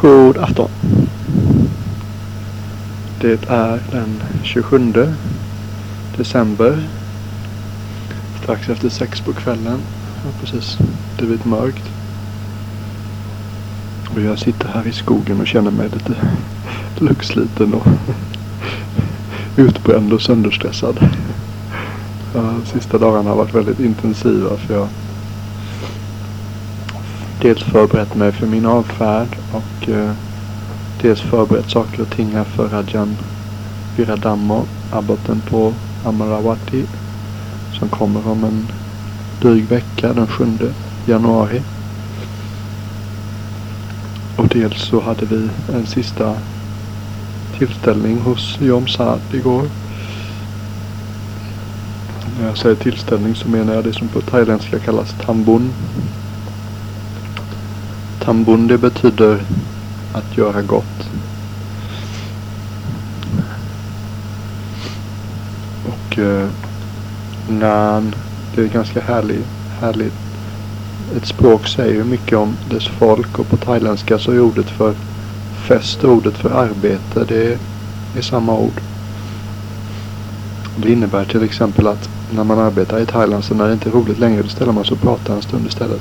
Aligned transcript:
God 0.00 0.38
afton. 0.38 0.70
Det 3.20 3.48
är 3.48 3.80
den 3.92 4.22
27 4.42 4.92
december. 6.16 6.88
Strax 8.42 8.68
efter 8.68 8.88
sex 8.88 9.20
på 9.20 9.32
kvällen. 9.32 9.80
Ja, 10.24 10.30
precis. 10.40 10.78
blivit 11.18 11.44
mörkt. 11.44 11.90
Och 14.14 14.20
jag 14.20 14.38
sitter 14.38 14.68
här 14.68 14.86
i 14.86 14.92
skogen 14.92 15.40
och 15.40 15.46
känner 15.46 15.70
mig 15.70 15.88
lite 15.88 16.14
luxliten 16.98 17.74
och 17.74 17.86
utbränd 19.56 20.12
och 20.12 20.22
sönderstressad. 20.22 21.08
Eh, 22.34 22.64
sista 22.64 22.98
dagarna 22.98 23.30
har 23.30 23.36
varit 23.36 23.54
väldigt 23.54 23.80
intensiva 23.80 24.56
för 24.56 24.74
jag 24.74 24.88
dels 27.42 27.62
förberett 27.62 28.14
mig 28.14 28.32
för 28.32 28.46
min 28.46 28.66
avfärd 28.66 29.28
och 29.52 29.88
eh, 29.88 30.12
dels 31.02 31.20
förberett 31.20 31.70
saker 31.70 32.02
och 32.02 32.10
ting 32.10 32.30
här 32.30 32.44
för 32.44 32.68
Rajan 32.68 33.16
Viradammo, 33.96 34.64
abboten 34.90 35.40
på 35.40 35.74
Amaravati 36.04 36.84
som 37.78 37.88
kommer 37.88 38.28
om 38.28 38.44
en 38.44 38.66
dryg 39.40 39.64
vecka 39.64 40.12
den 40.12 40.26
7 40.26 40.46
januari. 41.06 41.62
Och 44.36 44.48
dels 44.48 44.82
så 44.82 45.00
hade 45.00 45.26
vi 45.26 45.48
en 45.74 45.86
sista 45.86 46.34
tillställning 47.58 48.20
hos 48.20 48.58
Jomsad 48.60 49.20
igår. 49.32 49.68
När 52.40 52.46
jag 52.46 52.58
säger 52.58 52.76
tillställning 52.76 53.34
så 53.34 53.48
menar 53.48 53.74
jag 53.74 53.84
det 53.84 53.92
som 53.92 54.08
på 54.08 54.20
thailändska 54.20 54.78
kallas 54.78 55.14
tambun. 55.24 55.72
Tambun 58.18 58.66
det 58.66 58.78
betyder 58.78 59.42
att 60.12 60.36
göra 60.36 60.62
gott. 60.62 61.10
Och 65.86 66.18
eh, 66.18 66.48
nan, 67.48 68.14
det 68.54 68.62
är 68.62 68.66
ganska 68.68 69.00
härligt, 69.00 69.46
härligt. 69.80 70.14
Ett 71.16 71.26
språk 71.26 71.68
säger 71.68 71.94
ju 71.94 72.04
mycket 72.04 72.38
om 72.38 72.56
dess 72.70 72.86
folk 72.88 73.38
och 73.38 73.48
på 73.48 73.56
thailändska 73.56 74.18
så 74.18 74.32
är 74.32 74.40
ordet 74.40 74.70
för 74.70 74.94
fest 75.68 76.04
och 76.04 76.12
ordet 76.12 76.34
för 76.34 76.50
arbete 76.50 77.24
det 77.28 77.58
är 78.18 78.22
samma 78.22 78.54
ord. 78.54 78.80
Det 80.76 80.92
innebär 80.92 81.24
till 81.24 81.42
exempel 81.42 81.86
att 81.86 82.08
när 82.32 82.44
man 82.44 82.58
arbetar 82.58 82.98
i 82.98 83.06
Thailand 83.06 83.44
så 83.44 83.54
när 83.54 83.66
det 83.66 83.72
inte 83.72 83.88
är 83.88 83.92
roligt 83.92 84.18
längre 84.18 84.42
då 84.42 84.48
ställer 84.48 84.72
man 84.72 84.84
sig 84.84 84.94
och 84.94 85.00
pratar 85.00 85.34
en 85.34 85.42
stund 85.42 85.66
istället. 85.66 86.00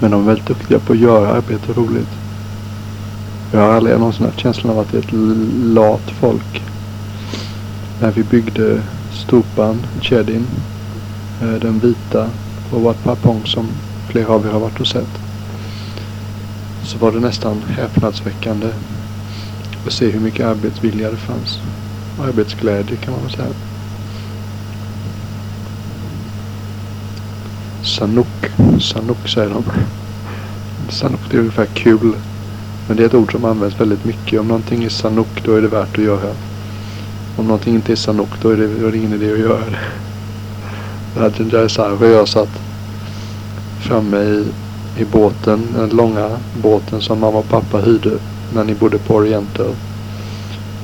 Men 0.00 0.10
de 0.10 0.22
är 0.22 0.26
väldigt 0.26 0.46
duktiga 0.46 0.78
på 0.78 0.92
att 0.92 0.98
göra 0.98 1.28
arbete 1.28 1.72
roligt. 1.72 2.08
Jag 3.52 3.60
har 3.60 3.72
aldrig 3.72 3.98
någonsin 3.98 4.26
haft 4.26 4.40
känslan 4.40 4.72
av 4.72 4.78
att 4.78 4.92
det 4.92 4.98
är 4.98 5.02
ett 5.02 5.12
lat 5.64 6.10
folk. 6.20 6.62
När 8.00 8.10
vi 8.10 8.22
byggde 8.22 8.82
stupan, 9.12 9.86
Chedin, 10.00 10.46
eh, 11.42 11.60
den 11.60 11.78
vita 11.78 12.30
på 12.70 12.78
Wat 12.78 13.04
Papong 13.04 13.46
som 13.46 13.68
flera 14.08 14.28
av 14.28 14.46
er 14.46 14.50
har 14.50 14.60
varit 14.60 14.80
och 14.80 14.86
sett. 14.86 15.18
Så 16.84 16.98
var 16.98 17.12
det 17.12 17.20
nästan 17.20 17.62
häpnadsväckande 17.68 18.68
att 19.86 19.92
se 19.92 20.10
hur 20.10 20.20
mycket 20.20 20.46
arbetsvilja 20.46 21.10
det 21.10 21.16
fanns. 21.16 21.58
Arbetsglädje 22.20 22.96
kan 22.96 23.12
man 23.12 23.22
väl 23.22 23.32
säga. 23.32 23.67
Sanuk. 27.88 28.50
Sanuk 28.80 29.28
säger 29.28 29.50
de. 29.50 29.64
Sanuk 30.88 31.20
det 31.30 31.36
är 31.36 31.40
ungefär 31.40 31.66
kul. 31.66 32.12
Men 32.88 32.96
det 32.96 33.02
är 33.02 33.06
ett 33.06 33.14
ord 33.14 33.32
som 33.32 33.44
används 33.44 33.80
väldigt 33.80 34.04
mycket. 34.04 34.40
Om 34.40 34.48
någonting 34.48 34.84
är 34.84 34.88
sanuk 34.88 35.44
då 35.44 35.54
är 35.54 35.62
det 35.62 35.68
värt 35.68 35.98
att 35.98 36.04
göra. 36.04 36.34
Om 37.36 37.46
någonting 37.46 37.74
inte 37.74 37.92
är 37.92 37.96
sanuk 37.96 38.28
då 38.42 38.50
är 38.50 38.56
det, 38.56 38.66
då 38.80 38.86
är 38.86 38.92
det 38.92 38.98
ingen 38.98 39.12
idé 39.12 39.32
att 39.32 39.38
göra 39.38 39.58
det. 39.70 39.78
Rajan 41.20 41.50
Jaisar 41.52 42.02
och 42.02 42.06
jag 42.06 42.28
satt 42.28 42.60
framme 43.80 44.18
i, 44.18 44.46
i 44.96 45.04
båten, 45.04 45.68
den 45.76 45.90
långa 45.90 46.30
båten 46.62 47.00
som 47.00 47.20
mamma 47.20 47.38
och 47.38 47.48
pappa 47.48 47.78
hyrde 47.78 48.18
när 48.54 48.64
ni 48.64 48.74
bodde 48.74 48.98
på 48.98 49.14
Oriental. 49.14 49.74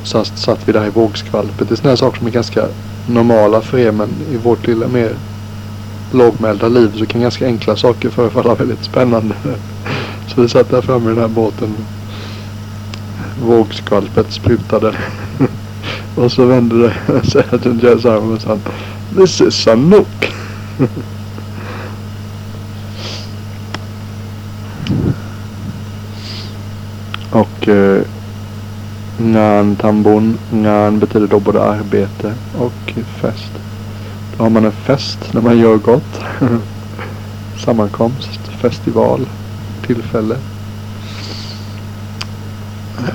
Sen 0.03 0.25
satt 0.25 0.69
vi 0.69 0.73
där 0.73 0.87
i 0.87 0.91
vågskvalpet. 0.91 1.69
Det 1.69 1.75
är 1.75 1.77
sådana 1.77 1.97
saker 1.97 2.19
som 2.19 2.27
är 2.27 2.31
ganska 2.31 2.67
normala 3.09 3.61
för 3.61 3.79
er 3.79 3.93
men 3.93 4.09
i 4.33 4.37
vårt 4.37 4.67
lilla 4.67 4.89
mer 4.89 5.17
lågmälda 6.15 6.69
liv 6.69 6.93
så 6.99 7.07
kan 7.07 7.21
ganska 7.21 7.47
enkla 7.47 7.77
saker 7.77 8.11
förefalla 8.11 8.55
väldigt 8.55 8.85
spännande. 8.85 9.35
Så 10.27 10.43
vi 10.43 10.49
satt 10.49 10.71
där 10.71 10.83
framme 10.83 11.11
i 11.11 11.15
den 11.15 11.23
här 11.23 11.29
båten. 11.29 11.75
Vågskvalpet 13.43 14.33
sprutade. 14.33 14.95
och 16.17 16.33
så 16.33 16.45
vände 16.45 16.93
det 17.07 17.27
sig 17.31 17.45
till 17.63 17.83
Jazz 17.83 18.07
Arm 18.07 18.33
och 18.33 18.41
sa 18.41 18.59
This 19.17 19.41
is 19.41 19.55
Sanuk. 19.55 20.33
och 27.31 27.69
eh, 27.69 28.03
Ngan 29.19 29.77
Tambon. 29.77 30.39
Ngan 30.53 30.99
betyder 30.99 31.27
då 31.27 31.41
både 31.41 31.63
arbete 31.63 32.35
och 32.59 32.95
fest. 33.21 33.53
Då 34.37 34.43
har 34.43 34.51
man 34.51 34.65
en 34.65 34.73
fest 34.73 35.19
när 35.33 35.41
man 35.41 35.59
gör 35.59 35.77
gott. 35.77 36.21
Sammankomst, 37.65 38.41
festival, 38.61 39.27
tillfälle. 39.87 40.37
Eh, 42.99 43.15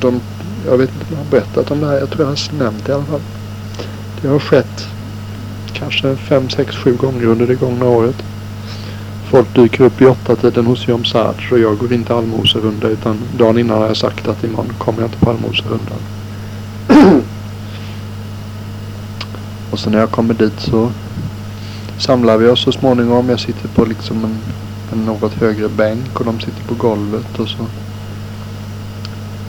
de, 0.00 0.20
jag 0.66 0.78
vet 0.78 0.90
inte 0.90 1.04
om 1.04 1.10
jag 1.10 1.18
har 1.18 1.30
berättat 1.30 1.70
om 1.70 1.80
det 1.80 1.86
här. 1.86 1.98
Jag 1.98 2.10
tror 2.10 2.20
jag 2.20 2.30
har 2.30 2.58
nämnt 2.58 2.86
det 2.86 2.92
i 2.92 2.94
alla 2.94 3.04
fall. 3.04 3.20
Det 4.22 4.28
har 4.28 4.38
skett 4.38 4.88
kanske 5.72 6.16
fem, 6.16 6.48
sex, 6.48 6.76
sju 6.76 6.96
gånger 6.96 7.26
under 7.26 7.46
det 7.46 7.54
gångna 7.54 7.84
året. 7.84 8.22
Folk 9.30 9.54
dyker 9.54 9.84
upp 9.84 10.00
i 10.02 10.06
åtta 10.06 10.36
tiden 10.36 10.66
hos 10.66 10.88
Jom 10.88 11.02
och 11.50 11.58
jag 11.58 11.78
går 11.78 11.92
inte 11.92 12.14
allmoserunda 12.14 12.88
utan 12.88 13.18
dagen 13.38 13.58
innan 13.58 13.78
har 13.78 13.86
jag 13.86 13.96
sagt 13.96 14.28
att 14.28 14.44
imorgon 14.44 14.72
kommer 14.78 15.00
jag 15.00 15.08
inte 15.08 15.18
på 15.18 15.30
allmoserundan. 15.30 16.17
Och 19.78 19.82
så 19.82 19.90
när 19.90 19.98
jag 19.98 20.10
kommer 20.10 20.34
dit 20.34 20.60
så 20.60 20.90
samlar 21.98 22.36
vi 22.38 22.48
oss 22.48 22.60
så 22.60 22.72
småningom. 22.72 23.28
Jag 23.28 23.40
sitter 23.40 23.68
på 23.68 23.84
liksom 23.84 24.24
en, 24.24 24.38
en 24.92 25.06
något 25.06 25.34
högre 25.34 25.68
bänk 25.68 26.20
och 26.20 26.24
de 26.24 26.40
sitter 26.40 26.64
på 26.64 26.74
golvet 26.74 27.38
och 27.38 27.48
så 27.48 27.66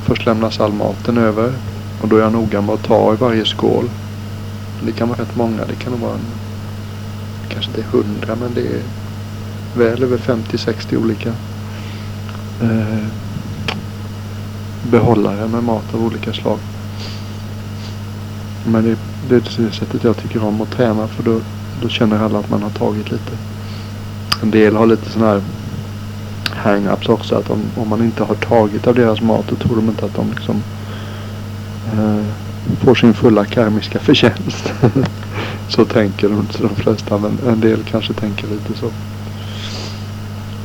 först 0.04 0.26
lämnas 0.26 0.60
all 0.60 0.74
maten 0.74 1.18
över 1.18 1.54
och 2.02 2.08
då 2.08 2.18
är 2.18 2.22
jag 2.22 2.32
noga 2.32 2.62
med 2.62 2.76
att 2.76 2.84
ta 2.84 3.14
i 3.14 3.16
varje 3.16 3.46
skål. 3.46 3.90
Det 4.86 4.92
kan 4.92 5.10
vara 5.10 5.22
rätt 5.22 5.36
många. 5.36 5.66
Det 5.66 5.76
kan 5.76 5.92
nog 5.92 6.02
vara 6.02 6.14
en, 6.14 6.26
kanske 7.50 7.72
inte 7.72 7.84
hundra 7.92 8.36
men 8.36 8.54
det 8.54 8.62
är 8.62 8.82
väl 9.78 10.04
över 10.04 10.18
50-60 10.18 10.98
olika 10.98 11.30
eh, 12.62 13.06
behållare 14.92 15.48
med 15.48 15.64
mat 15.64 15.94
av 15.94 16.06
olika 16.06 16.34
slag. 16.34 16.60
Men 18.66 18.84
det, 18.84 18.98
det 19.30 19.36
är 19.36 19.64
det 19.64 19.72
sättet 19.72 20.04
jag 20.04 20.18
tycker 20.18 20.44
om 20.44 20.62
att 20.62 20.72
träna 20.72 21.08
för 21.08 21.24
då, 21.24 21.42
då 21.82 21.90
känner 21.90 22.20
alla 22.20 22.40
att 22.40 22.50
man 22.50 22.64
har 22.64 22.70
tagit 22.70 23.12
lite. 23.12 23.32
En 24.42 24.52
del 24.52 24.76
har 24.76 24.86
lite 24.86 25.10
sådana 25.10 25.32
här 25.32 25.42
hang-ups 26.64 27.10
också. 27.10 27.36
Att 27.36 27.50
om, 27.50 27.62
om 27.76 27.90
man 27.90 28.04
inte 28.04 28.24
har 28.24 28.36
tagit 28.36 28.88
av 28.88 28.96
deras 28.96 29.22
mat 29.22 29.46
då 29.50 29.56
tror 29.56 29.76
de 29.76 29.90
inte 29.90 30.06
att 30.06 30.16
de 30.16 30.32
liksom 30.32 30.64
eh, 31.94 32.26
får 32.84 32.96
sin 32.96 33.14
fulla 33.14 33.46
karmiska 33.46 34.00
förtjänst. 34.00 34.74
så 35.70 35.86
tänker 35.86 36.30
de, 36.30 36.48
de 36.60 36.76
flesta. 36.76 37.18
Men 37.18 37.40
en 37.48 37.60
del 37.60 37.84
kanske 37.84 38.14
tänker 38.14 38.48
lite 38.48 38.80
så. 38.80 38.92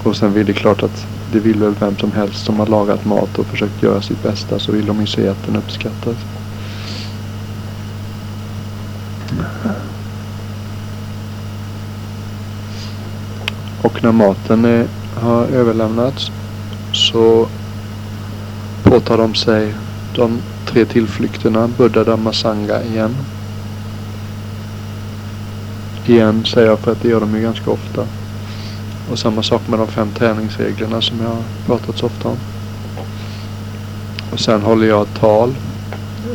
Och 0.03 0.17
sen 0.17 0.33
vill 0.33 0.47
det 0.47 0.53
klart 0.53 0.83
att 0.83 1.07
det 1.33 1.39
vill 1.39 1.59
väl 1.59 1.75
vem 1.81 1.97
som 1.97 2.13
helst 2.13 2.45
som 2.45 2.59
har 2.59 2.67
lagat 2.67 3.05
mat 3.05 3.39
och 3.39 3.47
försökt 3.47 3.83
göra 3.83 4.03
sitt 4.03 4.23
bästa 4.23 4.59
så 4.59 4.73
vill 4.73 4.87
de 4.87 5.01
ju 5.01 5.07
se 5.07 5.29
att 5.29 5.47
den 5.47 5.57
uppskattas. 5.57 6.17
Och 13.85 14.03
när 14.03 14.13
maten 14.13 14.65
är, 14.65 14.87
har 15.15 15.47
överlämnats 15.47 16.31
så 16.93 17.49
påtar 18.83 19.19
de 19.19 19.35
sig 19.35 19.75
de 20.15 20.43
tre 20.67 20.85
tillflykterna 20.85 21.69
Buddha 21.69 22.05
Dhamma 22.05 22.33
Sangha 22.33 22.83
igen. 22.83 23.17
Igen 26.07 26.45
säger 26.45 26.69
jag 26.69 26.79
för 26.79 26.93
att 26.93 27.03
det 27.03 27.09
gör 27.09 27.21
de 27.21 27.35
ju 27.35 27.43
ganska 27.43 27.71
ofta. 27.71 28.07
Och 29.11 29.19
samma 29.19 29.43
sak 29.43 29.69
med 29.69 29.79
de 29.79 29.89
fem 29.89 30.09
träningsreglerna 30.19 31.01
som 31.01 31.21
jag 31.21 31.29
har 31.29 31.43
pratat 31.67 31.99
så 31.99 32.07
ofta 32.07 32.29
om. 32.29 32.39
Och 34.33 34.41
sen 34.41 34.63
håller 34.63 34.87
jag 34.87 35.03
ett 35.03 35.21
tal. 35.21 35.55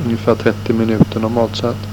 Ungefär 0.06 0.36
30 0.36 0.74
minuter 0.74 1.20
normalt 1.20 1.56
sett. 1.56 1.89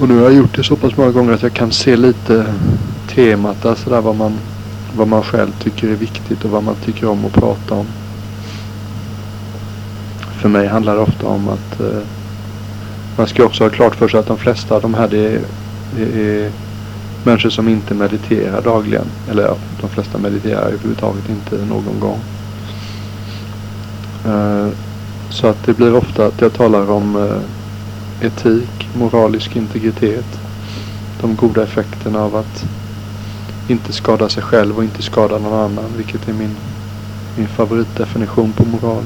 Och 0.00 0.08
nu 0.08 0.16
har 0.16 0.22
jag 0.22 0.34
gjort 0.34 0.56
det 0.56 0.64
så 0.64 0.76
pass 0.76 0.96
många 0.96 1.10
gånger 1.10 1.32
att 1.32 1.42
jag 1.42 1.52
kan 1.52 1.72
se 1.72 1.96
lite 1.96 2.46
temat, 3.08 3.66
alltså 3.66 3.90
där 3.90 3.96
sådär 3.96 4.00
vad 4.00 4.16
man, 4.16 4.32
vad 4.96 5.08
man 5.08 5.22
själv 5.22 5.50
tycker 5.62 5.88
är 5.88 5.94
viktigt 5.94 6.44
och 6.44 6.50
vad 6.50 6.64
man 6.64 6.74
tycker 6.84 7.08
om 7.08 7.24
att 7.24 7.32
prata 7.32 7.74
om. 7.74 7.86
För 10.40 10.48
mig 10.48 10.66
handlar 10.66 10.94
det 10.94 11.00
ofta 11.00 11.26
om 11.26 11.48
att 11.48 11.80
eh, 11.80 12.02
man 13.16 13.26
ska 13.26 13.44
också 13.44 13.64
ha 13.64 13.70
klart 13.70 13.94
för 13.94 14.08
sig 14.08 14.20
att 14.20 14.26
de 14.26 14.38
flesta 14.38 14.74
av 14.74 14.82
de 14.82 14.94
här 14.94 15.08
det 15.08 15.34
är, 15.34 15.40
det 15.96 16.02
är 16.02 16.50
människor 17.24 17.50
som 17.50 17.68
inte 17.68 17.94
mediterar 17.94 18.62
dagligen. 18.62 19.06
Eller 19.30 19.42
ja, 19.42 19.56
de 19.80 19.90
flesta 19.90 20.18
mediterar 20.18 20.66
överhuvudtaget 20.66 21.28
inte 21.28 21.64
någon 21.64 22.00
gång. 22.00 22.20
Eh, 24.26 24.68
så 25.30 25.46
att 25.46 25.66
det 25.66 25.72
blir 25.74 25.94
ofta 25.94 26.26
att 26.26 26.40
jag 26.40 26.52
talar 26.52 26.90
om 26.90 27.16
eh, 27.16 27.40
etik, 28.24 28.88
moralisk 28.94 29.56
integritet. 29.56 30.40
De 31.20 31.36
goda 31.36 31.62
effekterna 31.62 32.22
av 32.22 32.36
att 32.36 32.64
inte 33.68 33.92
skada 33.92 34.28
sig 34.28 34.42
själv 34.42 34.76
och 34.76 34.84
inte 34.84 35.02
skada 35.02 35.38
någon 35.38 35.60
annan. 35.60 35.96
Vilket 35.96 36.28
är 36.28 36.32
min, 36.32 36.56
min 37.36 37.48
favoritdefinition 37.48 38.52
på 38.52 38.64
moral. 38.64 39.04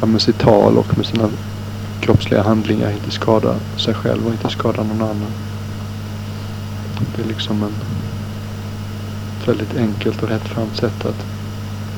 Att 0.00 0.08
med 0.08 0.22
sitt 0.22 0.38
tal 0.38 0.78
och 0.78 0.96
med 0.96 1.06
sina 1.06 1.30
kroppsliga 2.00 2.42
handlingar 2.42 2.90
inte 2.90 3.10
skada 3.10 3.54
sig 3.76 3.94
själv 3.94 4.26
och 4.26 4.32
inte 4.32 4.50
skada 4.50 4.82
någon 4.82 5.02
annan. 5.02 5.32
Det 7.16 7.22
är 7.22 7.26
liksom 7.26 7.62
en, 7.62 7.74
ett 9.40 9.48
väldigt 9.48 9.76
enkelt 9.76 10.22
och 10.22 10.28
rättframt 10.28 10.76
sätt 10.76 11.04
att 11.04 11.26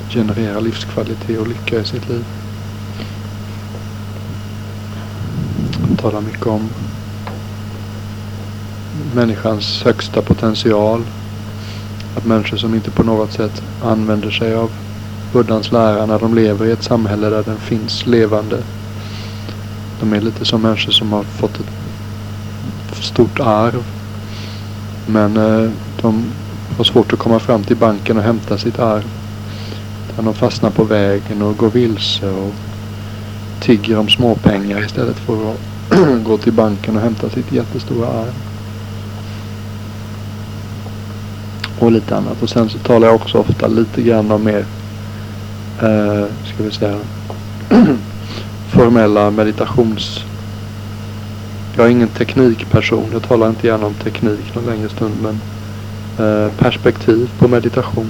generera 0.09 0.59
livskvalitet 0.59 1.39
och 1.39 1.47
lycka 1.47 1.79
i 1.79 1.85
sitt 1.85 2.09
liv. 2.09 2.25
Jag 5.91 5.99
talar 5.99 6.21
mycket 6.21 6.47
om 6.47 6.69
människans 9.15 9.83
högsta 9.83 10.21
potential. 10.21 11.03
Att 12.17 12.25
människor 12.25 12.57
som 12.57 12.75
inte 12.75 12.91
på 12.91 13.03
något 13.03 13.31
sätt 13.31 13.63
använder 13.83 14.31
sig 14.31 14.55
av 14.55 14.71
buddhans 15.33 15.71
lära 15.71 16.05
när 16.05 16.19
de 16.19 16.35
lever 16.35 16.65
i 16.65 16.71
ett 16.71 16.83
samhälle 16.83 17.29
där 17.29 17.43
den 17.43 17.57
finns 17.57 18.05
levande. 18.05 18.57
De 19.99 20.13
är 20.13 20.21
lite 20.21 20.45
som 20.45 20.61
människor 20.61 20.91
som 20.91 21.11
har 21.11 21.23
fått 21.23 21.59
ett 21.59 23.03
stort 23.03 23.39
arv. 23.39 23.83
Men 25.07 25.37
eh, 25.37 25.71
de 26.01 26.23
har 26.77 26.83
svårt 26.83 27.13
att 27.13 27.19
komma 27.19 27.39
fram 27.39 27.63
till 27.63 27.77
banken 27.77 28.17
och 28.17 28.23
hämta 28.23 28.57
sitt 28.57 28.79
arv. 28.79 29.09
Där 30.15 30.23
de 30.23 30.33
fastnar 30.33 30.69
på 30.69 30.83
vägen 30.83 31.41
och 31.41 31.57
går 31.57 31.69
vilse 31.69 32.29
och 32.29 32.53
tigger 33.59 33.97
om 33.97 34.09
småpengar 34.09 34.85
istället 34.85 35.17
för 35.17 35.51
att 35.51 35.70
gå 36.25 36.37
till 36.37 36.53
banken 36.53 36.95
och 36.95 37.01
hämta 37.01 37.29
sitt 37.29 37.51
jättestora 37.51 38.07
arv. 38.07 38.33
Och 41.79 41.91
lite 41.91 42.15
annat. 42.15 42.43
Och 42.43 42.49
sen 42.49 42.69
så 42.69 42.77
talar 42.77 43.07
jag 43.07 43.15
också 43.15 43.37
ofta 43.37 43.67
lite 43.67 44.01
grann 44.01 44.31
om 44.31 44.43
mer, 44.43 44.65
eh, 45.81 46.25
ska 46.53 46.63
vi 46.63 46.71
säga, 46.71 46.99
formella 48.71 49.31
meditations... 49.31 50.19
Jag 51.77 51.85
är 51.85 51.89
ingen 51.89 52.07
teknikperson. 52.07 53.05
Jag 53.13 53.23
talar 53.23 53.49
inte 53.49 53.67
gärna 53.67 53.85
om 53.85 53.93
teknik 53.93 54.55
någon 54.55 54.65
längre 54.65 54.89
stund. 54.89 55.13
Men 55.21 55.41
eh, 56.27 56.51
perspektiv 56.51 57.29
på 57.39 57.47
meditation. 57.47 58.07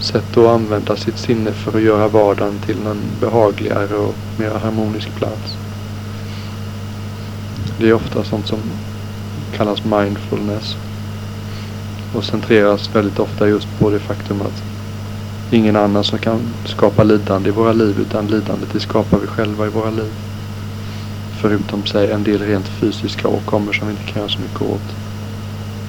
Sätt 0.00 0.36
att 0.36 0.46
använda 0.46 0.96
sitt 0.96 1.18
sinne 1.18 1.52
för 1.52 1.78
att 1.78 1.82
göra 1.82 2.08
vardagen 2.08 2.58
till 2.66 2.86
en 2.86 3.00
behagligare 3.20 3.94
och 3.94 4.14
mer 4.38 4.50
harmonisk 4.50 5.16
plats. 5.16 5.56
Det 7.80 7.88
är 7.88 7.94
ofta 7.94 8.24
sånt 8.24 8.46
som 8.46 8.58
kallas 9.56 9.84
mindfulness. 9.84 10.76
Och 12.12 12.24
centreras 12.24 12.94
väldigt 12.94 13.18
ofta 13.18 13.48
just 13.48 13.78
på 13.78 13.90
det 13.90 13.98
faktum 13.98 14.42
att 14.42 14.62
ingen 15.50 15.76
annan 15.76 16.04
som 16.04 16.18
kan 16.18 16.40
skapa 16.64 17.02
lidande 17.02 17.48
i 17.48 17.52
våra 17.52 17.72
liv 17.72 18.00
utan 18.00 18.26
lidandet 18.26 18.72
det 18.72 18.80
skapar 18.80 19.18
vi 19.18 19.26
själva 19.26 19.66
i 19.66 19.68
våra 19.68 19.90
liv. 19.90 20.12
Förutom 21.40 21.86
sig 21.86 22.10
en 22.10 22.24
del 22.24 22.38
rent 22.38 22.68
fysiska 22.68 23.28
åkommor 23.28 23.72
som 23.72 23.88
vi 23.88 23.92
inte 23.92 24.12
kan 24.12 24.20
göra 24.20 24.28
så 24.28 24.40
mycket 24.40 24.62
åt. 24.62 24.94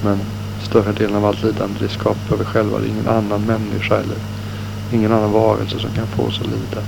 Men 0.02 0.18
större 0.62 0.92
delen 0.92 1.16
av 1.16 1.24
allt 1.24 1.42
lidande 1.42 1.78
det 1.80 1.88
skapar 1.88 2.36
vi 2.36 2.44
själva. 2.44 2.78
Det 2.78 2.86
är 2.86 2.88
ingen 2.90 3.08
annan 3.08 3.40
människa 3.46 3.94
eller 3.94 4.18
ingen 4.92 5.12
annan 5.12 5.32
varelse 5.32 5.78
som 5.78 5.90
kan 5.90 6.06
få 6.06 6.22
oss 6.22 6.40
att 6.40 6.46
lida. 6.46 6.82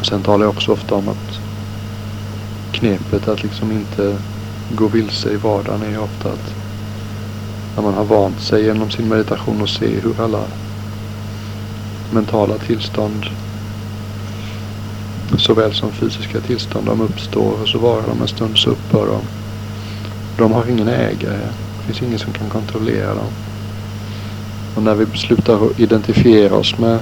Och 0.00 0.06
sen 0.06 0.22
talar 0.22 0.44
jag 0.44 0.50
också 0.50 0.72
ofta 0.72 0.94
om 0.94 1.08
att 1.08 1.43
knepet 2.74 3.28
att 3.28 3.42
liksom 3.42 3.72
inte 3.72 4.16
gå 4.70 4.88
vilse 4.88 5.30
i 5.30 5.36
vardagen 5.36 5.82
är 5.82 6.02
ofta 6.02 6.28
att 6.32 6.54
när 7.76 7.82
man 7.82 7.94
har 7.94 8.04
vant 8.04 8.40
sig 8.40 8.64
genom 8.64 8.90
sin 8.90 9.08
meditation 9.08 9.62
och 9.62 9.68
se 9.68 9.86
hur 9.86 10.20
alla 10.20 10.44
mentala 12.10 12.58
tillstånd 12.58 13.26
såväl 15.38 15.72
som 15.72 15.92
fysiska 15.92 16.40
tillstånd 16.40 16.86
de 16.86 17.00
uppstår 17.00 17.62
och 17.62 17.68
så 17.68 17.78
varar 17.78 18.06
de 18.06 18.20
en 18.20 18.28
stund 18.28 18.58
så 18.58 18.70
upphör 18.70 19.06
de. 19.06 19.20
De 20.38 20.52
har 20.52 20.66
ingen 20.66 20.88
ägare. 20.88 21.48
Det 21.78 21.86
finns 21.86 22.02
ingen 22.02 22.18
som 22.18 22.32
kan 22.32 22.48
kontrollera 22.48 23.14
dem. 23.14 23.32
Och 24.76 24.82
när 24.82 24.94
vi 24.94 25.06
beslutar 25.06 25.66
att 25.66 25.80
identifiera 25.80 26.54
oss 26.54 26.78
med 26.78 26.98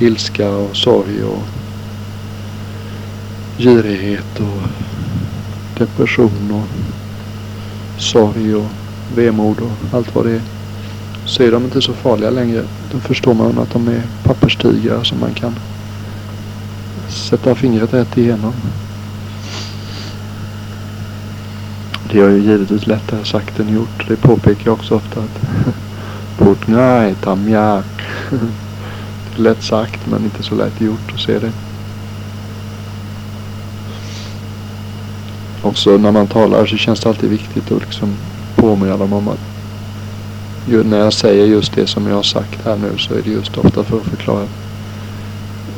ilska 0.00 0.50
och 0.50 0.76
sorg 0.76 1.24
och 1.24 1.42
girighet 3.58 4.40
och 4.40 4.62
depression 5.78 6.50
och 6.50 6.68
sorg 8.00 8.54
och 8.54 8.66
vemod 9.16 9.60
och 9.60 9.96
allt 9.96 10.14
vad 10.14 10.26
det 10.26 10.32
är. 10.32 10.42
Så 11.24 11.42
är 11.42 11.52
de 11.52 11.64
inte 11.64 11.82
så 11.82 11.92
farliga 11.92 12.30
längre. 12.30 12.64
Då 12.92 12.98
förstår 12.98 13.34
man 13.34 13.58
att 13.58 13.70
de 13.70 13.88
är 13.88 14.02
papperstigrar 14.24 15.04
som 15.04 15.20
man 15.20 15.34
kan 15.34 15.54
sätta 17.08 17.54
fingret 17.54 17.94
rätt 17.94 18.18
igenom. 18.18 18.54
Det 22.12 22.20
är 22.20 22.28
ju 22.30 22.38
givetvis 22.38 22.86
lättare 22.86 23.24
sagt 23.24 23.60
än 23.60 23.74
gjort. 23.74 24.08
Det 24.08 24.16
påpekar 24.16 24.62
jag 24.64 24.74
också 24.74 24.94
ofta 24.94 25.20
att 25.20 25.40
Putngai 26.38 27.14
tamjak. 27.14 27.86
Det 28.30 29.40
är 29.40 29.42
lätt 29.42 29.62
sagt 29.62 30.06
men 30.10 30.24
inte 30.24 30.42
så 30.42 30.54
lätt 30.54 30.80
gjort 30.80 31.12
att 31.14 31.20
se 31.20 31.38
det. 31.38 31.52
Också 35.64 35.98
när 35.98 36.12
man 36.12 36.26
talar 36.26 36.66
så 36.66 36.76
känns 36.76 37.00
det 37.00 37.08
alltid 37.08 37.30
viktigt 37.30 37.72
att 37.72 37.82
liksom 37.82 38.16
påminna 38.56 38.96
dem 38.96 39.12
om 39.12 39.28
att 39.28 39.40
när 40.66 40.98
jag 40.98 41.12
säger 41.12 41.46
just 41.46 41.74
det 41.74 41.86
som 41.86 42.06
jag 42.06 42.14
har 42.14 42.22
sagt 42.22 42.64
här 42.64 42.76
nu 42.76 42.98
så 42.98 43.14
är 43.14 43.22
det 43.22 43.30
just 43.30 43.58
ofta 43.58 43.84
för 43.84 43.96
att 43.96 44.06
förklara 44.06 44.42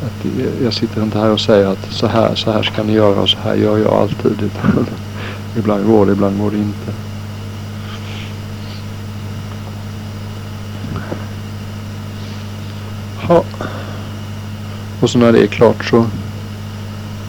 att 0.06 0.26
jag 0.62 0.74
sitter 0.74 1.02
inte 1.02 1.18
här 1.18 1.30
och 1.30 1.40
säger 1.40 1.66
att 1.66 1.92
så 1.92 2.06
här, 2.06 2.34
så 2.34 2.50
här 2.50 2.62
ska 2.62 2.82
ni 2.82 2.92
göra 2.92 3.20
och 3.20 3.28
så 3.28 3.38
här 3.38 3.54
gör 3.54 3.78
jag 3.78 3.92
alltid. 3.92 4.50
ibland 5.58 5.86
går 5.86 6.06
det, 6.06 6.12
ibland 6.12 6.40
går 6.40 6.50
det 6.50 6.56
inte. 6.56 6.92
Ja. 13.28 13.44
Och 15.00 15.10
så 15.10 15.18
när 15.18 15.32
det 15.32 15.42
är 15.42 15.46
klart 15.46 15.84
så 15.84 16.06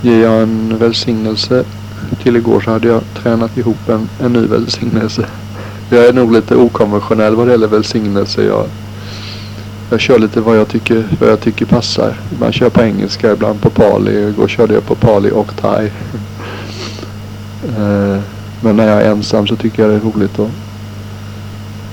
ger 0.02 0.24
jag 0.24 0.44
en 0.44 0.78
välsignelse 0.78 1.66
till 2.24 2.36
igår 2.36 2.62
så 2.62 2.72
hade 2.72 2.88
jag 2.88 3.02
tränat 3.16 3.58
ihop 3.58 3.90
en, 3.90 4.10
en 4.20 4.34
ny 4.34 4.48
välsignelse. 4.48 5.26
Jag 5.90 6.06
är 6.06 6.14
nog 6.14 6.32
lite 6.32 6.56
okonventionell 6.56 7.36
vad 7.36 7.48
det 7.48 7.52
gäller 7.52 7.68
välsignelse. 7.68 8.44
Jag, 8.44 8.66
jag 9.90 10.00
kör 10.00 10.20
lite 10.20 10.42
vad 10.42 10.58
jag 10.58 10.68
tycker, 10.68 11.08
vad 11.20 11.30
jag 11.30 11.40
tycker 11.40 11.66
passar. 11.66 12.20
Ibland 12.32 12.54
kör 12.54 12.70
på 12.70 12.82
engelska, 12.82 13.32
ibland 13.32 13.62
på 13.62 13.70
pali. 13.70 14.30
Igår 14.30 14.48
körde 14.48 14.74
jag 14.74 14.86
på 14.86 14.96
pali 14.96 15.32
och 15.32 15.56
thai. 15.56 15.86
Eh, 17.78 18.20
men 18.62 18.76
när 18.76 18.88
jag 18.88 19.02
är 19.02 19.12
ensam 19.12 19.48
så 19.48 19.56
tycker 19.56 19.84
jag 19.84 19.92
det 19.92 19.96
är 19.96 20.12
roligt 20.12 20.40
att, 20.40 20.50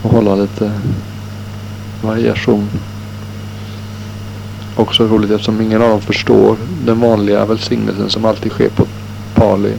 att 0.04 0.10
hålla 0.12 0.34
lite 0.34 0.72
variation. 2.02 2.68
Också 4.76 5.04
roligt 5.06 5.30
eftersom 5.30 5.60
ingen 5.60 5.82
av 5.82 5.88
dem 5.88 6.00
förstår 6.00 6.56
den 6.84 7.00
vanliga 7.00 7.44
välsignelsen 7.44 8.10
som 8.10 8.24
alltid 8.24 8.52
sker 8.52 8.68
på 8.68 8.86
pali. 9.34 9.72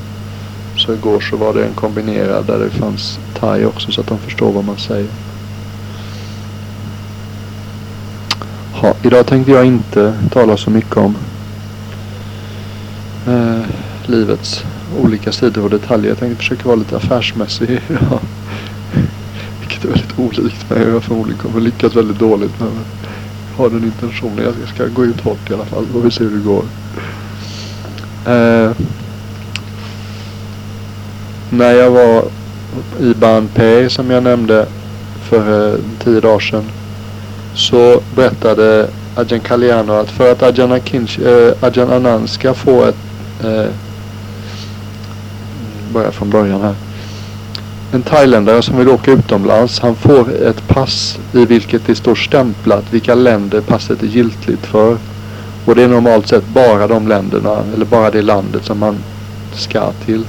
Så 0.86 0.94
igår 0.94 1.20
så 1.20 1.38
var 1.38 1.54
det 1.54 1.66
en 1.66 1.74
kombinerad 1.74 2.46
där 2.46 2.60
det 2.60 2.70
fanns 2.70 3.20
thai 3.40 3.66
också 3.66 3.92
så 3.92 4.02
att 4.02 4.08
de 4.08 4.18
förstår 4.18 4.52
vad 4.52 4.66
man 4.66 4.78
säger. 4.78 5.10
Ha, 8.74 8.94
idag 9.04 9.26
tänkte 9.26 9.52
jag 9.52 9.66
inte 9.66 10.14
tala 10.32 10.58
så 10.58 10.70
mycket 10.70 10.98
om 10.98 11.16
eh, 13.28 13.66
livets 14.06 14.64
olika 15.02 15.32
sidor 15.32 15.64
och 15.64 15.70
detaljer. 15.70 16.10
Jag 16.10 16.18
tänkte 16.18 16.38
försöka 16.38 16.68
vara 16.68 16.76
lite 16.76 16.98
affärsmässig 16.98 17.70
idag. 17.90 18.20
Vilket 19.60 19.86
är 19.86 19.88
väldigt 19.88 20.20
olikt 20.20 20.70
mig. 20.70 20.88
Jag 20.88 21.04
förmodligen 21.04 21.42
kommer 21.42 21.60
lyckas 21.60 21.96
väldigt 21.96 22.20
dåligt. 22.20 22.60
Men 22.60 22.70
jag 23.50 23.64
har 23.64 23.70
den 23.70 23.84
intentionen. 23.84 24.54
Jag 24.60 24.70
ska 24.76 24.88
gå 24.88 25.06
ut 25.06 25.22
hårt 25.22 25.50
i 25.50 25.54
alla 25.54 25.66
fall. 25.66 25.86
och 25.94 26.06
vi 26.06 26.12
se 26.12 26.24
hur 26.24 26.32
det 26.32 26.44
går. 26.44 26.64
Eh, 28.34 28.72
när 31.58 31.74
jag 31.74 31.92
var 31.92 32.24
i 33.00 33.14
Banpei 33.14 33.90
som 33.90 34.12
jag 34.12 34.24
nämnde 34.24 34.66
för 35.30 35.74
eh, 35.74 35.80
tio 36.04 36.20
dagar 36.20 36.40
sedan. 36.40 36.64
Så 37.54 38.02
berättade 38.16 38.88
Ajahn 39.16 39.40
Kalyano 39.40 39.94
att 39.94 40.10
för 40.10 40.32
att 40.32 40.44
Ajahn, 40.44 40.72
Akinch, 40.72 41.20
eh, 41.20 41.54
Ajahn 41.62 41.94
Anand 41.94 42.30
ska 42.30 42.54
få 42.54 42.84
ett 42.84 42.96
eh, 43.44 43.72
börja 45.94 46.12
från 46.12 46.30
början 46.30 46.62
här. 46.62 46.76
En 47.94 48.02
thailändare 48.02 48.62
som 48.62 48.78
vill 48.78 48.90
åka 48.90 49.12
utomlands, 49.12 49.80
han 49.80 49.96
får 49.96 50.34
ett 50.34 50.68
pass 50.68 51.20
i 51.34 51.46
vilket 51.46 51.88
det 51.88 51.96
står 51.96 52.16
stämplat 52.16 52.84
vilka 52.92 53.16
länder 53.16 53.62
passet 53.62 54.04
är 54.04 54.08
giltigt 54.08 54.66
för. 54.66 54.98
Och 55.66 55.76
det 55.76 55.84
är 55.84 55.88
normalt 55.88 56.28
sett 56.28 56.48
bara 56.48 56.88
de 56.88 57.08
länderna, 57.08 57.64
eller 57.76 57.86
bara 57.86 58.12
det 58.12 58.22
landet 58.22 58.66
som 58.66 58.80
man 58.80 58.96
ska 59.54 59.92
till. 60.06 60.26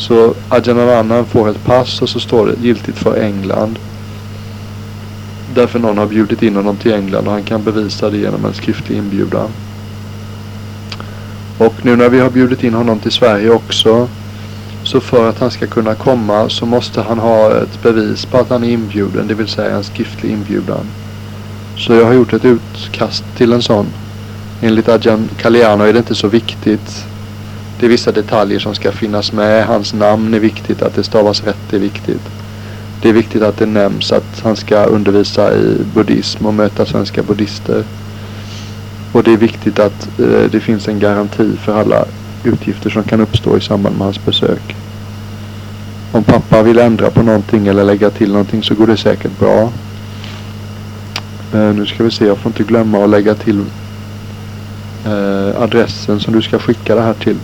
Så 0.00 0.34
Ajahn 0.48 1.24
får 1.26 1.48
ett 1.48 1.64
pass 1.64 2.02
och 2.02 2.08
så 2.08 2.20
står 2.20 2.46
det 2.46 2.66
giltigt 2.66 2.98
för 2.98 3.22
England. 3.22 3.78
Därför 5.54 5.78
någon 5.78 5.98
har 5.98 6.06
bjudit 6.06 6.42
in 6.42 6.56
honom 6.56 6.76
till 6.76 6.92
England 6.92 7.26
och 7.26 7.32
han 7.32 7.42
kan 7.42 7.62
bevisa 7.62 8.10
det 8.10 8.16
genom 8.16 8.44
en 8.44 8.54
skriftlig 8.54 8.96
inbjudan. 8.98 9.48
Och 11.58 11.74
nu 11.82 11.96
när 11.96 12.08
vi 12.08 12.20
har 12.20 12.30
bjudit 12.30 12.64
in 12.64 12.74
honom 12.74 12.98
till 12.98 13.12
Sverige 13.12 13.50
också 13.50 14.08
så 14.82 15.00
för 15.00 15.28
att 15.28 15.38
han 15.38 15.50
ska 15.50 15.66
kunna 15.66 15.94
komma 15.94 16.48
så 16.48 16.66
måste 16.66 17.02
han 17.02 17.18
ha 17.18 17.52
ett 17.62 17.82
bevis 17.82 18.26
på 18.26 18.38
att 18.38 18.50
han 18.50 18.64
är 18.64 18.68
inbjuden, 18.68 19.26
det 19.26 19.34
vill 19.34 19.48
säga 19.48 19.76
en 19.76 19.84
skriftlig 19.84 20.32
inbjudan. 20.32 20.86
Så 21.76 21.92
jag 21.92 22.06
har 22.06 22.12
gjort 22.12 22.32
ett 22.32 22.44
utkast 22.44 23.24
till 23.36 23.52
en 23.52 23.62
sån. 23.62 23.86
Enligt 24.62 24.88
Adjan 24.88 25.28
Kaliano 25.36 25.84
är 25.84 25.92
det 25.92 25.98
inte 25.98 26.14
så 26.14 26.28
viktigt. 26.28 27.04
Det 27.80 27.86
är 27.86 27.90
vissa 27.90 28.12
detaljer 28.12 28.58
som 28.58 28.74
ska 28.74 28.92
finnas 28.92 29.32
med. 29.32 29.66
Hans 29.66 29.94
namn 29.94 30.34
är 30.34 30.38
viktigt, 30.38 30.82
att 30.82 30.94
det 30.94 31.04
stavas 31.04 31.44
rätt 31.44 31.72
är 31.72 31.78
viktigt. 31.78 32.20
Det 33.02 33.08
är 33.08 33.12
viktigt 33.12 33.42
att 33.42 33.58
det 33.58 33.66
nämns 33.66 34.12
att 34.12 34.40
han 34.42 34.56
ska 34.56 34.84
undervisa 34.84 35.54
i 35.54 35.76
buddhism 35.94 36.46
och 36.46 36.54
möta 36.54 36.86
svenska 36.86 37.22
buddhister. 37.22 37.84
Och 39.12 39.22
det 39.22 39.32
är 39.32 39.36
viktigt 39.36 39.78
att 39.78 40.20
eh, 40.20 40.50
det 40.50 40.60
finns 40.60 40.88
en 40.88 40.98
garanti 40.98 41.56
för 41.64 41.80
alla 41.80 42.04
utgifter 42.44 42.90
som 42.90 43.02
kan 43.02 43.20
uppstå 43.20 43.56
i 43.56 43.60
samband 43.60 43.96
med 43.96 44.04
hans 44.04 44.24
besök. 44.24 44.76
Om 46.12 46.24
pappa 46.24 46.62
vill 46.62 46.78
ändra 46.78 47.10
på 47.10 47.22
någonting 47.22 47.66
eller 47.66 47.84
lägga 47.84 48.10
till 48.10 48.32
någonting 48.32 48.62
så 48.62 48.74
går 48.74 48.86
det 48.86 48.96
säkert 48.96 49.38
bra. 49.38 49.72
Eh, 51.54 51.74
nu 51.74 51.86
ska 51.86 52.04
vi 52.04 52.10
se, 52.10 52.26
jag 52.26 52.38
får 52.38 52.50
inte 52.50 52.62
glömma 52.62 53.04
att 53.04 53.10
lägga 53.10 53.34
till 53.34 53.64
eh, 55.06 55.62
adressen 55.62 56.20
som 56.20 56.34
du 56.34 56.42
ska 56.42 56.58
skicka 56.58 56.94
det 56.94 57.02
här 57.02 57.14
till. 57.14 57.36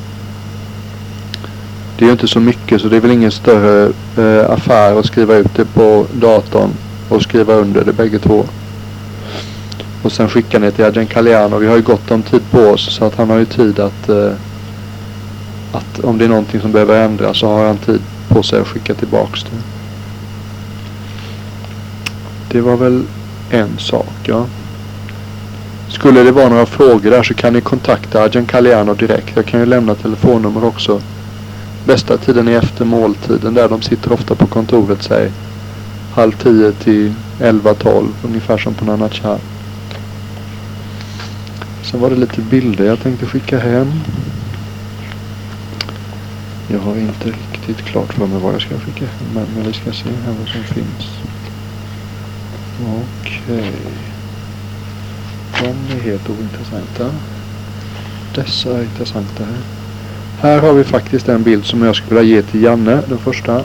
Det 1.98 2.04
är 2.04 2.06
ju 2.06 2.12
inte 2.12 2.28
så 2.28 2.40
mycket 2.40 2.80
så 2.80 2.88
det 2.88 2.96
är 2.96 3.00
väl 3.00 3.10
ingen 3.10 3.30
större 3.30 3.92
eh, 4.16 4.50
affär 4.50 4.98
att 4.98 5.06
skriva 5.06 5.34
ut 5.34 5.54
det 5.56 5.64
på 5.64 6.06
datorn 6.12 6.70
och 7.08 7.22
skriva 7.22 7.54
under 7.54 7.84
det 7.84 7.92
bägge 7.92 8.18
två. 8.18 8.44
Och 10.02 10.12
sen 10.12 10.28
skicka 10.28 10.58
ner 10.58 10.70
till 10.70 10.84
Ajahn 10.84 11.06
Caliano. 11.06 11.58
Vi 11.58 11.66
har 11.66 11.76
ju 11.76 11.82
gott 11.82 12.10
om 12.10 12.22
tid 12.22 12.42
på 12.50 12.58
oss 12.58 12.96
så 12.96 13.04
att 13.04 13.16
han 13.16 13.30
har 13.30 13.38
ju 13.38 13.44
tid 13.44 13.80
att, 13.80 14.08
eh, 14.08 14.32
att 15.72 16.04
om 16.04 16.18
det 16.18 16.24
är 16.24 16.28
någonting 16.28 16.60
som 16.60 16.72
behöver 16.72 17.04
ändras 17.04 17.38
så 17.38 17.46
har 17.48 17.66
han 17.66 17.76
tid 17.76 18.00
på 18.28 18.42
sig 18.42 18.60
att 18.60 18.68
skicka 18.68 18.94
tillbaks 18.94 19.42
det. 19.42 19.56
Det 22.50 22.60
var 22.60 22.76
väl 22.76 23.02
en 23.50 23.78
sak 23.78 24.14
ja. 24.22 24.46
Skulle 25.88 26.22
det 26.22 26.32
vara 26.32 26.48
några 26.48 26.66
frågor 26.66 27.10
där 27.10 27.22
så 27.22 27.34
kan 27.34 27.52
ni 27.52 27.60
kontakta 27.60 28.22
Ajahn 28.22 28.46
Caliano 28.46 28.94
direkt. 28.94 29.32
Jag 29.34 29.46
kan 29.46 29.60
ju 29.60 29.66
lämna 29.66 29.94
telefonnummer 29.94 30.64
också. 30.64 31.00
Bästa 31.86 32.16
tiden 32.16 32.48
är 32.48 32.58
efter 32.58 32.84
måltiden 32.84 33.54
där 33.54 33.68
de 33.68 33.82
sitter 33.82 34.12
ofta 34.12 34.34
på 34.34 34.46
kontoret 34.46 35.02
säg 35.02 35.32
halv 36.12 36.32
tio 36.32 36.72
till 36.72 37.14
elva, 37.40 37.74
tolv 37.74 38.08
ungefär 38.22 38.58
som 38.58 38.74
på 38.74 38.84
Nanachar. 38.84 39.38
Sen 41.82 42.00
var 42.00 42.10
det 42.10 42.16
lite 42.16 42.40
bilder 42.40 42.84
jag 42.84 43.00
tänkte 43.00 43.26
skicka 43.26 43.58
hem. 43.58 43.92
Jag 46.68 46.78
har 46.78 46.96
inte 46.96 47.28
riktigt 47.28 47.84
klart 47.84 48.12
för 48.12 48.26
mig 48.26 48.40
vad 48.40 48.54
jag 48.54 48.62
ska 48.62 48.78
skicka 48.78 49.06
hem 49.06 49.46
men 49.54 49.64
vi 49.66 49.72
ska 49.72 49.92
se 49.92 50.08
här 50.24 50.34
vad 50.38 50.48
som 50.48 50.62
finns. 50.62 51.10
Okej. 52.82 53.58
Okay. 53.58 53.72
De 55.60 55.94
är 55.96 56.00
helt 56.00 56.30
ointressanta. 56.30 57.10
Dessa 58.34 58.78
är 58.78 58.82
intressanta 58.82 59.44
här. 59.44 59.75
Här 60.40 60.58
har 60.58 60.72
vi 60.72 60.84
faktiskt 60.84 61.28
en 61.28 61.42
bild 61.42 61.64
som 61.64 61.82
jag 61.82 61.96
skulle 61.96 62.20
vilja 62.20 62.36
ge 62.36 62.42
till 62.42 62.62
Janne, 62.62 63.00
den 63.08 63.18
första. 63.18 63.56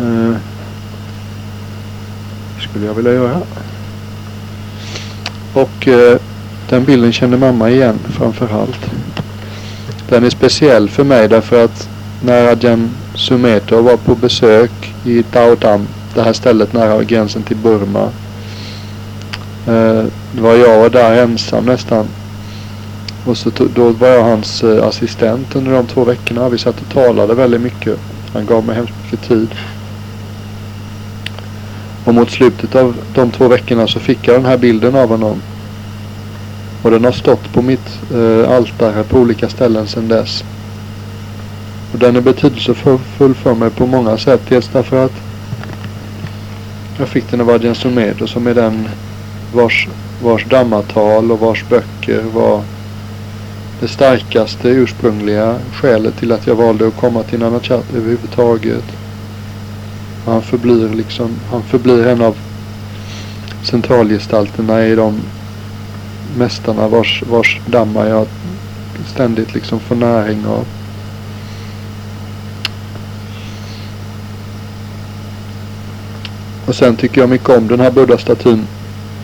Eh, 0.00 0.36
skulle 2.60 2.86
jag 2.86 2.94
vilja 2.94 3.12
göra. 3.12 3.40
Och 5.54 5.88
eh, 5.88 6.18
den 6.68 6.84
bilden 6.84 7.12
känner 7.12 7.36
mamma 7.36 7.70
igen 7.70 7.98
framförallt. 8.18 8.90
Den 10.08 10.24
är 10.24 10.30
speciell 10.30 10.88
för 10.88 11.04
mig 11.04 11.28
därför 11.28 11.64
att 11.64 11.88
när 12.24 12.46
Ajahn 12.46 12.90
Sumeto 13.14 13.82
var 13.82 13.96
på 13.96 14.14
besök 14.14 14.94
i 15.04 15.22
Taodam, 15.22 15.88
det 16.14 16.22
här 16.22 16.32
stället 16.32 16.72
nära 16.72 17.04
gränsen 17.04 17.42
till 17.42 17.56
Burma. 17.56 18.08
Eh, 19.66 20.04
det 20.32 20.40
var 20.40 20.54
jag 20.54 20.84
och 20.84 20.90
där 20.90 21.22
ensam 21.22 21.64
nästan. 21.64 22.06
Och 23.24 23.36
så 23.36 23.50
då 23.74 23.90
var 23.90 24.08
jag 24.08 24.24
hans 24.24 24.62
eh, 24.62 24.86
assistent 24.86 25.56
under 25.56 25.72
de 25.72 25.86
två 25.86 26.04
veckorna. 26.04 26.48
Vi 26.48 26.58
satt 26.58 26.80
och 26.80 26.92
talade 26.92 27.34
väldigt 27.34 27.60
mycket. 27.60 27.98
Han 28.32 28.46
gav 28.46 28.66
mig 28.66 28.76
hemskt 28.76 28.94
mycket 29.02 29.28
tid. 29.28 29.48
Och 32.04 32.14
mot 32.14 32.30
slutet 32.30 32.74
av 32.74 32.96
de 33.14 33.30
två 33.30 33.48
veckorna 33.48 33.86
så 33.86 34.00
fick 34.00 34.28
jag 34.28 34.36
den 34.36 34.44
här 34.44 34.58
bilden 34.58 34.94
av 34.96 35.08
honom. 35.08 35.42
Och 36.82 36.90
den 36.90 37.04
har 37.04 37.12
stått 37.12 37.52
på 37.52 37.62
mitt 37.62 38.00
eh, 38.14 38.56
altare 38.56 39.02
på 39.02 39.18
olika 39.18 39.48
ställen 39.48 39.86
sedan 39.86 40.08
dess. 40.08 40.44
Och 41.92 41.98
den 41.98 42.16
är 42.16 42.20
betydelsefull 42.20 43.34
för 43.34 43.54
mig 43.54 43.70
på 43.70 43.86
många 43.86 44.18
sätt. 44.18 44.40
Dels 44.48 44.68
därför 44.72 45.04
att 45.04 45.12
jag 46.98 47.08
fick 47.08 47.30
den 47.30 47.40
av 47.40 47.50
Adjan 47.50 47.74
Sumedo 47.74 48.26
som 48.26 48.46
är 48.46 48.54
den 48.54 48.88
vars, 49.54 49.88
vars 50.22 50.44
dammatal 50.44 51.32
och 51.32 51.40
vars 51.40 51.64
böcker 51.68 52.22
var 52.34 52.62
det 53.80 53.88
starkaste 53.88 54.68
ursprungliga 54.68 55.58
skälet 55.72 56.16
till 56.16 56.32
att 56.32 56.46
jag 56.46 56.54
valde 56.54 56.86
att 56.86 56.96
komma 56.96 57.22
till 57.22 57.38
Nanachat 57.38 57.84
överhuvudtaget. 57.96 58.84
Han 60.26 60.42
förblir 60.42 60.88
liksom, 60.88 61.30
han 61.50 61.62
förblir 61.62 62.06
en 62.06 62.22
av 62.22 62.36
centralgestalterna 63.62 64.86
i 64.86 64.94
de 64.94 65.20
mästarna 66.38 66.88
vars, 66.88 67.22
vars 67.30 67.60
dammar 67.66 68.06
jag 68.06 68.26
ständigt 69.06 69.54
liksom 69.54 69.80
får 69.80 69.96
näring 69.96 70.46
av. 70.46 70.64
Och 76.66 76.74
sen 76.74 76.96
tycker 76.96 77.20
jag 77.20 77.30
mycket 77.30 77.48
om 77.48 77.68
den 77.68 77.80
här 77.80 77.90
buddha-statyn. 77.90 78.66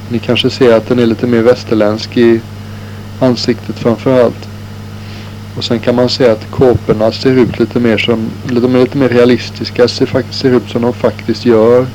Ni 0.09 0.19
kanske 0.19 0.51
ser 0.51 0.77
att 0.77 0.89
den 0.89 0.99
är 0.99 1.07
lite 1.07 1.27
mer 1.27 1.43
västerländsk 1.43 2.17
i 2.17 2.41
ansiktet 3.20 3.78
framförallt. 3.78 4.49
Och 5.56 5.64
sen 5.64 5.78
kan 5.78 5.94
man 5.94 6.08
se 6.08 6.30
att 6.30 6.50
kåporna 6.50 7.12
ser 7.12 7.30
ut 7.30 7.58
lite 7.58 7.80
mer 7.80 7.99
som, 7.99 8.30
de 8.44 8.75
är 8.75 8.80
lite 8.80 8.99
mer 8.99 9.08
realistiska, 9.08 9.88
ser 9.88 10.06
faktiskt 10.06 10.40
ser 10.40 10.50
ut 10.50 10.70
som 10.70 10.82
de 10.82 10.92
faktiskt 10.92 11.46
gör. 11.46 11.87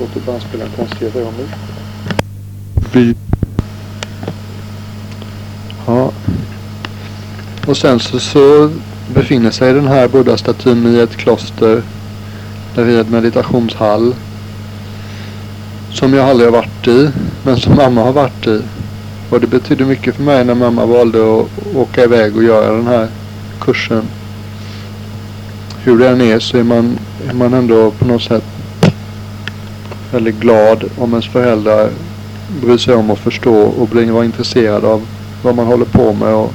Låter 0.00 0.20
bandspelaren 0.26 0.72
konstiga 0.76 1.10
ögonblick. 1.20 1.50
Vi... 2.92 3.14
Ja. 5.86 6.12
Och 7.66 7.76
sen 7.76 8.00
så, 8.00 8.20
så 8.20 8.70
befinner 9.14 9.50
sig 9.50 9.72
den 9.72 9.86
här 9.86 10.08
buddha-statyn 10.08 10.86
i 10.86 11.00
ett 11.00 11.16
kloster. 11.16 11.82
Där 12.74 12.88
i 12.88 12.98
en 12.98 13.10
meditationshall. 13.10 14.14
Som 15.94 16.14
jag 16.14 16.28
aldrig 16.28 16.48
har 16.48 16.56
varit 16.56 16.88
i. 16.88 17.10
Men 17.42 17.56
som 17.56 17.76
mamma 17.76 18.02
har 18.02 18.12
varit 18.12 18.46
i. 18.46 18.60
Och 19.30 19.40
det 19.40 19.46
betydde 19.46 19.84
mycket 19.84 20.14
för 20.14 20.22
mig 20.22 20.44
när 20.44 20.54
mamma 20.54 20.86
valde 20.86 21.18
att 21.18 21.76
åka 21.76 22.04
iväg 22.04 22.36
och 22.36 22.42
göra 22.42 22.76
den 22.76 22.86
här 22.86 23.08
kursen. 23.60 24.02
Hur 25.84 25.98
det 25.98 26.08
än 26.08 26.20
är 26.20 26.38
så 26.38 26.58
är 26.58 26.62
man, 26.62 26.98
är 27.28 27.34
man 27.34 27.54
ändå 27.54 27.90
på 27.90 28.04
något 28.04 28.22
sätt 28.22 28.44
väldigt 30.12 30.40
glad 30.40 30.84
om 30.98 31.10
ens 31.10 31.28
föräldrar 31.28 31.90
bryr 32.62 32.76
sig 32.76 32.94
om 32.94 33.10
att 33.10 33.18
förstå 33.18 33.54
och 33.54 33.88
blir 33.88 34.12
vara 34.12 34.24
intresserad 34.24 34.84
av 34.84 35.06
vad 35.42 35.54
man 35.54 35.66
håller 35.66 35.84
på 35.84 36.12
med 36.12 36.34
och 36.34 36.52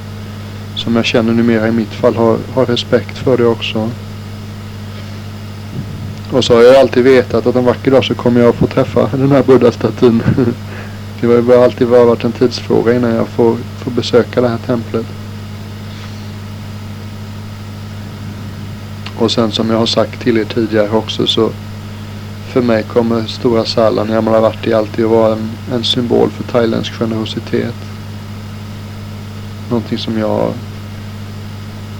som 0.76 0.96
jag 0.96 1.04
känner 1.04 1.32
numera 1.32 1.68
i 1.68 1.72
mitt 1.72 1.92
fall 1.92 2.14
har, 2.14 2.38
har 2.54 2.66
respekt 2.66 3.18
för 3.18 3.36
det 3.36 3.46
också. 3.46 3.90
Och 6.32 6.44
så 6.44 6.54
har 6.54 6.62
jag 6.62 6.76
alltid 6.76 7.04
vetat 7.04 7.46
att 7.46 7.56
en 7.56 7.64
vacker 7.64 7.90
dag 7.90 8.04
så 8.04 8.14
kommer 8.14 8.40
jag 8.40 8.48
att 8.48 8.56
få 8.56 8.66
träffa 8.66 9.10
den 9.12 9.32
här 9.32 9.42
buddha-statyn. 9.42 10.22
Det 11.20 11.26
har 11.26 11.34
ju 11.34 11.54
alltid 11.54 11.86
varit 11.86 12.24
en 12.24 12.32
tidsfråga 12.32 12.94
innan 12.94 13.14
jag 13.14 13.28
får, 13.28 13.56
får 13.78 13.90
besöka 13.90 14.40
det 14.40 14.48
här 14.48 14.58
templet. 14.58 15.06
Och 19.18 19.30
sen 19.30 19.52
som 19.52 19.70
jag 19.70 19.78
har 19.78 19.86
sagt 19.86 20.20
till 20.22 20.38
er 20.38 20.44
tidigare 20.44 20.90
också 20.90 21.26
så 21.26 21.50
för 22.52 22.62
mig 22.62 22.82
kommer 22.82 23.26
Stora 23.26 23.64
Salan, 23.64 24.12
Amaravati 24.12 24.72
alltid 24.72 25.04
att 25.04 25.10
vara 25.10 25.32
en, 25.32 25.50
en 25.72 25.84
symbol 25.84 26.30
för 26.30 26.44
thailändsk 26.44 26.92
generositet. 26.92 27.74
Någonting 29.70 29.98
som 29.98 30.18
jag 30.18 30.52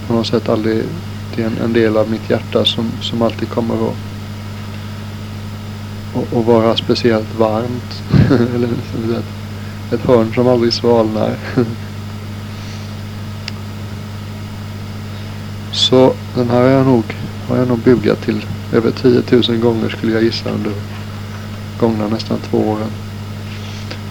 på 0.07 0.13
något 0.13 0.27
sätt 0.27 0.49
aldrig, 0.49 0.83
det 1.35 1.41
är 1.41 1.47
en, 1.47 1.57
en 1.63 1.73
del 1.73 1.97
av 1.97 2.11
mitt 2.11 2.29
hjärta 2.29 2.65
som, 2.65 2.91
som 3.01 3.21
alltid 3.21 3.49
kommer 3.49 3.75
att 3.75 4.10
och, 6.13 6.27
och 6.37 6.45
vara 6.45 6.77
speciellt 6.77 7.35
varmt. 7.37 8.03
Eller 8.55 8.67
liksom 8.67 9.15
ett, 9.15 9.25
ett 9.93 10.05
hörn 10.07 10.33
som 10.33 10.47
aldrig 10.47 10.73
svalnar. 10.73 11.35
Så 15.71 16.13
den 16.35 16.49
här 16.49 16.61
har 16.61 16.67
jag 16.67 16.85
nog, 16.85 17.03
har 17.47 17.57
jag 17.57 17.67
nog 17.67 17.79
bugat 17.79 18.21
till 18.21 18.45
över 18.73 18.91
10 18.91 19.23
000 19.49 19.57
gånger 19.57 19.89
skulle 19.89 20.11
jag 20.11 20.23
gissa 20.23 20.49
under 20.49 20.71
gångna 21.79 22.07
nästan 22.07 22.39
två 22.39 22.57
åren. 22.57 22.91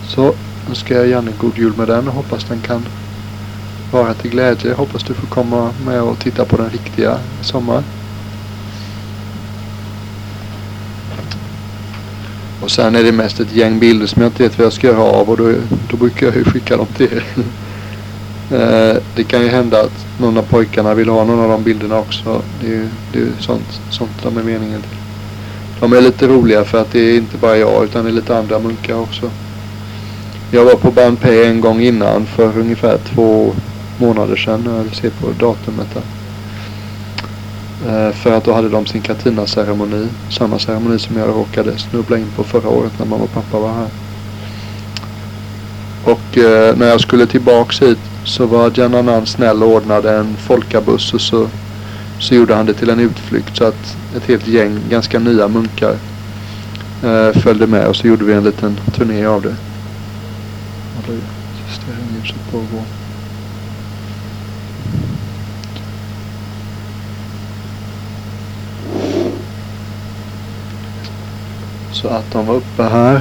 Så 0.09 0.35
önskar 0.69 0.95
jag 0.95 1.09
Janne 1.09 1.33
god 1.38 1.59
jul 1.59 1.73
med 1.76 1.88
den 1.88 2.09
och 2.09 2.14
hoppas 2.14 2.45
den 2.45 2.61
kan 2.61 2.87
vara 3.92 4.14
till 4.14 4.30
glädje. 4.30 4.75
Hoppas 4.75 5.02
du 5.02 5.14
får 5.14 5.26
komma 5.26 5.71
med 5.87 6.02
och 6.02 6.19
titta 6.19 6.45
på 6.45 6.57
den 6.57 6.71
riktiga 6.71 7.19
i 7.40 7.45
sommar. 7.45 7.83
Och 12.70 12.74
sen 12.74 12.94
är 12.94 13.02
det 13.02 13.12
mest 13.12 13.40
ett 13.40 13.52
gäng 13.52 13.78
bilder 13.78 14.06
som 14.06 14.22
jag 14.22 14.28
inte 14.28 14.42
vet 14.42 14.58
vad 14.58 14.64
jag 14.64 14.72
ska 14.72 14.86
göra 14.86 15.02
av 15.02 15.30
och 15.30 15.36
då, 15.36 15.54
då 15.90 15.96
brukar 15.96 16.26
jag 16.26 16.36
ju 16.36 16.44
skicka 16.44 16.76
dem 16.76 16.86
till 16.96 17.12
er. 17.12 17.24
Eh, 18.52 18.96
det 19.16 19.24
kan 19.24 19.42
ju 19.42 19.48
hända 19.48 19.80
att 19.80 20.06
någon 20.20 20.38
av 20.38 20.42
pojkarna 20.42 20.94
vill 20.94 21.08
ha 21.08 21.24
någon 21.24 21.40
av 21.40 21.48
de 21.48 21.62
bilderna 21.62 21.98
också. 21.98 22.42
Det 22.60 22.66
är 22.66 22.70
ju 22.70 22.88
det 23.12 23.18
är 23.18 23.26
sånt, 23.40 23.80
sånt 23.90 24.10
de 24.22 24.36
är 24.36 24.42
meningen 24.42 24.80
till. 24.80 24.98
De 25.80 25.92
är 25.92 26.00
lite 26.00 26.28
roliga 26.28 26.64
för 26.64 26.80
att 26.80 26.92
det 26.92 27.00
är 27.00 27.16
inte 27.16 27.36
bara 27.36 27.56
jag 27.56 27.84
utan 27.84 28.04
det 28.04 28.10
är 28.10 28.14
lite 28.14 28.38
andra 28.38 28.58
munkar 28.58 28.94
också. 28.94 29.30
Jag 30.50 30.64
var 30.64 30.74
på 30.74 30.90
Banpei 30.90 31.46
en 31.46 31.60
gång 31.60 31.80
innan 31.80 32.26
för 32.26 32.58
ungefär 32.58 32.98
två 33.14 33.52
månader 33.98 34.36
sedan. 34.36 34.84
Jag 34.86 34.96
ser 34.96 35.10
på 35.10 35.46
datumet 35.46 35.94
där. 35.94 36.19
Eh, 37.87 38.12
för 38.12 38.32
att 38.32 38.44
då 38.44 38.52
hade 38.52 38.68
de 38.68 38.87
sin 38.87 39.02
Katina-ceremoni. 39.02 40.08
Samma 40.30 40.58
ceremoni 40.58 40.99
som 40.99 41.16
jag 41.16 41.28
råkade 41.28 41.78
snubbla 41.78 42.18
in 42.18 42.30
på 42.37 42.44
förra 42.44 42.68
året 42.68 42.92
när 42.99 43.06
mamma 43.06 43.25
och 43.25 43.32
pappa 43.32 43.58
var 43.58 43.72
här. 43.72 43.88
Och 46.04 46.38
eh, 46.38 46.76
när 46.76 46.87
jag 46.87 47.00
skulle 47.00 47.26
tillbaks 47.26 47.82
hit 47.82 47.99
så 48.25 48.46
var 48.46 48.72
Jananan 48.75 49.26
snäll 49.26 49.62
och 49.62 49.68
ordnade 49.68 50.18
en 50.18 50.37
folkabuss 50.37 51.14
och 51.14 51.20
så, 51.20 51.49
så 52.18 52.34
gjorde 52.34 52.54
han 52.54 52.66
det 52.66 52.75
till 52.75 52.90
en 52.90 53.00
utflykt 53.00 53.56
så 53.56 53.64
att 53.64 53.96
ett 54.16 54.25
helt 54.25 54.49
gäng 54.49 54.80
ganska 54.90 55.18
nya 55.18 55.49
munkar 55.49 55.96
eh, 57.04 57.40
följde 57.40 57.66
med 57.66 57.87
och 57.87 57.96
så 57.96 58.06
gjorde 58.06 58.25
vi 58.25 58.32
en 58.32 58.44
liten 58.44 58.80
turné 58.96 59.26
av 59.26 59.42
det. 59.42 59.56
Stearinljuset 61.70 62.50
pågår. 62.52 62.84
Så 62.84 62.87
att 62.87 63.00
de 72.33 72.47
var 72.47 72.54
uppe 72.54 72.83
här. 72.83 73.21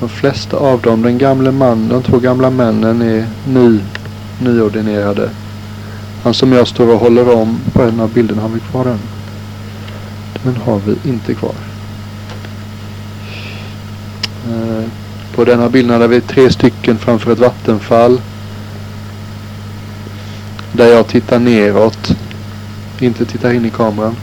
De 0.00 0.08
flesta 0.08 0.56
av 0.56 0.80
dem, 0.80 1.02
den 1.02 1.18
gamle 1.18 1.50
mannen, 1.50 1.88
de 1.88 2.02
två 2.02 2.18
gamla 2.18 2.50
männen 2.50 3.02
är 3.02 3.26
ny, 3.48 3.80
nyordinerade. 4.42 5.30
Han 6.22 6.34
som 6.34 6.52
jag 6.52 6.68
står 6.68 6.94
och 6.94 7.00
håller 7.00 7.34
om 7.36 7.58
på 7.72 7.82
en 7.82 8.00
av 8.00 8.12
bilderna, 8.12 8.42
har 8.42 8.48
vi 8.48 8.60
kvar 8.60 8.84
den? 8.84 8.98
Den 10.42 10.56
har 10.56 10.80
vi 10.86 11.10
inte 11.10 11.34
kvar. 11.34 11.54
Eh, 14.48 14.84
på 15.34 15.44
denna 15.44 15.68
bilden 15.68 16.02
är 16.02 16.08
vi 16.08 16.20
tre 16.20 16.50
stycken 16.50 16.98
framför 16.98 17.32
ett 17.32 17.38
vattenfall. 17.38 18.20
Där 20.72 20.86
jag 20.86 21.06
tittar 21.06 21.38
neråt. 21.38 22.16
Inte 23.00 23.24
tittar 23.24 23.52
in 23.52 23.64
i 23.64 23.70
kameran. 23.70 24.16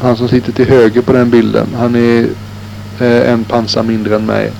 Han 0.00 0.16
som 0.16 0.28
sitter 0.28 0.52
till 0.52 0.68
höger 0.68 1.02
på 1.02 1.12
den 1.12 1.30
bilden. 1.30 1.66
Han 1.78 1.96
är 1.96 2.28
eh, 3.00 3.32
en 3.32 3.44
pansar 3.44 3.82
mindre 3.82 4.16
än 4.16 4.26
mig. 4.26 4.52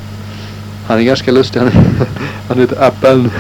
Han 0.87 0.99
är 0.99 1.03
ganska 1.03 1.33
lustig. 1.33 1.61
Han, 1.61 1.71
han 2.49 2.59
heter 2.59 2.87
Apple. 2.87 3.31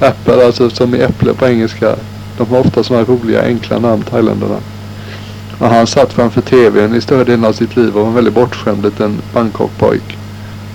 Apple 0.00 0.46
alltså 0.46 0.70
som 0.70 0.94
i 0.94 0.98
äpple 0.98 1.34
på 1.34 1.46
engelska. 1.46 1.96
De 2.38 2.48
har 2.48 2.58
ofta 2.58 2.82
sådana 2.82 3.04
roliga 3.04 3.42
enkla 3.42 3.78
namn, 3.78 4.02
thailändarna. 4.02 4.56
Och 5.58 5.68
han 5.68 5.86
satt 5.86 6.12
framför 6.12 6.40
tvn 6.40 6.94
i 6.94 7.00
större 7.00 7.24
delen 7.24 7.44
av 7.44 7.52
sitt 7.52 7.76
liv 7.76 7.96
och 7.96 8.00
var 8.00 8.08
en 8.08 8.14
väldigt 8.14 8.34
bortskämd 8.34 8.82
liten 8.82 9.22
Bangkok-pojk. 9.34 10.18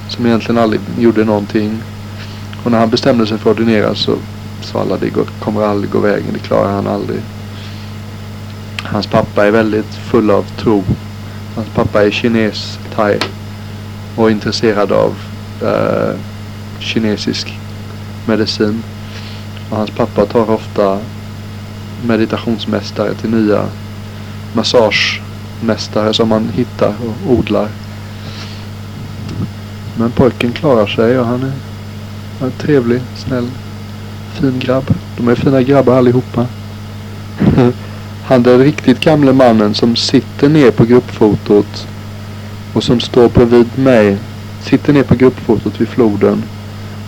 Som 0.09 0.25
egentligen 0.25 0.61
aldrig 0.61 0.81
gjorde 0.97 1.23
någonting. 1.23 1.77
Och 2.63 2.71
när 2.71 2.79
han 2.79 2.89
bestämde 2.89 3.27
sig 3.27 3.37
för 3.37 3.51
att 3.51 3.57
ordinera 3.57 3.95
så 3.95 4.15
sa 4.61 4.81
alla 4.81 4.97
det 4.97 5.09
kommer 5.39 5.61
aldrig 5.61 5.91
gå 5.91 5.99
vägen, 5.99 6.33
det 6.33 6.39
klarar 6.39 6.71
han 6.71 6.87
aldrig. 6.87 7.21
Hans 8.85 9.07
pappa 9.07 9.45
är 9.45 9.51
väldigt 9.51 9.95
full 9.95 10.31
av 10.31 10.43
tro. 10.57 10.83
Hans 11.55 11.67
pappa 11.75 12.03
är 12.03 12.11
kines, 12.11 12.79
thai 12.95 13.19
och 14.15 14.31
intresserad 14.31 14.91
av 14.91 15.15
eh, 15.61 16.19
kinesisk 16.79 17.53
medicin. 18.27 18.83
Och 19.69 19.77
hans 19.77 19.89
pappa 19.89 20.25
tar 20.25 20.49
ofta 20.49 20.99
meditationsmästare 22.07 23.13
till 23.13 23.29
nya 23.29 23.65
massagemästare 24.53 26.13
som 26.13 26.29
man 26.29 26.49
hittar 26.49 26.93
och 27.05 27.31
odlar. 27.31 27.69
Men 29.97 30.11
pojken 30.11 30.51
klarar 30.51 30.87
sig 30.87 31.19
och 31.19 31.25
han 31.25 31.43
är, 31.43 31.53
han 32.39 32.47
är 32.47 32.51
trevlig, 32.51 33.01
snäll, 33.15 33.49
fin 34.33 34.59
grabb. 34.59 34.93
De 35.17 35.27
är 35.27 35.35
fina 35.35 35.61
grabbar 35.61 35.97
allihopa. 35.97 36.47
Han 38.27 38.43
den 38.43 38.59
riktigt 38.59 38.99
gamle 38.99 39.33
mannen 39.33 39.73
som 39.73 39.95
sitter 39.95 40.49
ner 40.49 40.71
på 40.71 40.85
gruppfotot 40.85 41.87
och 42.73 42.83
som 42.83 42.99
står 42.99 43.29
bredvid 43.29 43.67
mig. 43.75 44.17
Sitter 44.63 44.93
ner 44.93 45.03
på 45.03 45.15
gruppfotot 45.15 45.81
vid 45.81 45.87
floden 45.87 46.43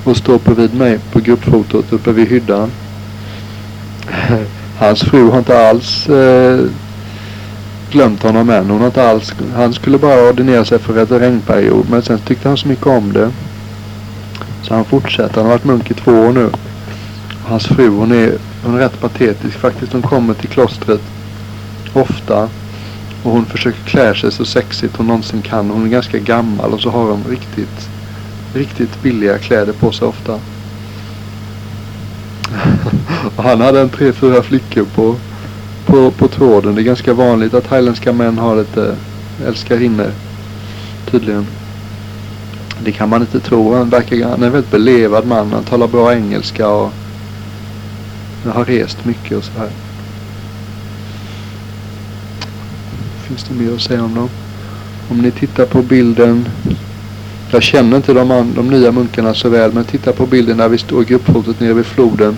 och 0.04 0.18
står 0.18 0.40
bredvid 0.40 0.74
mig 0.74 1.00
på 1.12 1.20
gruppfotot 1.20 1.94
uppe 1.94 2.12
vid 2.12 2.28
hyddan. 2.28 2.72
Hans 4.80 5.02
fru 5.02 5.30
har 5.30 5.40
inte 5.40 5.70
alls 5.70 6.10
eh, 6.10 6.60
glömt 7.92 8.24
honom 8.24 8.50
än. 8.50 8.70
Hon 8.70 8.80
har 8.80 8.88
inte 8.88 9.10
alls, 9.10 9.34
han 9.56 9.74
skulle 9.74 9.98
bara 9.98 10.30
ordinera 10.30 10.66
sig 10.66 10.80
för 10.80 10.98
ett 10.98 11.12
regnperiod 11.12 11.86
men 11.90 12.02
sen 12.02 12.20
tyckte 12.20 12.48
han 12.48 12.58
så 12.58 12.68
mycket 12.68 12.88
om 12.88 13.14
det. 13.14 13.32
Så 14.64 14.74
han 14.74 14.86
fortsätter. 14.86 15.36
Han 15.36 15.44
har 15.44 15.52
varit 15.52 15.66
munk 15.66 15.92
i 15.92 15.94
två 15.94 16.12
år 16.12 16.32
nu. 16.32 16.50
Hans 17.48 17.68
fru 17.68 17.90
hon 17.90 18.12
är 18.12 18.38
hon 18.64 18.76
är 18.76 18.80
rätt 18.80 19.02
patetisk 19.02 19.58
faktiskt. 19.58 19.94
Hon 19.94 20.02
kommer 20.02 20.34
till 20.34 20.50
klostret 20.50 21.02
ofta. 21.94 22.50
Och 23.24 23.32
hon 23.32 23.46
försöker 23.46 23.84
klä 23.84 24.16
sig 24.16 24.32
så 24.32 24.46
sexigt 24.46 24.96
hon 24.98 25.08
någonsin 25.08 25.42
kan. 25.42 25.70
Hon 25.70 25.86
är 25.86 25.90
ganska 25.90 26.18
gammal 26.18 26.74
och 26.74 26.82
så 26.82 26.90
har 26.90 27.12
hon 27.12 27.24
riktigt, 27.30 27.90
riktigt 28.54 29.02
billiga 29.02 29.38
kläder 29.38 29.74
på 29.74 29.92
sig 29.92 30.08
ofta. 30.08 30.40
och 33.36 33.44
han 33.44 33.62
hade 33.62 33.82
en 33.82 33.90
tre, 33.90 34.14
fyra 34.14 34.44
flickor 34.44 34.86
på, 34.96 35.16
på, 35.86 36.12
på 36.12 36.28
tråden. 36.28 36.76
Det 36.76 36.82
är 36.82 36.84
ganska 36.84 37.14
vanligt 37.14 37.54
att 37.54 37.70
thailändska 37.70 38.14
män 38.14 38.38
har 38.38 38.56
lite 38.56 38.96
eh, 39.42 39.48
älskarinnor. 39.48 40.12
Tydligen. 41.12 41.48
Det 42.84 42.92
kan 42.92 43.10
man 43.10 43.22
inte 43.22 43.40
tro. 43.40 43.76
Han 43.76 43.90
verkar, 43.90 44.30
han 44.30 44.44
är 44.44 44.48
en 44.48 44.54
väldigt 44.54 44.72
belevad 44.72 45.28
man. 45.28 45.52
Han 45.52 45.64
talar 45.64 45.88
bra 45.88 46.14
engelska 46.14 46.70
och 46.70 46.94
jag 48.48 48.54
har 48.54 48.66
rest 48.66 49.06
mycket 49.06 49.38
och 49.38 49.44
så 49.44 49.52
här. 49.58 49.70
Finns 53.28 53.44
det 53.44 53.54
mer 53.54 53.74
att 53.74 53.82
säga 53.82 54.04
om 54.04 54.16
dem? 54.16 54.30
Om 55.10 55.18
ni 55.18 55.32
tittar 55.32 55.66
på 55.66 55.82
bilden. 55.82 56.50
Jag 57.52 57.64
känner 57.64 57.98
inte 57.98 58.14
de, 58.14 58.54
de 58.56 58.70
nya 58.70 58.92
munkarna 58.92 59.34
så 59.34 59.50
väl. 59.50 59.74
Men 59.74 59.84
titta 59.84 60.14
på 60.14 60.26
bilden 60.26 60.58
där 60.58 60.70
vi 60.70 60.78
står 60.78 61.02
i 61.02 61.06
gruppfotot 61.06 61.60
nere 61.60 61.74
vid 61.74 61.86
floden. 61.86 62.38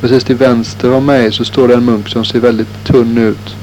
Precis 0.00 0.24
till 0.24 0.36
vänster 0.36 0.92
om 0.92 1.06
mig 1.06 1.32
så 1.32 1.44
står 1.44 1.68
det 1.68 1.74
en 1.74 1.84
munk 1.84 2.08
som 2.08 2.24
ser 2.24 2.40
väldigt 2.40 2.84
tunn 2.84 3.18
ut. 3.18 3.56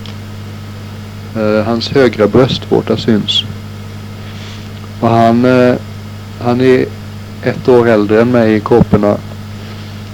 Uh, 1.38 1.62
hans 1.62 1.90
högra 1.90 2.28
bröstvårta 2.28 2.98
syns. 2.98 3.44
Och 5.00 5.10
han, 5.10 5.46
uh, 5.46 5.76
han 6.42 6.62
är 6.62 6.86
ett 7.44 7.68
år 7.68 7.88
äldre 7.88 8.22
än 8.22 8.32
mig 8.32 8.56
i 8.56 8.60
kåporna. 8.60 9.18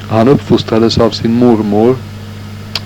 Han 0.09 0.27
uppfostrades 0.27 0.97
av 0.97 1.09
sin 1.09 1.33
mormor 1.33 1.95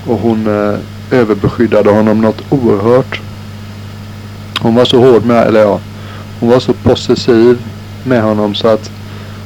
och 0.06 0.20
hon 0.20 0.48
eh, 0.48 0.80
överbeskyddade 1.12 1.92
honom 1.92 2.22
något 2.22 2.42
oerhört. 2.50 3.22
Hon 4.62 4.76
var 4.76 4.86
så 4.86 5.12
hård 5.12 5.26
med, 5.26 5.48
eller 5.48 5.60
ja, 5.60 5.80
hon 6.40 6.50
var 6.50 6.60
så 6.60 6.74
possessiv 6.74 7.58
med 8.04 8.24
honom 8.24 8.56
så 8.56 8.68
att 8.68 8.92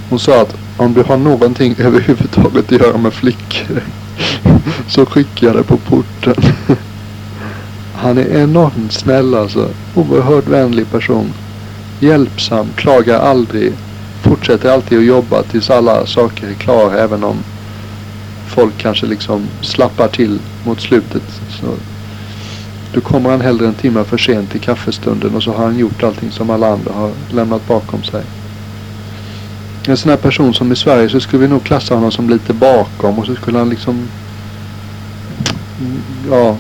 hon 0.09 0.19
sa 0.19 0.41
att 0.41 0.55
om 0.77 0.93
du 0.93 1.03
har 1.03 1.17
någonting 1.17 1.75
överhuvudtaget 1.79 2.65
att 2.65 2.71
göra 2.71 2.97
med 2.97 3.13
flickor 3.13 3.81
så 4.88 5.05
skickar 5.05 5.47
jag 5.47 5.55
det 5.55 5.63
på 5.63 5.77
porten. 5.77 6.35
Han 7.95 8.17
är 8.17 8.41
enormt 8.41 8.91
snäll 8.91 9.35
alltså. 9.35 9.69
Oerhört 9.95 10.47
vänlig 10.47 10.91
person. 10.91 11.33
Hjälpsam, 11.99 12.67
klagar 12.75 13.19
aldrig. 13.19 13.73
Fortsätter 14.21 14.71
alltid 14.71 14.97
att 14.97 15.05
jobba 15.05 15.43
tills 15.43 15.69
alla 15.69 16.05
saker 16.05 16.47
är 16.47 16.53
klara 16.53 16.99
även 16.99 17.23
om 17.23 17.35
folk 18.47 18.77
kanske 18.77 19.05
liksom 19.05 19.47
slappar 19.62 20.08
till 20.08 20.39
mot 20.65 20.81
slutet. 20.81 21.23
Så 21.62 21.67
då 22.93 23.01
kommer 23.01 23.29
han 23.29 23.41
hellre 23.41 23.67
en 23.67 23.73
timme 23.73 24.03
för 24.03 24.17
sent 24.17 24.51
till 24.51 24.62
kaffestunden 24.62 25.36
och 25.36 25.43
så 25.43 25.53
har 25.53 25.65
han 25.65 25.79
gjort 25.79 26.03
allting 26.03 26.31
som 26.31 26.49
alla 26.49 26.67
andra 26.67 26.93
har 26.93 27.12
lämnat 27.31 27.67
bakom 27.67 28.03
sig. 28.03 28.23
En 29.88 29.97
sån 29.97 30.10
här 30.10 30.17
person 30.17 30.53
som 30.53 30.71
i 30.71 30.75
Sverige 30.75 31.10
så 31.10 31.19
skulle 31.19 31.41
vi 31.41 31.47
nog 31.47 31.63
klassa 31.63 31.95
honom 31.95 32.12
som 32.12 32.29
lite 32.29 32.53
bakom 32.53 33.19
och 33.19 33.25
så 33.25 33.36
skulle 33.36 33.58
han 33.58 33.69
liksom 33.69 34.08
ja, 36.29 36.58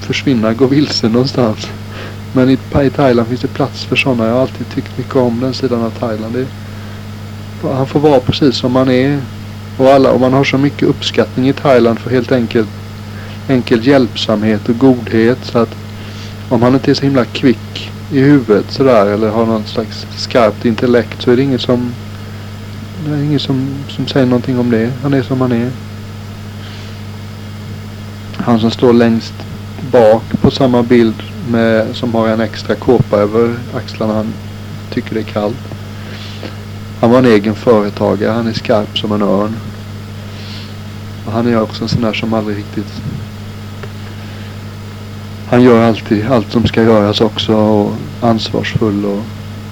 försvinna, 0.00 0.52
gå 0.54 0.66
vilse 0.66 1.08
någonstans. 1.08 1.68
Men 2.32 2.50
i, 2.50 2.58
i 2.84 2.90
Thailand 2.90 3.28
finns 3.28 3.40
det 3.40 3.48
plats 3.48 3.84
för 3.84 3.96
sådana. 3.96 4.26
Jag 4.26 4.32
har 4.32 4.40
alltid 4.40 4.68
tyckt 4.74 4.98
mycket 4.98 5.16
om 5.16 5.40
den 5.40 5.54
sidan 5.54 5.82
av 5.82 5.90
Thailand. 5.90 6.34
Det, 6.34 6.46
han 7.68 7.86
får 7.86 8.00
vara 8.00 8.20
precis 8.20 8.56
som 8.56 8.76
han 8.76 8.90
är. 8.90 9.20
Och, 9.80 9.88
alla, 9.88 10.10
och 10.10 10.20
man 10.20 10.32
har 10.32 10.44
så 10.44 10.58
mycket 10.58 10.88
uppskattning 10.88 11.48
i 11.48 11.52
Thailand 11.52 11.98
för 11.98 12.10
helt 12.10 12.32
enkelt 12.32 12.68
enkel 13.48 13.86
hjälpsamhet 13.86 14.68
och 14.68 14.78
godhet. 14.78 15.38
Så 15.42 15.58
att 15.58 15.74
om 16.48 16.62
han 16.62 16.74
inte 16.74 16.90
är 16.90 16.94
så 16.94 17.02
himla 17.02 17.24
kvick 17.24 17.90
i 18.12 18.20
huvudet 18.20 18.70
sådär 18.70 19.06
eller 19.06 19.28
har 19.30 19.46
någon 19.46 19.64
slags 19.64 20.06
skarpt 20.16 20.64
intellekt 20.64 21.22
så 21.22 21.30
är 21.30 21.36
det 21.36 21.42
ingen 21.42 21.58
som 21.58 21.92
det 23.04 23.10
är 23.10 23.22
ingen 23.22 23.40
som, 23.40 23.68
som 23.88 24.06
säger 24.06 24.26
någonting 24.26 24.58
om 24.58 24.70
det. 24.70 24.90
Han 25.02 25.14
är 25.14 25.22
som 25.22 25.40
han 25.40 25.52
är. 25.52 25.70
Han 28.36 28.60
som 28.60 28.70
står 28.70 28.92
längst 28.92 29.34
bak 29.92 30.22
på 30.40 30.50
samma 30.50 30.82
bild 30.82 31.22
med, 31.50 31.96
som 31.96 32.14
har 32.14 32.28
en 32.28 32.40
extra 32.40 32.74
kåpa 32.74 33.16
över 33.16 33.54
axlarna. 33.74 34.14
Han 34.14 34.32
tycker 34.90 35.14
det 35.14 35.20
är 35.20 35.24
kallt. 35.24 35.74
Han 37.00 37.10
var 37.10 37.18
en 37.18 37.26
egen 37.26 37.54
företagare. 37.54 38.32
Han 38.32 38.46
är 38.46 38.52
skarp 38.52 38.98
som 38.98 39.12
en 39.12 39.22
örn. 39.22 39.56
Och 41.26 41.32
han 41.32 41.46
är 41.46 41.62
också 41.62 41.82
en 41.82 41.88
sån 41.88 42.02
där 42.02 42.12
som 42.12 42.34
aldrig 42.34 42.58
riktigt... 42.58 43.02
Han 45.48 45.62
gör 45.62 45.88
alltid 45.88 46.26
allt 46.26 46.52
som 46.52 46.66
ska 46.66 46.82
göras 46.82 47.20
också 47.20 47.54
och 47.56 47.94
ansvarsfull 48.20 49.04
och 49.04 49.22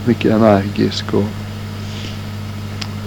mycket 0.05 0.33
energisk 0.33 1.15
och 1.15 1.25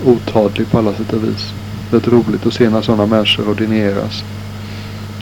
otadlig 0.05 0.71
på 0.71 0.77
alla 0.77 0.93
sätt 0.93 1.13
och 1.13 1.23
vis. 1.23 1.53
Det 1.91 2.07
är 2.07 2.11
roligt 2.11 2.45
att 2.45 2.53
se 2.53 2.69
när 2.69 2.81
sådana 2.81 3.05
människor 3.05 3.51
ordineras. 3.51 4.23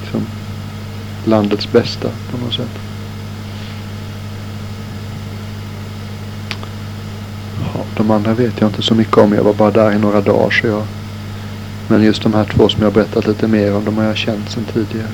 Liksom 0.02 0.22
landets 1.26 1.72
bästa 1.72 2.10
på 2.32 2.38
något 2.38 2.54
sätt. 2.54 2.80
Ja, 7.62 7.84
de 7.98 8.12
andra 8.12 8.34
vet 8.34 8.62
jag 8.62 8.70
inte 8.70 8.82
så 8.82 8.96
mycket 8.96 9.18
om. 9.18 9.34
Jag 9.34 9.44
var 9.44 9.54
bara 9.54 9.72
där 9.72 9.92
i 9.92 10.00
några 10.00 10.22
dagar 10.22 10.50
så 10.50 10.68
jag 10.68 10.84
men 11.90 12.04
just 12.04 12.24
de 12.24 12.34
här 12.34 12.46
två 12.46 12.70
som 12.70 12.84
jag 12.84 12.94
berättat 12.94 13.28
lite 13.28 13.48
mer 13.48 13.76
om, 13.76 13.86
de 13.86 13.98
har 13.98 14.04
jag 14.04 14.18
känt 14.18 14.50
sedan 14.50 14.66
tidigare. 14.74 15.12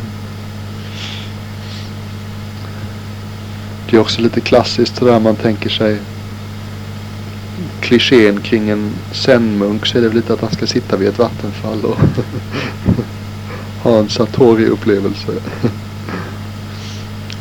Det 3.89 3.95
är 3.95 4.01
också 4.01 4.21
lite 4.21 4.41
klassiskt 4.41 4.95
sådär 4.95 5.19
man 5.19 5.35
tänker 5.35 5.69
sig 5.69 5.99
klichén 7.79 8.41
kring 8.41 8.69
en 8.69 8.91
zenmunk 9.11 9.85
så 9.85 9.97
är 9.97 10.01
det 10.01 10.07
väl 10.07 10.17
lite 10.17 10.33
att 10.33 10.41
han 10.41 10.51
ska 10.51 10.67
sitta 10.67 10.97
vid 10.97 11.07
ett 11.07 11.19
vattenfall 11.19 11.85
och 11.85 11.97
ha 13.83 13.99
en 13.99 14.09
satori-upplevelse. 14.09 15.31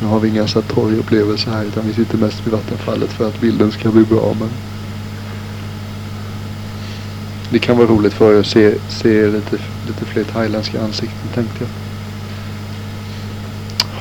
Nu 0.01 0.07
har 0.07 0.19
vi 0.19 0.29
inga 0.29 0.47
satori-upplevelser 0.47 1.51
här 1.51 1.63
utan 1.63 1.87
vi 1.87 1.93
sitter 1.93 2.17
mest 2.17 2.47
vid 2.47 2.53
vattenfallet 2.53 3.09
för 3.09 3.27
att 3.27 3.41
bilden 3.41 3.71
ska 3.71 3.91
bli 3.91 4.03
bra. 4.03 4.35
Men 4.39 4.49
det 7.49 7.59
kan 7.59 7.77
vara 7.77 7.87
roligt 7.87 8.13
för 8.13 8.35
er 8.35 8.39
att 8.39 8.45
se, 8.45 8.73
se 8.89 9.27
lite, 9.27 9.57
lite 9.87 10.05
fler 10.05 10.23
thailändska 10.23 10.83
ansikten 10.83 11.29
tänkte 11.33 11.57
jag. 11.59 11.69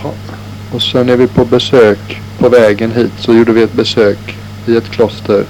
Ja. 0.02 0.12
Och 0.74 0.82
sen 0.82 1.08
är 1.08 1.16
vi 1.16 1.26
på 1.26 1.44
besök 1.44 2.20
på 2.38 2.48
vägen 2.48 2.92
hit 2.92 3.12
så 3.18 3.34
gjorde 3.34 3.52
vi 3.52 3.62
ett 3.62 3.72
besök 3.72 4.36
i 4.66 4.76
ett 4.76 4.90
kloster. 4.90 5.44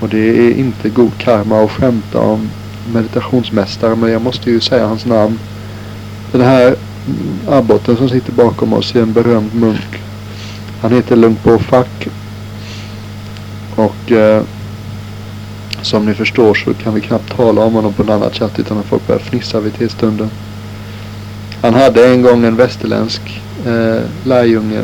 Och 0.00 0.08
det 0.08 0.28
är 0.28 0.54
inte 0.54 0.88
god 0.88 1.12
karma 1.18 1.64
att 1.64 1.70
skämta 1.70 2.20
om 2.20 2.50
meditationsmästaren 2.92 4.00
men 4.00 4.10
jag 4.10 4.22
måste 4.22 4.50
ju 4.50 4.60
säga 4.60 4.86
hans 4.86 5.06
namn. 5.06 5.38
Den 6.32 6.40
här 6.40 6.76
abboten 7.48 7.96
som 7.96 8.08
sitter 8.08 8.32
bakom 8.32 8.72
oss 8.72 8.94
är 8.94 9.02
en 9.02 9.12
berömd 9.12 9.54
munk. 9.54 10.02
Han 10.80 10.92
heter 10.92 11.16
Lungpo 11.16 11.58
Fak. 11.58 12.08
Och 13.76 14.12
eh, 14.12 14.42
som 15.82 16.06
ni 16.06 16.14
förstår 16.14 16.54
så 16.54 16.74
kan 16.74 16.94
vi 16.94 17.00
knappt 17.00 17.36
tala 17.36 17.64
om 17.64 17.74
honom 17.74 17.92
på 17.92 18.02
en 18.02 18.10
annan 18.10 18.30
chatt 18.30 18.58
utan 18.58 18.78
att 18.78 18.86
folk 18.86 19.06
börjar 19.06 19.20
fnissa 19.20 19.60
vid 19.60 19.74
tillstunden. 19.74 20.30
Han 21.62 21.74
hade 21.74 22.08
en 22.08 22.22
gång 22.22 22.44
en 22.44 22.56
västerländsk 22.56 23.40
eh, 23.66 24.00
lärjunge 24.24 24.82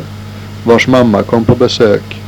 vars 0.63 0.87
mamma 0.87 1.23
kom 1.23 1.45
på 1.45 1.55
besök. 1.55 2.21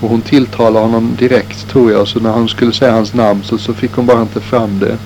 Och 0.00 0.08
hon 0.08 0.20
tilltalade 0.20 0.86
honom 0.86 1.16
direkt 1.18 1.68
tror 1.68 1.92
jag. 1.92 2.08
Så 2.08 2.20
när 2.20 2.30
han 2.32 2.48
skulle 2.48 2.72
säga 2.72 2.92
hans 2.92 3.14
namn 3.14 3.42
så, 3.44 3.58
så 3.58 3.74
fick 3.74 3.92
hon 3.92 4.06
bara 4.06 4.22
inte 4.22 4.40
fram 4.40 4.78
det. 4.78 4.96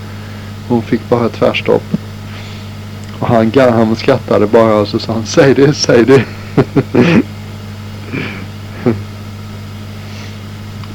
Hon 0.68 0.82
fick 0.82 1.08
bara 1.08 1.28
tvärstopp. 1.28 1.96
Och 3.18 3.26
han, 3.26 3.52
han 3.54 3.96
skrattade 3.96 4.46
bara 4.46 4.74
och 4.74 4.88
så 4.88 4.98
sa 4.98 5.12
han 5.12 5.26
säg 5.26 5.54
det, 5.54 5.74
säg 5.74 6.04
det. 6.04 6.24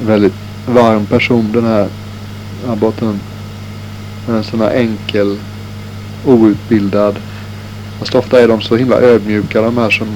Väldigt 0.00 0.45
varm 0.66 1.06
person 1.06 1.52
den 1.52 1.64
här 1.64 1.88
abboten. 2.68 3.20
En 4.28 4.44
sån 4.44 4.60
här 4.60 4.70
enkel, 4.70 5.38
outbildad. 6.24 7.18
Fast 7.98 8.14
ofta 8.14 8.40
är 8.40 8.48
de 8.48 8.60
så 8.60 8.76
himla 8.76 9.00
ödmjuka 9.00 9.62
de 9.62 9.78
här 9.78 9.90
som 9.90 10.08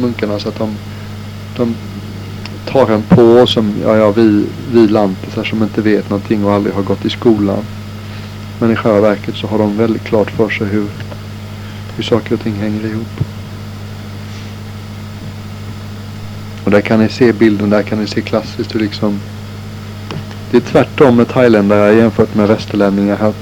munkarna 0.00 0.38
så 0.38 0.48
att 0.48 0.58
de, 0.58 0.70
de 1.56 1.74
tar 2.66 2.90
en 2.90 3.02
på 3.02 3.46
som 3.46 3.74
ja, 3.82 3.96
ja, 3.96 4.10
vi, 4.10 4.46
vi 4.72 4.88
lantisar 4.88 5.44
som 5.44 5.62
inte 5.62 5.82
vet 5.82 6.10
någonting 6.10 6.44
och 6.44 6.52
aldrig 6.52 6.74
har 6.74 6.82
gått 6.82 7.04
i 7.04 7.10
skolan. 7.10 7.64
Men 8.60 8.72
i 8.72 8.76
själva 8.76 9.00
verket 9.00 9.36
så 9.36 9.46
har 9.46 9.58
de 9.58 9.76
väldigt 9.76 10.04
klart 10.04 10.30
för 10.30 10.48
sig 10.48 10.66
hur, 10.66 10.86
hur 11.96 12.04
saker 12.04 12.34
och 12.34 12.40
ting 12.40 12.54
hänger 12.54 12.86
ihop. 12.86 13.20
Och 16.64 16.70
där 16.70 16.80
kan 16.80 17.00
ni 17.00 17.08
se 17.08 17.32
bilden, 17.32 17.70
där 17.70 17.82
kan 17.82 18.00
ni 18.00 18.06
se 18.06 18.20
klassiskt 18.20 18.74
hur 18.74 18.80
liksom 18.80 19.20
det 20.50 20.56
är 20.56 20.60
tvärtom 20.60 21.16
med 21.16 21.28
thailändare 21.28 21.94
jämfört 21.94 22.34
med 22.34 22.48
västerlänningar. 22.48 23.32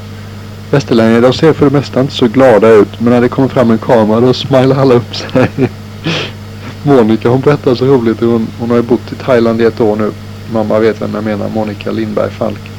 Västerlänningar 0.70 1.20
de 1.20 1.32
ser 1.32 1.52
för 1.52 1.64
det 1.64 1.76
mesta 1.76 2.00
inte 2.00 2.12
så 2.12 2.26
glada 2.26 2.68
ut 2.68 3.00
men 3.00 3.12
när 3.12 3.20
det 3.20 3.28
kommer 3.28 3.48
fram 3.48 3.70
en 3.70 3.78
kamera 3.78 4.20
då 4.20 4.32
smilar 4.32 4.80
alla 4.80 4.94
upp 4.94 5.16
sig. 5.16 5.48
Monica 6.82 7.28
hon 7.28 7.40
berättar 7.40 7.74
så 7.74 7.86
roligt. 7.86 8.20
Hon, 8.20 8.46
hon 8.60 8.70
har 8.70 8.76
ju 8.76 8.82
bott 8.82 9.12
i 9.12 9.14
Thailand 9.14 9.60
i 9.60 9.64
ett 9.64 9.80
år 9.80 9.96
nu. 9.96 10.10
Mamma 10.52 10.78
vet 10.78 11.02
vem 11.02 11.14
jag 11.14 11.24
menar. 11.24 11.48
Monica 11.48 11.90
Lindberg 11.90 12.30
Falk. 12.30 12.70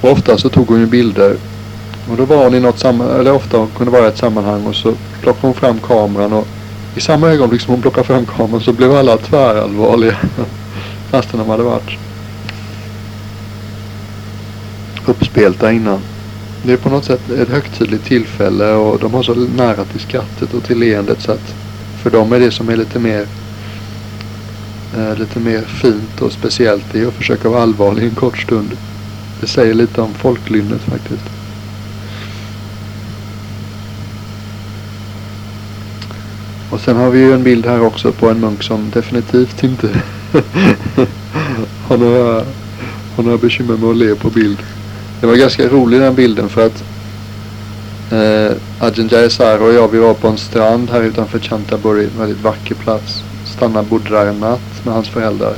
Och 0.00 0.10
ofta 0.10 0.38
så 0.38 0.48
tog 0.48 0.68
hon 0.68 0.80
ju 0.80 0.86
bilder. 0.86 1.36
Och 2.10 2.16
då 2.16 2.24
var 2.24 2.44
hon 2.44 2.54
i 2.54 2.60
något 2.60 2.78
sammanhang, 2.78 3.20
eller 3.20 3.32
ofta 3.32 3.56
hon 3.58 3.68
kunde 3.76 3.92
vara 3.92 4.04
i 4.04 4.08
ett 4.08 4.18
sammanhang 4.18 4.66
och 4.66 4.74
så 4.74 4.94
plockade 5.22 5.46
hon 5.46 5.54
fram 5.54 5.78
kameran 5.78 6.32
och 6.32 6.46
i 6.96 7.00
samma 7.00 7.28
ögonblick 7.28 7.60
som 7.60 7.74
hon 7.74 7.82
plockade 7.82 8.06
fram 8.06 8.26
kameran 8.26 8.60
så 8.60 8.72
blev 8.72 8.96
alla 8.96 9.16
tvärallvarliga. 9.16 10.16
Fastän 11.10 11.40
de 11.40 11.50
hade 11.50 11.62
varit 11.62 12.05
uppspelta 15.08 15.72
innan. 15.72 16.00
Det 16.62 16.72
är 16.72 16.76
på 16.76 16.88
något 16.88 17.04
sätt 17.04 17.30
ett 17.30 17.48
högtidligt 17.48 18.04
tillfälle 18.04 18.72
och 18.72 18.98
de 18.98 19.14
har 19.14 19.22
så 19.22 19.34
nära 19.34 19.84
till 19.84 20.00
skrattet 20.00 20.54
och 20.54 20.64
till 20.64 20.78
leendet 20.78 21.20
så 21.20 21.32
att 21.32 21.54
för 22.02 22.10
dem 22.10 22.32
är 22.32 22.40
det 22.40 22.50
som 22.50 22.68
är 22.68 22.76
lite 22.76 22.98
mer 22.98 23.26
eh, 24.96 25.18
lite 25.18 25.40
mer 25.40 25.62
fint 25.62 26.20
och 26.20 26.32
speciellt 26.32 26.84
det 26.92 27.00
är 27.00 27.06
att 27.06 27.14
försöka 27.14 27.48
vara 27.48 27.62
allvarlig 27.62 28.04
en 28.04 28.14
kort 28.14 28.38
stund. 28.38 28.76
Det 29.40 29.46
säger 29.46 29.74
lite 29.74 30.00
om 30.00 30.14
folklynnet 30.14 30.80
faktiskt. 30.80 31.24
Och 36.70 36.80
sen 36.80 36.96
har 36.96 37.10
vi 37.10 37.18
ju 37.18 37.32
en 37.32 37.42
bild 37.42 37.66
här 37.66 37.80
också 37.80 38.12
på 38.12 38.30
en 38.30 38.40
munk 38.40 38.62
som 38.62 38.90
definitivt 38.90 39.64
inte 39.64 39.88
har, 41.88 41.96
några, 41.96 42.44
har 43.16 43.22
några 43.22 43.38
bekymmer 43.38 43.76
med 43.76 43.90
att 43.90 43.96
le 43.96 44.14
på 44.14 44.30
bild. 44.30 44.58
Det 45.20 45.26
var 45.26 45.36
ganska 45.36 45.68
rolig 45.68 46.00
den 46.00 46.14
bilden 46.14 46.48
för 46.48 46.66
att 46.66 46.84
eh, 48.12 48.56
Ajahn 48.80 49.08
Jayasara 49.08 49.64
och 49.64 49.72
jag 49.72 49.88
vi 49.88 49.98
var 49.98 50.14
på 50.14 50.28
en 50.28 50.38
strand 50.38 50.90
här 50.90 51.02
utanför 51.02 51.38
Chantaburi. 51.38 52.04
En 52.04 52.20
väldigt 52.20 52.42
vacker 52.42 52.74
plats. 52.74 53.22
Stannade 53.44 53.88
bodde 53.88 54.10
där 54.10 54.26
en 54.26 54.40
natt 54.40 54.84
med 54.84 54.94
hans 54.94 55.08
föräldrar. 55.08 55.54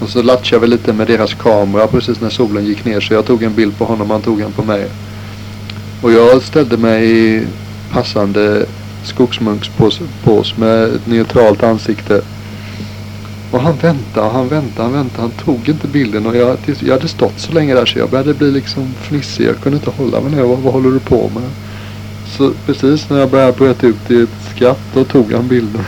Och 0.00 0.08
så 0.08 0.22
latchade 0.22 0.60
vi 0.60 0.66
lite 0.66 0.92
med 0.92 1.06
deras 1.06 1.34
kamera 1.34 1.86
precis 1.86 2.20
när 2.20 2.30
solen 2.30 2.64
gick 2.64 2.84
ner. 2.84 3.00
Så 3.00 3.14
jag 3.14 3.26
tog 3.26 3.42
en 3.42 3.54
bild 3.54 3.78
på 3.78 3.84
honom 3.84 4.10
och 4.10 4.14
han 4.14 4.22
tog 4.22 4.40
en 4.40 4.52
på 4.52 4.62
mig. 4.62 4.88
Och 6.02 6.12
jag 6.12 6.42
ställde 6.42 6.76
mig 6.76 7.10
i 7.10 7.46
passande 7.92 8.66
skogsmunkspås 9.04 10.56
med 10.56 10.84
ett 10.84 11.06
neutralt 11.06 11.62
ansikte. 11.62 12.22
Och 13.54 13.60
han 13.60 13.76
väntade 13.76 14.26
och 14.26 14.32
han 14.32 14.48
väntade, 14.48 14.82
han 14.82 14.92
väntade. 14.92 15.22
Han 15.22 15.30
tog 15.30 15.68
inte 15.68 15.88
bilden 15.88 16.26
och 16.26 16.36
jag, 16.36 16.56
jag 16.80 16.92
hade 16.94 17.08
stått 17.08 17.40
så 17.40 17.52
länge 17.52 17.74
där 17.74 17.86
så 17.86 17.98
jag 17.98 18.10
började 18.10 18.34
bli 18.34 18.50
liksom 18.50 18.94
fnissig. 19.02 19.46
Jag 19.46 19.60
kunde 19.60 19.78
inte 19.78 19.90
hålla 19.90 20.20
mig 20.20 20.32
ner. 20.32 20.42
Vad, 20.42 20.58
vad 20.58 20.72
håller 20.72 20.90
du 20.90 21.00
på 21.00 21.30
med? 21.34 21.50
Så 22.36 22.52
precis 22.66 23.10
när 23.10 23.18
jag 23.18 23.30
började 23.30 23.52
bröt 23.52 23.84
ut 23.84 24.10
i 24.10 24.22
ett 24.22 24.54
skratt 24.54 24.80
då 24.94 25.04
tog 25.04 25.32
han 25.32 25.48
bilden. 25.48 25.84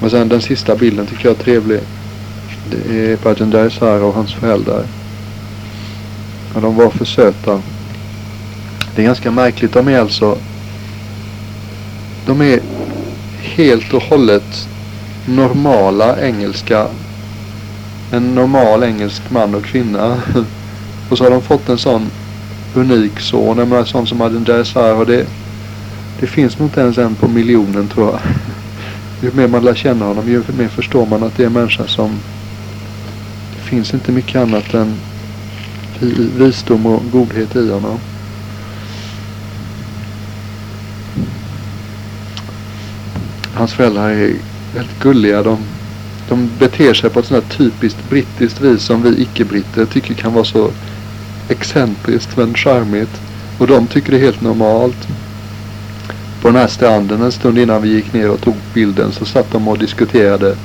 Och 0.00 0.10
sen 0.10 0.28
den 0.28 0.40
sista 0.40 0.76
bilden 0.76 1.06
tycker 1.06 1.24
jag 1.28 1.38
är 1.38 1.42
trevlig. 1.42 1.80
Det 2.70 3.12
är 3.12 3.16
Bajendai 3.16 3.70
Sara 3.70 4.04
och 4.04 4.14
hans 4.14 4.34
föräldrar. 4.34 4.84
Och 6.54 6.62
de 6.62 6.76
var 6.76 6.90
för 6.90 7.04
söta. 7.04 7.62
Det 8.94 9.02
är 9.02 9.06
ganska 9.06 9.30
märkligt. 9.30 9.72
De 9.72 9.88
är 9.88 10.00
alltså... 10.00 10.38
De 12.26 12.40
är 12.40 12.60
helt 13.54 13.94
och 13.94 14.02
hållet 14.02 14.68
normala 15.26 16.20
engelska. 16.20 16.86
En 18.12 18.34
normal 18.34 18.82
engelsk 18.82 19.22
man 19.30 19.54
och 19.54 19.64
kvinna. 19.64 20.22
Och 21.10 21.18
så 21.18 21.24
har 21.24 21.30
de 21.30 21.42
fått 21.42 21.68
en 21.68 21.78
sån 21.78 22.10
unik 22.74 23.20
son. 23.20 23.58
Jag 23.58 23.68
menar 23.68 23.84
sån 23.84 24.06
som 24.06 24.20
Adin 24.20 24.64
Sara. 24.64 24.94
Och 24.94 25.06
det, 25.06 25.26
det 26.20 26.26
finns 26.26 26.58
nog 26.58 26.68
inte 26.68 26.80
ens 26.80 26.98
en 26.98 27.14
på 27.14 27.28
miljonen 27.28 27.88
tror 27.88 28.06
jag. 28.06 28.20
Ju 29.22 29.36
mer 29.36 29.48
man 29.48 29.64
lär 29.64 29.74
känna 29.74 30.04
honom 30.04 30.28
ju 30.28 30.42
mer 30.58 30.68
förstår 30.68 31.06
man 31.06 31.22
att 31.22 31.36
det 31.36 31.42
är 31.42 31.46
en 31.46 31.52
människa 31.52 31.86
som 31.86 32.10
det 33.54 33.62
finns 33.62 33.94
inte 33.94 34.12
mycket 34.12 34.36
annat 34.36 34.74
än 34.74 34.94
visdom 36.38 36.86
och 36.86 37.02
godhet 37.12 37.56
i 37.56 37.70
honom. 37.70 37.98
Hans 43.62 43.72
föräldrar 43.72 44.10
är 44.10 44.34
väldigt 44.74 44.98
gulliga. 45.02 45.42
De, 45.42 45.58
de 46.28 46.50
beter 46.58 46.94
sig 46.94 47.10
på 47.10 47.20
ett 47.20 47.26
sånt 47.26 47.44
här 47.44 47.56
typiskt 47.56 48.10
brittiskt 48.10 48.60
vis 48.60 48.82
som 48.82 49.02
vi 49.02 49.22
icke-britter 49.22 49.84
tycker 49.84 50.14
kan 50.14 50.32
vara 50.32 50.44
så 50.44 50.70
excentriskt 51.48 52.36
men 52.36 52.54
charmigt. 52.54 53.20
Och 53.58 53.66
de 53.66 53.86
tycker 53.86 54.12
det 54.12 54.18
är 54.18 54.20
helt 54.20 54.40
normalt 54.40 55.08
på 56.40 56.48
den 56.48 56.56
här 56.56 56.66
stranden 56.66 57.22
en 57.22 57.32
stund 57.32 57.58
innan 57.58 57.82
vi 57.82 57.88
gick 57.88 58.12
ner 58.12 58.30
och 58.30 58.40
tog 58.40 58.54
bilden 58.74 59.12
så 59.12 59.24
satt 59.24 59.52
de 59.52 59.68
och 59.68 59.78
diskuterade. 59.78 60.56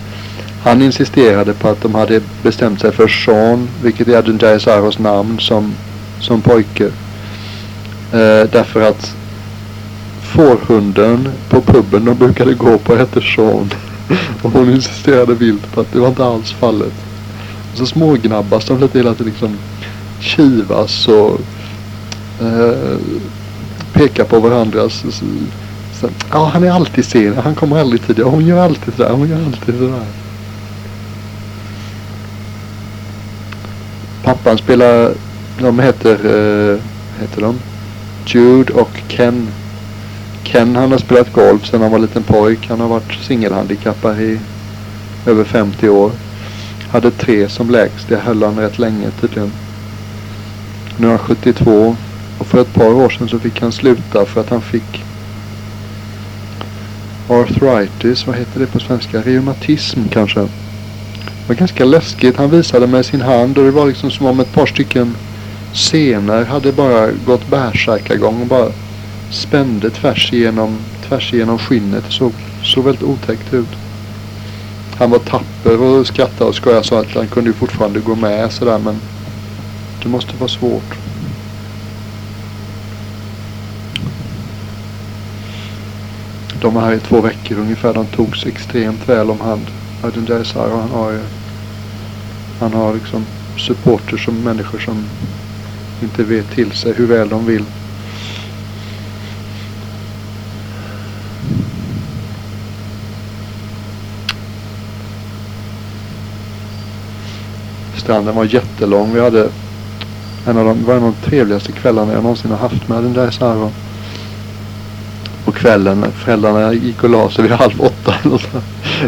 Han 0.64 0.82
insisterade 0.82 1.54
på 1.54 1.70
att 1.70 1.82
de 1.82 1.96
hade 1.96 2.22
bestämt 2.44 2.82
sig 2.82 2.92
för 2.92 3.08
Sean, 3.08 3.70
vilket 3.84 4.08
är 4.08 4.18
Adunjai 4.18 4.60
Saros 4.60 5.00
namn 5.00 5.40
som, 5.40 5.74
som 6.20 6.42
pojke. 6.42 6.86
Eh, 8.12 8.50
därför 8.52 8.82
att 8.82 9.16
fårhunden 10.38 11.30
på 11.50 11.62
puben 11.62 12.06
de 12.06 12.16
brukade 12.16 12.54
gå 12.54 12.78
på 12.78 12.96
hette 12.96 13.22
Sean. 13.22 13.74
och 14.42 14.52
hon 14.52 14.70
insisterade 14.70 15.34
vilt 15.34 15.72
på 15.74 15.82
att 15.82 15.92
det 15.94 16.00
var 16.00 16.08
inte 16.08 16.26
alls 16.26 16.52
fallet. 16.52 16.94
Och 17.72 17.78
så 17.78 17.86
smågnabbas 17.86 18.66
de 18.66 18.80
lite 18.80 18.98
hela 18.98 19.14
tiden 19.14 19.32
liksom 19.32 19.58
kivas 20.20 21.08
och 21.08 21.40
eh, 22.42 22.98
pekar 23.94 24.24
på 24.24 24.40
varandras 24.40 25.06
så, 26.02 26.10
ja, 26.32 26.46
han 26.54 26.64
är 26.64 26.72
alltid 26.72 27.06
sen. 27.06 27.38
Han 27.44 27.56
kommer 27.56 27.80
aldrig 27.80 28.08
tidigare. 28.08 28.30
hon 28.30 28.46
gör 28.46 28.64
alltid 28.66 28.94
sådär. 28.94 29.12
Hon 29.12 29.30
gör 29.30 29.46
alltid 29.46 29.78
sådär. 29.78 30.06
Pappan 34.24 34.58
spelar, 34.58 35.14
de 35.62 35.80
heter, 35.80 36.12
eh, 36.12 36.80
heter 37.22 37.42
de? 37.42 37.60
Jude 38.26 38.74
och 38.74 38.92
Ken. 39.08 39.48
Ken 40.48 40.76
han 40.76 40.92
har 40.92 40.98
spelat 40.98 41.34
golf 41.34 41.66
sedan 41.66 41.82
han 41.82 41.92
var 41.92 42.00
liten 42.00 42.24
pojk. 42.24 42.68
Han 42.70 42.80
har 42.80 42.88
varit 42.88 43.14
singelhandikappad 43.22 44.22
i 44.22 44.40
över 45.26 45.44
50 45.44 45.90
år. 45.90 46.12
Hade 46.92 47.12
tre 47.12 47.50
som 47.50 47.70
lägst. 47.70 48.10
Det 48.10 48.18
höll 48.18 48.44
han 48.44 48.60
rätt 48.60 48.80
länge 48.80 49.12
tydligen. 49.22 49.52
Nu 50.98 51.08
är 51.08 51.12
han 51.12 51.20
72. 51.20 51.96
Och 52.38 52.48
för 52.48 52.62
ett 52.62 52.74
par 52.74 52.94
år 52.94 53.10
sedan 53.10 53.30
så 53.30 53.40
fick 53.40 53.62
han 53.62 53.72
sluta 53.72 54.26
för 54.26 54.42
att 54.42 54.50
han 54.50 54.62
fick 54.62 55.04
arthritis, 57.30 58.28
vad 58.28 58.36
heter 58.36 58.60
det 58.60 58.68
på 58.68 58.80
svenska? 58.80 59.22
Reumatism 59.22 60.00
kanske. 60.12 60.40
Det 60.40 61.48
var 61.48 61.56
ganska 61.56 61.86
läskigt. 61.86 62.38
Han 62.38 62.50
visade 62.50 62.88
med 62.88 63.06
sin 63.06 63.22
hand 63.22 63.58
och 63.58 63.64
det 63.64 63.72
var 63.72 63.86
liksom 63.86 64.12
som 64.12 64.26
om 64.26 64.40
ett 64.40 64.54
par 64.54 64.66
stycken 64.66 65.16
senare 65.74 66.46
hade 66.46 66.72
bara 66.72 67.12
gått 67.26 67.50
bärsärkagång 67.50 68.42
och 68.42 68.48
bara 68.48 68.72
spände 69.30 69.90
tvärs 69.90 70.34
igenom, 70.34 70.78
tvärs 71.08 71.34
igenom 71.34 71.60
skinnet. 71.60 72.04
Det 72.06 72.12
såg, 72.12 72.34
såg 72.64 72.84
väldigt 72.84 73.04
otäckt 73.04 73.54
ut. 73.54 73.70
Han 74.98 75.12
var 75.12 75.20
tapper 75.20 75.82
och 75.82 76.08
skrattade 76.08 76.50
och 76.50 76.56
skojade 76.56 76.84
så 76.84 76.96
att 76.96 77.16
han 77.16 77.28
kunde 77.28 77.50
ju 77.50 77.54
fortfarande 77.54 78.00
gå 78.00 78.16
med 78.16 78.52
sådär 78.52 78.80
men 78.80 79.02
det 80.04 80.10
måste 80.10 80.38
vara 80.38 80.50
svårt. 80.50 80.98
De 86.62 86.74
var 86.74 86.82
här 86.82 86.94
i 86.94 87.00
två 87.00 87.22
veckor 87.22 87.60
ungefär. 87.60 87.94
De 87.94 88.06
togs 88.06 88.46
extremt 88.46 89.10
väl 89.10 89.30
om 89.30 89.40
hand. 89.40 89.66
Adin 90.04 90.26
Jaisar 90.30 90.70
han 90.70 90.90
har 90.90 91.12
ju 91.12 91.22
han 92.60 92.74
har 92.74 92.94
liksom 92.94 93.26
supporters 93.58 94.26
som 94.26 94.44
människor 94.44 94.80
som 94.80 95.06
inte 96.02 96.24
vet 96.24 96.52
till 96.52 96.72
sig 96.72 96.94
hur 96.94 97.08
väl 97.08 97.30
de 97.30 97.46
vill. 97.46 97.66
Stranden 108.08 108.36
var 108.36 108.46
jättelång. 108.46 109.14
Vi 109.14 109.22
hade 109.22 109.50
en 110.46 110.58
av 110.58 110.66
de, 110.66 110.86
var 110.86 110.96
en 110.96 111.04
av 111.04 111.14
de 111.22 111.30
trevligaste 111.30 111.72
kvällarna 111.72 112.14
jag 112.14 112.24
någonsin 112.24 112.52
har 112.52 112.58
haft 112.58 112.88
med 112.88 113.04
den 113.04 113.14
där 113.14 113.32
Saro 113.32 113.72
på 115.46 115.52
kvällen. 115.52 116.06
Föräldrarna 116.12 116.74
gick 116.74 117.04
och 117.04 117.10
la 117.10 117.30
sig 117.30 117.44
vid 117.44 117.52
halv 117.52 117.82
åtta. 117.82 118.16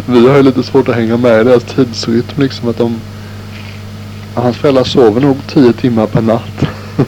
Vi 0.06 0.28
har 0.30 0.38
ju 0.38 0.44
lite 0.44 0.64
svårt 0.64 0.88
att 0.88 0.96
hänga 0.96 1.18
med 1.18 1.42
i 1.42 1.44
deras 1.44 1.64
tidsrytm. 1.64 2.42
Liksom 2.42 2.70
att 2.70 2.78
de, 2.78 3.00
hans 4.34 4.58
föräldrar 4.58 4.84
sover 4.84 5.22
nog 5.22 5.38
tio 5.48 5.74
timmar 5.74 6.08
per 6.08 6.22
natt. 6.22 6.66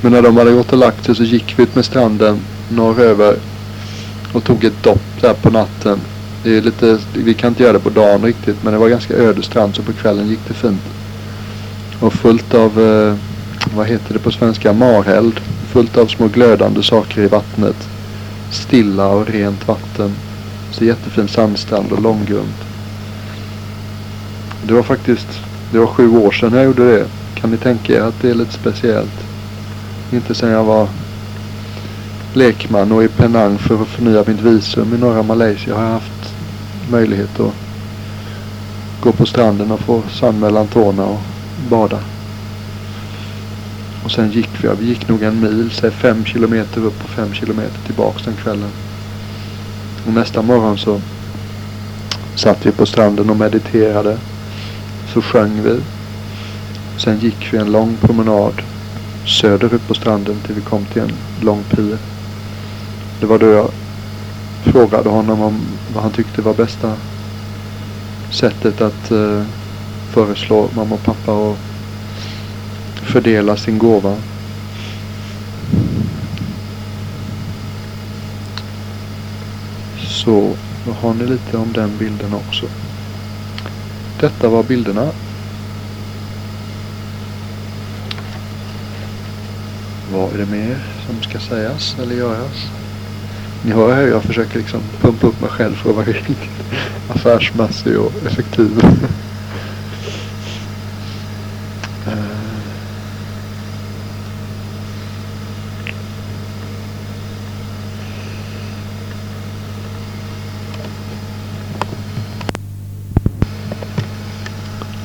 Men 0.00 0.12
när 0.12 0.22
de 0.22 0.36
hade 0.36 0.52
gått 0.52 0.72
och 0.72 0.78
lagt 0.78 1.04
sig 1.04 1.14
så 1.14 1.22
gick 1.22 1.54
vi 1.56 1.62
ut 1.62 1.74
med 1.74 1.84
stranden 1.84 2.40
norröver 2.68 3.36
och 4.32 4.44
tog 4.44 4.64
ett 4.64 4.82
dopp 4.82 5.20
där 5.20 5.34
på 5.34 5.50
natten. 5.50 6.00
Det 6.46 6.56
är 6.56 6.62
lite, 6.62 6.98
vi 7.14 7.34
kan 7.34 7.48
inte 7.48 7.62
göra 7.62 7.72
det 7.72 7.78
på 7.78 7.90
dagen 7.90 8.22
riktigt 8.22 8.62
men 8.62 8.72
det 8.72 8.78
var 8.78 8.88
ganska 8.88 9.14
öde 9.14 9.42
strand 9.42 9.76
så 9.76 9.82
på 9.82 9.92
kvällen 9.92 10.28
gick 10.28 10.38
det 10.48 10.54
fint. 10.54 10.82
Och 12.00 12.12
fullt 12.12 12.54
av, 12.54 12.80
eh, 12.80 13.14
vad 13.76 13.86
heter 13.86 14.12
det 14.12 14.18
på 14.18 14.30
svenska, 14.30 14.72
mareld 14.72 15.40
fullt 15.72 15.96
av 15.96 16.06
små 16.06 16.28
glödande 16.28 16.82
saker 16.82 17.22
i 17.22 17.26
vattnet. 17.26 17.76
Stilla 18.50 19.08
och 19.08 19.28
rent 19.28 19.68
vatten. 19.68 20.10
Så 20.70 20.84
jättefin 20.84 21.28
sandstrand 21.28 21.92
och 21.92 22.02
långgrund. 22.02 22.54
Det 24.66 24.74
var 24.74 24.82
faktiskt, 24.82 25.28
det 25.72 25.78
var 25.78 25.86
sju 25.86 26.08
år 26.08 26.30
sedan 26.30 26.52
jag 26.52 26.64
gjorde 26.64 26.92
det. 26.92 27.06
Kan 27.34 27.50
ni 27.50 27.56
tänka 27.56 27.92
er 27.92 28.00
att 28.00 28.22
det 28.22 28.30
är 28.30 28.34
lite 28.34 28.52
speciellt? 28.52 29.24
Inte 30.12 30.34
sedan 30.34 30.50
jag 30.50 30.64
var 30.64 30.88
lekman 32.34 32.92
och 32.92 33.04
i 33.04 33.08
Penang 33.08 33.58
för 33.58 33.82
att 33.82 33.88
förnya 33.88 34.24
mitt 34.26 34.40
visum 34.40 34.94
i 34.94 34.98
norra 34.98 35.22
Malaysia 35.22 35.74
har 35.74 35.82
jag 35.82 35.90
haft 35.90 36.15
möjlighet 36.90 37.40
att 37.40 37.54
gå 39.00 39.12
på 39.12 39.26
stranden 39.26 39.70
och 39.70 39.80
få 39.80 40.02
sand 40.10 40.40
mellan 40.40 40.66
tårna 40.66 41.04
och 41.04 41.20
bada. 41.70 41.98
Och 44.04 44.10
sen 44.10 44.30
gick 44.30 44.50
vi, 44.64 44.68
vi 44.80 44.86
gick 44.86 45.08
nog 45.08 45.22
en 45.22 45.40
mil, 45.40 45.70
säg 45.70 45.90
fem 45.90 46.24
kilometer 46.24 46.84
upp 46.84 47.04
och 47.04 47.10
fem 47.10 47.32
kilometer 47.32 47.78
tillbaks 47.86 48.24
den 48.24 48.34
kvällen. 48.34 48.70
Och 50.06 50.12
nästa 50.12 50.42
morgon 50.42 50.78
så 50.78 51.00
satt 52.34 52.66
vi 52.66 52.72
på 52.72 52.86
stranden 52.86 53.30
och 53.30 53.36
mediterade. 53.36 54.18
Så 55.14 55.22
sjöng 55.22 55.62
vi. 55.62 55.80
Sen 56.98 57.18
gick 57.18 57.52
vi 57.52 57.58
en 57.58 57.72
lång 57.72 57.96
promenad 58.00 58.62
söderut 59.26 59.88
på 59.88 59.94
stranden 59.94 60.36
till 60.46 60.54
vi 60.54 60.60
kom 60.60 60.84
till 60.84 61.02
en 61.02 61.12
lång 61.42 61.62
pir. 61.62 61.98
Det 63.20 63.26
var 63.26 63.38
då 63.38 63.46
jag 63.46 63.70
frågade 64.72 65.08
honom 65.08 65.40
om 65.40 65.60
vad 65.94 66.02
han 66.02 66.12
tyckte 66.12 66.42
var 66.42 66.54
bästa 66.54 66.96
sättet 68.30 68.80
att 68.80 69.10
eh, 69.10 69.44
föreslå 70.10 70.68
mamma 70.74 70.94
och 70.94 71.02
pappa 71.02 71.32
och 71.32 71.58
fördela 73.02 73.56
sin 73.56 73.78
gåva. 73.78 74.16
Så 79.98 80.56
Då 80.86 80.92
har 80.92 81.14
ni 81.14 81.26
lite 81.26 81.56
om 81.56 81.72
den 81.72 81.96
bilden 81.98 82.34
också. 82.34 82.66
Detta 84.20 84.48
var 84.48 84.62
bilderna. 84.62 85.10
Vad 90.12 90.34
är 90.34 90.38
det 90.38 90.46
mer 90.46 90.78
som 91.06 91.22
ska 91.22 91.38
sägas 91.40 91.96
eller 91.98 92.14
göras? 92.14 92.85
Ni 93.66 93.72
hör 93.72 93.96
hur 93.96 94.08
jag 94.08 94.22
försöker 94.22 94.58
liksom 94.58 94.80
pumpa 95.00 95.26
upp 95.26 95.40
mig 95.40 95.50
själv 95.50 95.74
för 95.74 95.90
att 95.90 95.96
vara 95.96 96.06
riktigt 96.06 96.50
affärsmässig 97.08 97.98
och 97.98 98.12
effektiv. 98.26 98.80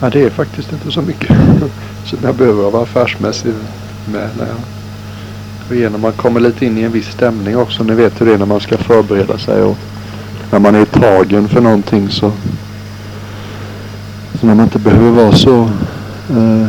Ja, 0.01 0.09
det 0.09 0.21
är 0.21 0.29
faktiskt 0.29 0.71
inte 0.73 0.91
så 0.91 1.01
mycket 1.01 1.37
som 2.03 2.19
jag 2.23 2.35
behöver 2.35 2.71
vara 2.71 2.83
affärsmässig 2.83 3.53
med 4.05 4.29
när 4.37 4.47
jag 4.47 4.80
igenom. 5.75 6.01
Man 6.01 6.11
kommer 6.11 6.39
lite 6.39 6.65
in 6.65 6.77
i 6.77 6.81
en 6.81 6.91
viss 6.91 7.11
stämning 7.11 7.57
också. 7.57 7.83
Ni 7.83 7.93
vet 7.93 8.21
hur 8.21 8.25
det 8.25 8.33
är 8.33 8.37
när 8.37 8.45
man 8.45 8.59
ska 8.59 8.77
förbereda 8.77 9.37
sig 9.37 9.61
och 9.61 9.77
när 10.51 10.59
man 10.59 10.75
är 10.75 10.85
tagen 10.85 11.47
för 11.47 11.61
någonting 11.61 12.09
så, 12.09 12.31
så 14.39 14.47
när 14.47 14.55
man 14.55 14.65
inte 14.65 14.79
behöver 14.79 15.11
vara 15.11 15.31
så 15.31 15.61
eh, 16.29 16.67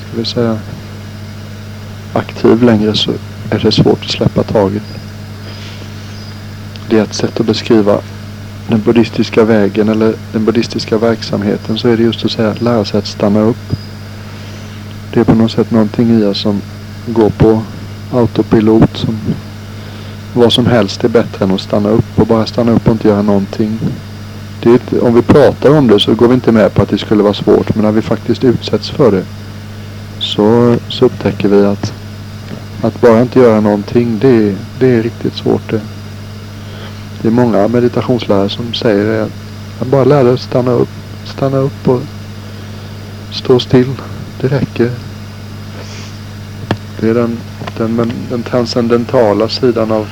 ska 0.00 0.16
vi 0.16 0.24
säga 0.24 0.58
aktiv 2.12 2.62
längre 2.62 2.94
så 2.94 3.10
är 3.50 3.58
det 3.58 3.72
svårt 3.72 4.04
att 4.04 4.10
släppa 4.10 4.42
taget. 4.42 4.82
Det 6.88 6.98
är 6.98 7.02
ett 7.02 7.14
sätt 7.14 7.40
att 7.40 7.46
beskriva 7.46 8.00
den 8.68 8.80
buddhistiska 8.80 9.44
vägen 9.44 9.88
eller 9.88 10.14
den 10.32 10.44
buddhistiska 10.44 10.98
verksamheten 10.98 11.78
så 11.78 11.88
är 11.88 11.96
det 11.96 12.02
just 12.02 12.24
att 12.24 12.30
säga 12.30 12.50
att 12.50 12.62
lära 12.62 12.84
sig 12.84 12.98
att 12.98 13.06
stanna 13.06 13.40
upp. 13.40 13.76
Det 15.12 15.20
är 15.20 15.24
på 15.24 15.34
något 15.34 15.52
sätt 15.52 15.70
någonting 15.70 16.20
i 16.20 16.24
oss 16.24 16.40
som 16.40 16.60
Gå 17.06 17.30
på 17.30 17.62
autopilot. 18.12 18.96
Som 18.96 19.18
vad 20.34 20.52
som 20.52 20.66
helst 20.66 21.04
är 21.04 21.08
bättre 21.08 21.44
än 21.44 21.50
att 21.50 21.60
stanna 21.60 21.88
upp 21.88 22.18
och 22.18 22.26
bara 22.26 22.46
stanna 22.46 22.72
upp 22.72 22.86
och 22.86 22.92
inte 22.92 23.08
göra 23.08 23.22
någonting. 23.22 23.78
Inte, 24.62 25.00
om 25.00 25.14
vi 25.14 25.22
pratar 25.22 25.78
om 25.78 25.86
det 25.86 26.00
så 26.00 26.14
går 26.14 26.28
vi 26.28 26.34
inte 26.34 26.52
med 26.52 26.74
på 26.74 26.82
att 26.82 26.88
det 26.88 26.98
skulle 26.98 27.22
vara 27.22 27.34
svårt. 27.34 27.74
Men 27.74 27.84
när 27.84 27.92
vi 27.92 28.02
faktiskt 28.02 28.44
utsätts 28.44 28.90
för 28.90 29.12
det 29.12 29.24
så, 30.18 30.76
så 30.88 31.04
upptäcker 31.04 31.48
vi 31.48 31.64
att, 31.64 31.92
att 32.82 33.00
bara 33.00 33.20
inte 33.20 33.40
göra 33.40 33.60
någonting 33.60 34.18
det, 34.18 34.56
det 34.78 34.86
är 34.86 35.02
riktigt 35.02 35.34
svårt 35.34 35.70
det. 35.70 35.80
Det 37.22 37.28
är 37.28 37.32
många 37.32 37.68
meditationslärare 37.68 38.48
som 38.48 38.74
säger 38.74 39.04
det. 39.04 39.28
Att 39.80 39.86
bara 39.86 40.04
lära 40.04 40.22
dig 40.22 40.34
att 40.34 40.40
stanna 40.40 40.70
upp. 40.70 40.88
Stanna 41.24 41.56
upp 41.56 41.88
och 41.88 42.00
stå 43.32 43.60
still. 43.60 43.92
Det 44.40 44.48
räcker. 44.48 44.90
Det 47.00 47.08
är 47.08 47.14
den, 47.14 47.38
den, 47.76 48.12
den 48.30 48.42
transcendentala 48.42 49.48
sidan 49.48 49.92
av 49.92 50.08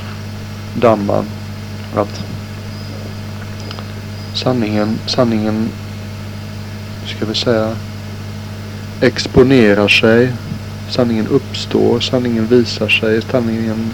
damman. 0.75 1.25
Att 1.95 2.21
sanningen, 4.35 4.99
sanningen, 5.07 5.68
ska 7.07 7.27
vi 7.27 7.35
säga, 7.35 7.77
exponerar 9.01 9.88
sig. 9.88 10.33
Sanningen 10.90 11.27
uppstår, 11.27 12.01
sanningen 12.01 12.47
visar 12.47 12.88
sig, 12.88 13.23
sanningen 13.23 13.92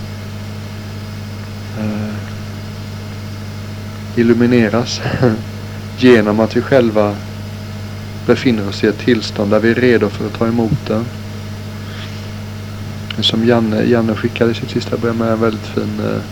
eh, 1.79 2.15
illumineras 4.17 5.01
genom 5.99 6.41
att 6.41 6.57
vi 6.57 6.63
själva 6.63 7.17
befinner 8.27 8.69
oss 8.69 8.85
i 8.85 8.87
ett 8.87 8.99
tillstånd 8.99 9.51
där 9.51 9.61
vi 9.61 9.71
är 9.71 9.75
redo 9.75 10.09
för 10.09 10.27
att 10.27 10.39
ta 10.39 10.47
emot 10.47 10.87
den. 10.87 11.05
Som 13.21 13.47
Janne, 13.47 13.83
Janne 13.85 14.15
skickade 14.15 14.51
i 14.51 14.55
sitt 14.55 14.71
sista 14.71 14.97
brev 14.97 15.15
med 15.15 15.33
en 15.33 15.41
väldigt 15.41 15.67
fin 15.67 16.01
eh, 16.01 16.23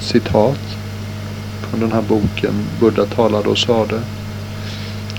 citat 0.00 0.60
från 1.60 1.80
den 1.80 1.92
här 1.92 2.02
boken. 2.02 2.54
Buddha 2.80 3.06
talade 3.06 3.48
och 3.48 3.58
sade. 3.58 4.00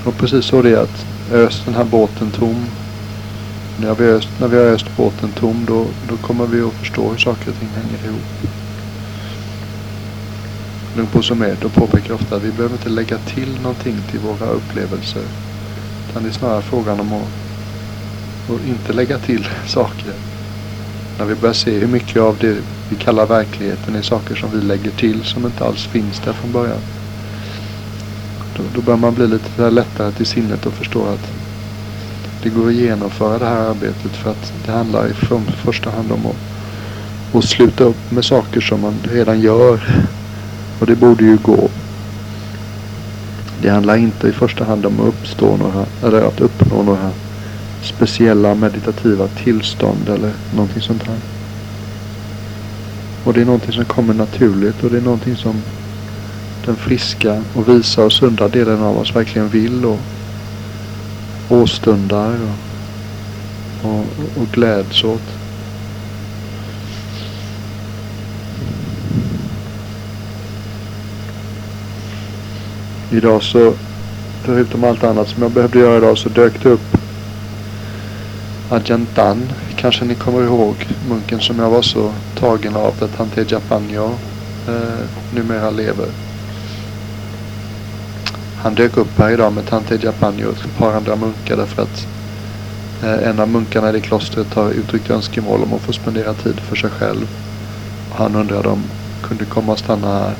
Och 0.06 0.18
precis 0.18 0.46
så 0.46 0.62
det 0.62 0.70
är 0.70 0.78
att 0.78 1.06
ös 1.32 1.62
den 1.66 1.74
här 1.74 1.84
båten 1.84 2.32
tom. 2.32 2.66
När 3.82 3.96
vi, 3.96 4.06
öst, 4.06 4.30
när 4.40 4.48
vi 4.48 4.58
har 4.58 4.64
öst 4.64 4.86
båten 4.98 5.32
tom 5.32 5.66
då, 5.68 5.86
då 6.10 6.18
kommer 6.18 6.46
vi 6.46 6.62
att 6.62 6.74
förstå 6.74 7.10
hur 7.10 7.18
saker 7.18 7.50
och 7.52 7.60
ting 7.60 7.70
hänger 7.70 8.06
ihop. 8.06 8.52
på 11.12 11.22
som 11.22 11.42
är, 11.42 11.58
då 11.62 11.70
påpekar 11.70 12.14
ofta 12.14 12.36
att 12.36 12.44
vi 12.44 12.52
behöver 12.52 12.76
inte 12.76 12.90
lägga 12.90 13.18
till 13.18 13.62
någonting 13.62 13.98
till 14.12 14.20
våra 14.20 14.50
upplevelser. 14.50 15.24
Utan 16.10 16.24
det 16.24 16.30
är 16.30 16.34
snarare 16.34 16.62
frågan 16.62 17.00
om 17.00 17.14
att, 17.14 17.28
att 18.50 18.66
inte 18.68 18.94
lägga 18.94 19.18
till 19.18 19.48
saker. 19.68 20.14
När 21.18 21.26
vi 21.26 21.36
börjar 21.36 21.54
se 21.54 21.72
hur 21.80 21.88
mycket 21.88 22.22
av 22.22 22.38
det 22.38 22.64
vi 22.88 22.96
kallar 22.96 23.26
verkligheten 23.26 23.96
är 23.96 24.02
saker 24.02 24.36
som 24.36 24.52
vi 24.52 24.62
lägger 24.62 24.92
till 24.92 25.24
som 25.24 25.46
inte 25.46 25.64
alls 25.66 25.86
finns 25.86 26.20
där 26.20 26.34
från 26.34 26.52
början. 26.52 26.82
Då, 28.54 28.64
då 28.74 28.82
börjar 28.82 28.98
man 28.98 29.14
bli 29.14 29.28
lite 29.28 29.70
lättare 29.70 30.12
till 30.12 30.26
sinnet 30.26 30.66
och 30.66 30.74
förstå 30.74 31.06
att 31.06 31.32
det 32.44 32.50
går 32.50 32.68
att 32.68 32.74
genomföra 32.74 33.40
det 33.40 33.46
här 33.46 33.70
arbetet 33.70 34.16
för 34.16 34.32
att 34.32 34.54
det 34.66 34.72
handlar 34.72 35.10
i 35.10 35.14
första 35.64 35.90
hand 35.90 36.12
om 36.12 36.26
att, 36.26 36.36
att 37.32 37.44
sluta 37.46 37.84
upp 37.84 38.12
med 38.12 38.26
saker 38.26 38.62
som 38.62 38.82
man 38.82 39.00
redan 39.04 39.42
gör 39.42 40.08
och 40.80 40.86
det 40.86 40.96
borde 40.96 41.24
ju 41.24 41.38
gå. 41.38 41.70
Det 43.62 43.70
handlar 43.70 43.98
inte 43.98 44.28
i 44.28 44.32
första 44.32 44.66
hand 44.66 44.86
om 44.86 45.00
att 45.00 45.08
uppstå 45.08 45.58
några, 45.58 45.86
eller 46.02 46.22
att 46.22 46.42
uppnå 46.42 46.84
några 46.84 47.12
speciella 47.84 48.56
meditativa 48.56 49.28
tillstånd 49.28 50.10
eller 50.10 50.32
någonting 50.56 50.82
sånt 50.82 51.04
här. 51.04 51.18
Och 53.24 53.34
det 53.34 53.42
är 53.42 53.46
någonting 53.46 53.74
som 53.74 53.86
kommer 53.86 54.14
naturligt 54.14 54.84
och 54.84 54.90
det 54.90 54.98
är 54.98 55.02
någonting 55.02 55.36
som 55.36 55.62
den 56.66 56.76
friska 56.76 57.44
och 57.54 57.70
visa 57.70 58.04
och 58.04 58.14
sunda 58.14 58.48
delen 58.48 58.82
av 58.82 58.98
oss 58.98 59.16
verkligen 59.16 59.50
vill 59.50 59.86
och 59.86 60.00
åstundar 61.50 62.36
och, 63.84 63.90
och, 63.90 64.06
och 64.42 64.48
gläds 64.52 65.04
åt. 65.04 65.22
Idag 73.12 73.44
så, 73.44 73.74
förutom 74.44 74.84
allt 74.84 75.04
annat 75.04 75.30
som 75.30 75.44
jag 75.44 75.52
behövde 75.52 75.80
göra 75.80 75.98
idag 75.98 76.18
så 76.18 76.30
dök 76.30 76.64
det 76.64 76.70
upp 76.70 77.03
Ajantan. 78.74 79.52
Kanske 79.76 80.06
ni 80.06 80.16
kommer 80.16 80.44
ihåg 80.44 80.88
munken 81.10 81.40
som 81.40 81.60
jag 81.60 81.70
var 81.70 81.82
så 81.82 82.12
tagen 82.40 82.76
av 82.76 82.94
att 83.02 83.18
Tante 83.18 83.46
Japanyo 83.48 84.06
eh, 84.68 85.06
numera 85.36 85.70
lever. 85.70 86.08
Han 88.58 88.76
dök 88.76 88.98
upp 88.98 89.20
här 89.20 89.32
idag 89.32 89.54
med 89.54 89.66
Tante 89.66 90.00
Japanyo 90.02 90.48
och 90.48 90.66
ett 90.66 90.78
par 90.78 90.94
andra 90.94 91.16
munkar 91.16 91.58
därför 91.58 91.82
att 91.82 92.08
eh, 93.04 93.30
en 93.30 93.40
av 93.40 93.50
munkarna 93.50 93.90
i 93.90 93.92
det 93.92 94.02
klostret 94.02 94.54
har 94.54 94.72
uttryckt 94.72 95.10
önskemål 95.10 95.64
om 95.64 95.74
att 95.74 95.82
få 95.82 95.94
spendera 95.94 96.34
tid 96.34 96.60
för 96.60 96.76
sig 96.76 96.90
själv. 96.90 97.28
Och 98.10 98.18
han 98.18 98.36
undrade 98.36 98.70
om 98.70 98.84
kunde 99.24 99.46
komma 99.46 99.72
och 99.72 99.80
stanna 99.80 100.08
här. 100.08 100.34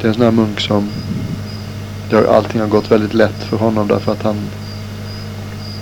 Det 0.00 0.06
är 0.06 0.08
en 0.08 0.14
sån 0.14 0.24
här 0.24 0.30
munk 0.30 0.60
som 0.60 0.90
det 2.10 2.30
allting 2.30 2.60
har 2.60 2.68
gått 2.68 2.90
väldigt 2.90 3.14
lätt 3.14 3.42
för 3.42 3.56
honom 3.56 3.88
därför 3.88 4.12
att 4.12 4.22
han 4.22 4.36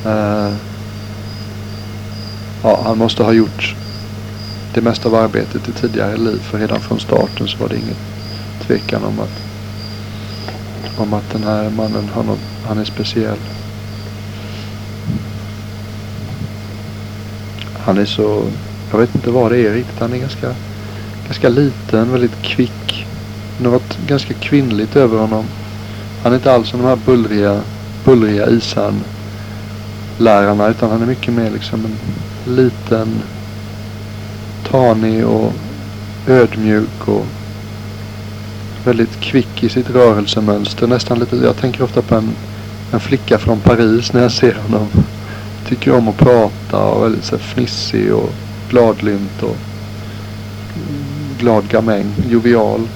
eh, 0.05 0.55
ja, 2.63 2.81
han 2.85 2.99
måste 2.99 3.23
ha 3.23 3.33
gjort 3.33 3.75
det 4.75 4.81
mesta 4.81 5.09
av 5.09 5.15
arbetet 5.15 5.69
i 5.69 5.73
tidigare 5.73 6.17
liv 6.17 6.39
för 6.39 6.59
redan 6.59 6.81
från 6.81 7.01
starten 7.01 7.49
så 7.49 7.59
var 7.59 7.69
det 7.69 7.77
ingen 7.77 7.97
tvekan 8.67 9.05
om 9.05 9.21
att 9.21 9.43
om 10.99 11.15
att 11.15 11.33
den 11.33 11.45
här 11.45 11.71
mannen 11.71 12.09
har 12.15 12.23
något, 12.23 12.41
han 12.67 12.79
är 12.79 12.85
speciell. 12.85 13.39
Han 17.79 17.99
är 17.99 18.05
så, 18.05 18.45
jag 18.91 18.99
vet 18.99 19.15
inte 19.15 19.31
vad 19.31 19.53
det 19.53 19.59
är 19.59 19.73
riktigt. 19.73 20.01
Han 20.01 20.13
är 20.13 20.19
ganska, 20.19 20.55
ganska 21.27 21.49
liten, 21.49 22.13
väldigt 22.13 22.43
kvick 22.43 23.07
något 23.59 23.99
ganska 24.07 24.35
kvinnligt 24.35 24.97
över 24.97 25.19
honom. 25.19 25.45
Han 26.23 26.33
är 26.33 26.37
inte 26.37 26.53
alls 26.53 26.69
som 26.69 26.83
de 26.83 26.89
här 26.89 26.99
bullriga, 27.07 27.61
bullriga 28.05 28.47
isan 28.47 29.05
lärarna 30.19 30.69
utan 30.69 30.91
han 30.91 31.03
är 31.03 31.07
mycket 31.07 31.35
mer 31.35 31.51
liksom 31.51 31.85
en 31.85 31.97
liten 32.57 33.23
tanig 34.71 35.27
och 35.27 35.53
ödmjuk 36.27 37.09
och 37.09 37.27
väldigt 38.85 39.21
kvick 39.21 39.63
i 39.63 39.69
sitt 39.69 39.91
rörelsemönster. 39.91 40.87
Nästan 40.87 41.19
lite, 41.19 41.37
jag 41.37 41.57
tänker 41.57 41.83
ofta 41.83 42.03
på 42.03 42.15
en, 42.15 42.31
en 42.93 43.01
flicka 43.01 43.39
från 43.39 43.61
Paris 43.61 44.13
när 44.13 44.23
jag 44.23 44.33
ser 44.33 44.55
honom. 44.55 44.89
Tycker 45.69 45.95
om 45.95 46.09
att 46.09 46.17
prata 46.17 46.79
och 46.79 47.05
väldigt 47.05 47.33
lite 47.33 47.39
fnissig 47.45 48.15
och 48.15 48.31
gladlynt 48.71 49.43
och 49.43 49.57
glad 51.39 51.69
gamäng, 51.69 52.07
jovial. 52.29 52.89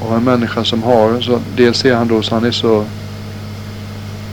Och 0.00 0.16
en 0.16 0.24
människa 0.24 0.64
som 0.64 0.82
har, 0.82 1.20
så 1.20 1.40
dels 1.56 1.84
är 1.84 1.94
han 1.94 2.08
då 2.08 2.22
så 2.22 2.34
han 2.34 2.44
är 2.44 2.50
så 2.50 2.84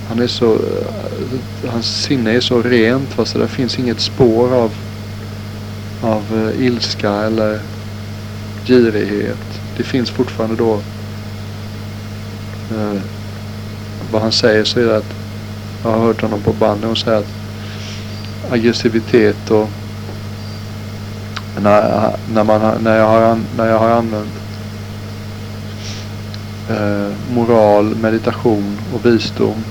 han 0.10 0.20
är 0.20 0.28
så, 0.28 0.54
eh, 0.54 1.72
hans 1.72 2.04
sinne 2.04 2.32
är 2.32 2.42
så 2.42 2.62
rent 2.62 3.18
va, 3.18 3.26
så 3.26 3.38
det 3.38 3.48
finns 3.48 3.80
inget 3.80 4.00
spår 4.00 4.54
av, 4.54 4.72
av 6.02 6.24
uh, 6.34 6.66
ilska 6.66 7.12
eller 7.12 7.60
girighet. 8.66 9.62
Det 9.78 9.84
finns 9.84 10.10
fortfarande 10.10 10.56
då 10.56 10.74
uh, 12.74 13.02
vad 14.12 14.22
han 14.22 14.32
säger 14.32 14.64
så 14.64 14.80
är 14.80 14.86
det 14.86 14.98
att 14.98 15.14
jag 15.84 15.92
har 15.92 16.00
hört 16.00 16.22
honom 16.22 16.42
på 16.42 16.54
bandet. 16.54 16.92
och 16.92 16.98
säga 16.98 17.18
att 17.18 17.34
aggressivitet 18.52 19.52
och 19.52 19.70
när, 21.62 22.12
när, 22.34 22.44
man, 22.44 22.84
när, 22.84 22.98
jag, 22.98 23.08
har, 23.08 23.40
när 23.58 23.68
jag 23.68 23.80
har 23.80 23.90
använt 23.90 24.45
Eh, 26.70 27.14
moral, 27.34 27.96
meditation 27.96 28.80
och 28.94 29.06
visdom 29.06 29.64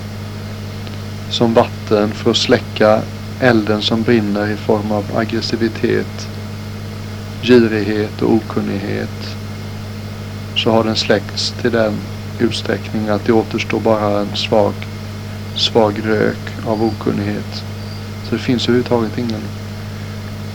som 1.30 1.54
vatten 1.54 2.10
för 2.12 2.30
att 2.30 2.36
släcka 2.36 3.02
elden 3.40 3.82
som 3.82 4.02
brinner 4.02 4.50
i 4.50 4.56
form 4.56 4.92
av 4.92 5.04
aggressivitet, 5.16 6.28
girighet 7.42 8.22
och 8.22 8.32
okunnighet 8.32 9.36
så 10.56 10.70
har 10.70 10.84
den 10.84 10.96
släckts 10.96 11.54
till 11.60 11.72
den 11.72 11.94
utsträckning 12.38 13.08
att 13.08 13.24
det 13.24 13.32
återstår 13.32 13.80
bara 13.80 14.20
en 14.20 14.36
svag, 14.36 14.74
svag 15.56 16.00
rök 16.04 16.66
av 16.66 16.84
okunnighet. 16.84 17.64
Så 18.28 18.34
det 18.34 18.40
finns 18.40 18.68
överhuvudtaget 18.68 19.18
ingen, 19.18 19.42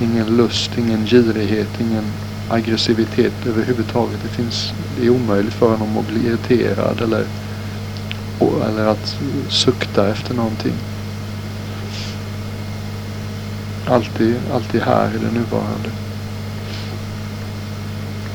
ingen 0.01 0.37
lust, 0.37 0.77
ingen 0.77 1.05
girighet, 1.05 1.69
ingen 1.79 2.03
aggressivitet 2.49 3.33
överhuvudtaget. 3.45 4.19
Det, 4.23 4.29
finns, 4.29 4.73
det 4.99 5.05
är 5.05 5.09
omöjligt 5.09 5.53
för 5.53 5.75
honom 5.75 5.97
att 5.97 6.07
bli 6.07 6.27
irriterad 6.27 7.01
eller, 7.01 7.25
eller 8.69 8.85
att 8.85 9.17
sukta 9.49 10.09
efter 10.09 10.33
någonting. 10.33 10.73
Alltid, 13.87 14.35
alltid 14.53 14.81
här 14.81 15.07
i 15.15 15.17
det 15.17 15.31
nuvarande. 15.31 15.89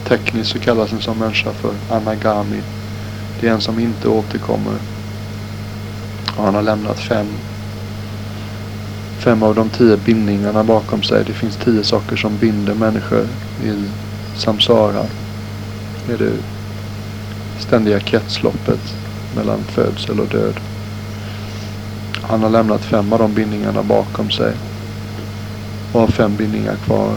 Tekniskt 0.05 0.51
så 0.51 0.59
kallas 0.59 0.93
en 0.93 1.01
sån 1.01 1.19
människa 1.19 1.53
för 1.53 1.75
anagami. 1.91 2.63
Det 3.41 3.49
är 3.49 3.53
en 3.53 3.61
som 3.61 3.79
inte 3.79 4.09
återkommer. 4.09 4.75
Och 6.37 6.45
han 6.45 6.55
har 6.55 6.63
lämnat 6.63 6.99
fem 6.99 7.27
fem 9.25 9.43
av 9.43 9.55
de 9.55 9.69
tio 9.69 9.97
bindningarna 9.97 10.65
bakom 10.65 11.03
sig. 11.03 11.25
Det 11.27 11.33
finns 11.33 11.57
tio 11.57 11.85
saker 11.85 12.17
som 12.17 12.37
binder 12.37 12.75
människor 12.75 13.27
i 13.65 13.85
samsara. 14.37 15.07
Det 16.07 16.13
är 16.13 16.19
det 16.19 16.33
ständiga 17.59 18.01
kretsloppet 18.01 18.81
mellan 19.37 19.59
födsel 19.65 20.21
och 20.21 20.29
död. 20.29 20.55
Han 22.23 22.43
har 22.43 22.51
lämnat 22.51 22.81
fem 22.81 23.13
av 23.13 23.19
de 23.19 23.35
bindningarna 23.35 23.83
bakom 23.83 24.31
sig. 24.31 24.53
Och 25.93 26.01
har 26.01 26.09
fem 26.09 26.37
bindningar 26.37 26.77
kvar. 26.77 27.15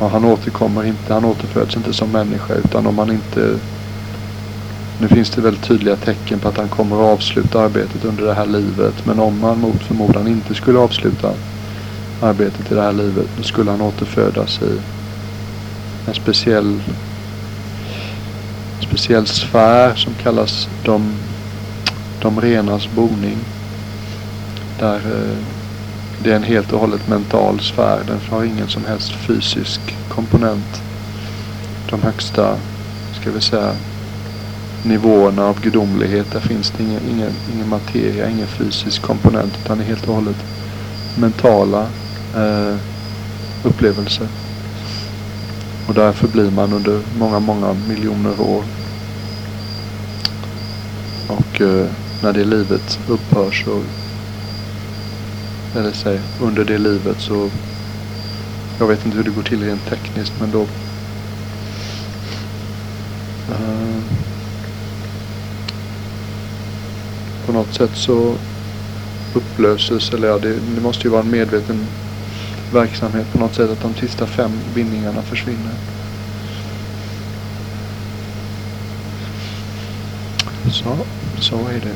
Och 0.00 0.10
han 0.10 0.24
återkommer 0.24 0.84
inte, 0.84 1.14
han 1.14 1.24
återföds 1.24 1.76
inte 1.76 1.92
som 1.92 2.12
människa 2.12 2.54
utan 2.54 2.86
om 2.86 2.98
han 2.98 3.10
inte 3.10 3.58
nu 5.00 5.08
finns 5.08 5.30
det 5.30 5.40
väldigt 5.40 5.62
tydliga 5.62 5.96
tecken 5.96 6.38
på 6.38 6.48
att 6.48 6.56
han 6.56 6.68
kommer 6.68 6.96
att 6.96 7.18
avsluta 7.18 7.60
arbetet 7.60 8.04
under 8.04 8.24
det 8.24 8.34
här 8.34 8.46
livet. 8.46 9.06
Men 9.06 9.20
om 9.20 9.42
han 9.42 9.60
mot 9.60 9.82
förmodan 9.82 10.28
inte 10.28 10.54
skulle 10.54 10.78
avsluta 10.78 11.34
arbetet 12.22 12.72
i 12.72 12.74
det 12.74 12.82
här 12.82 12.92
livet, 12.92 13.26
då 13.36 13.42
skulle 13.42 13.70
han 13.70 13.80
återfödas 13.80 14.60
i 14.62 14.80
en 16.08 16.14
speciell, 16.14 16.82
speciell 18.80 19.26
sfär 19.26 19.94
som 19.94 20.14
kallas 20.14 20.68
de, 20.84 21.12
de 22.22 22.40
renas 22.40 22.88
boning. 22.94 23.38
Där 24.78 24.96
eh, 24.96 25.36
det 26.22 26.30
är 26.32 26.36
en 26.36 26.42
helt 26.42 26.72
och 26.72 26.80
hållet 26.80 27.08
mental 27.08 27.60
sfär. 27.60 28.00
Den 28.06 28.18
har 28.30 28.44
ingen 28.44 28.68
som 28.68 28.84
helst 28.84 29.12
fysisk 29.12 29.80
komponent. 30.08 30.82
De 31.90 32.02
högsta, 32.02 32.56
ska 33.20 33.30
vi 33.30 33.40
säga, 33.40 33.74
nivåerna 34.84 35.46
av 35.46 35.60
gudomlighet. 35.60 36.32
Där 36.32 36.40
finns 36.40 36.70
det 36.70 36.82
ingen, 36.82 37.02
ingen, 37.10 37.32
ingen 37.54 37.68
materia, 37.68 38.30
ingen 38.30 38.46
fysisk 38.46 39.02
komponent. 39.02 39.52
Utan 39.64 39.78
det 39.78 39.84
är 39.84 39.88
helt 39.88 40.08
och 40.08 40.14
hållet 40.14 40.36
mentala 41.18 41.82
eh, 42.36 42.76
upplevelser. 43.64 44.28
Och 45.88 45.94
därför 45.94 46.28
blir 46.28 46.50
man 46.50 46.72
under 46.72 47.00
många, 47.18 47.40
många 47.40 47.76
miljoner 47.88 48.40
år. 48.40 48.64
Och 51.28 51.60
eh, 51.60 51.86
när 52.22 52.32
det 52.32 52.44
livet 52.44 52.98
upphör 53.08 53.50
så 53.50 53.82
eller 55.76 55.92
säg 55.92 56.20
under 56.40 56.64
det 56.64 56.78
livet 56.78 57.20
så 57.20 57.50
jag 58.78 58.86
vet 58.86 59.04
inte 59.04 59.16
hur 59.16 59.24
det 59.24 59.30
går 59.30 59.42
till 59.42 59.64
rent 59.64 59.86
tekniskt 59.88 60.32
men 60.40 60.50
då 60.50 60.62
eh, 63.52 64.00
på 67.50 67.56
något 67.58 67.74
sätt 67.74 67.96
så 67.96 68.34
upplöses, 69.34 70.12
eller 70.12 70.28
ja, 70.28 70.38
det, 70.38 70.52
det 70.52 70.80
måste 70.80 71.04
ju 71.04 71.10
vara 71.10 71.22
en 71.22 71.30
medveten 71.30 71.86
verksamhet 72.72 73.32
på 73.32 73.38
något 73.38 73.54
sätt 73.54 73.70
att 73.70 73.80
de 73.80 73.94
sista 73.94 74.26
fem 74.26 74.60
bindningarna 74.74 75.22
försvinner. 75.22 75.74
Så, 80.72 80.96
så 81.40 81.56
är 81.56 81.80
det. 81.80 81.94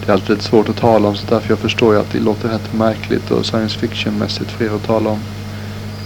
Det 0.00 0.10
är 0.10 0.12
alltid 0.12 0.30
lite 0.30 0.44
svårt 0.44 0.68
att 0.68 0.76
tala 0.76 1.08
om 1.08 1.16
sånt 1.16 1.28
där 1.28 1.40
för 1.40 1.50
jag 1.50 1.58
förstår 1.58 1.94
ju 1.94 2.00
att 2.00 2.10
det 2.10 2.20
låter 2.20 2.48
rätt 2.48 2.72
märkligt 2.72 3.30
och 3.30 3.46
science 3.46 3.78
fiction-mässigt 3.78 4.50
för 4.50 4.64
er 4.64 4.70
att 4.70 4.86
tala 4.86 5.10
om 5.10 5.20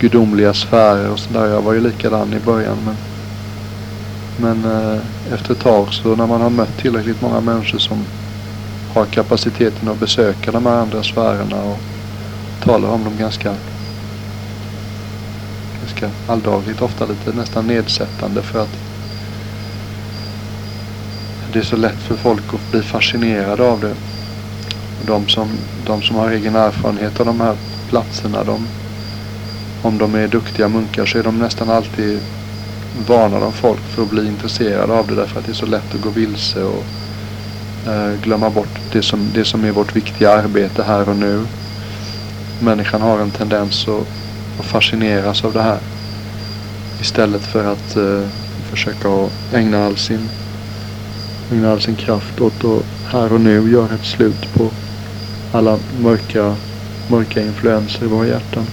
gudomliga 0.00 0.54
sfärer 0.54 1.10
och 1.10 1.18
sådär. 1.18 1.46
Jag 1.46 1.62
var 1.62 1.72
ju 1.72 1.80
likadan 1.80 2.34
i 2.34 2.40
början 2.40 2.78
men 2.84 2.96
men 4.40 4.64
eh, 4.64 5.00
efter 5.32 5.52
ett 5.52 5.60
tag 5.60 5.94
så 5.94 6.16
när 6.16 6.26
man 6.26 6.40
har 6.40 6.50
mött 6.50 6.78
tillräckligt 6.78 7.20
många 7.20 7.40
människor 7.40 7.78
som 7.78 8.04
har 8.94 9.04
kapaciteten 9.04 9.88
att 9.88 10.00
besöka 10.00 10.52
de 10.52 10.66
här 10.66 10.76
andra 10.76 11.02
sfärerna 11.02 11.62
och 11.62 11.78
talar 12.64 12.88
om 12.88 13.04
dem 13.04 13.16
ganska, 13.18 13.54
ganska 15.80 16.10
alldagligt, 16.26 16.82
ofta 16.82 17.06
lite 17.06 17.32
nästan 17.32 17.66
nedsättande 17.66 18.42
för 18.42 18.62
att 18.62 18.76
det 21.52 21.58
är 21.58 21.62
så 21.62 21.76
lätt 21.76 21.98
för 21.98 22.16
folk 22.16 22.54
att 22.54 22.70
bli 22.70 22.82
fascinerade 22.82 23.70
av 23.70 23.80
det. 23.80 23.94
Och 25.00 25.06
de, 25.06 25.28
som, 25.28 25.48
de 25.86 26.02
som 26.02 26.16
har 26.16 26.30
egen 26.30 26.56
erfarenhet 26.56 27.20
av 27.20 27.26
de 27.26 27.40
här 27.40 27.56
platserna, 27.88 28.44
de, 28.44 28.66
om 29.82 29.98
de 29.98 30.14
är 30.14 30.28
duktiga 30.28 30.68
munkar 30.68 31.06
så 31.06 31.18
är 31.18 31.22
de 31.22 31.38
nästan 31.38 31.70
alltid 31.70 32.20
varnar 33.06 33.40
de 33.40 33.52
folk 33.52 33.80
för 33.80 34.02
att 34.02 34.10
bli 34.10 34.26
intresserade 34.26 34.92
av 34.92 35.06
det 35.06 35.14
därför 35.14 35.38
att 35.38 35.46
det 35.46 35.52
är 35.52 35.54
så 35.54 35.66
lätt 35.66 35.94
att 35.94 36.00
gå 36.00 36.10
vilse 36.10 36.62
och 36.62 36.84
eh, 37.86 38.12
glömma 38.22 38.50
bort 38.50 38.78
det 38.92 39.02
som, 39.02 39.30
det 39.34 39.44
som 39.44 39.64
är 39.64 39.72
vårt 39.72 39.96
viktiga 39.96 40.30
arbete 40.30 40.82
här 40.82 41.08
och 41.08 41.16
nu. 41.16 41.44
Människan 42.62 43.00
har 43.00 43.18
en 43.18 43.30
tendens 43.30 43.88
att, 43.88 44.06
att 44.60 44.66
fascineras 44.66 45.44
av 45.44 45.52
det 45.52 45.62
här 45.62 45.78
istället 47.00 47.42
för 47.42 47.72
att 47.72 47.96
eh, 47.96 48.28
försöka 48.70 49.28
ägna 49.52 49.86
all 49.86 49.96
sin, 49.96 50.28
ägna 51.52 51.72
all 51.72 51.80
sin 51.80 51.96
kraft 51.96 52.40
åt 52.40 52.64
att 52.64 52.84
här 53.12 53.32
och 53.32 53.40
nu 53.40 53.70
göra 53.72 53.94
ett 53.94 54.06
slut 54.06 54.54
på 54.54 54.70
alla 55.52 55.78
mörka, 56.02 56.56
mörka 57.08 57.40
influenser 57.40 58.04
i 58.04 58.08
våra 58.08 58.26
hjärtan 58.26 58.66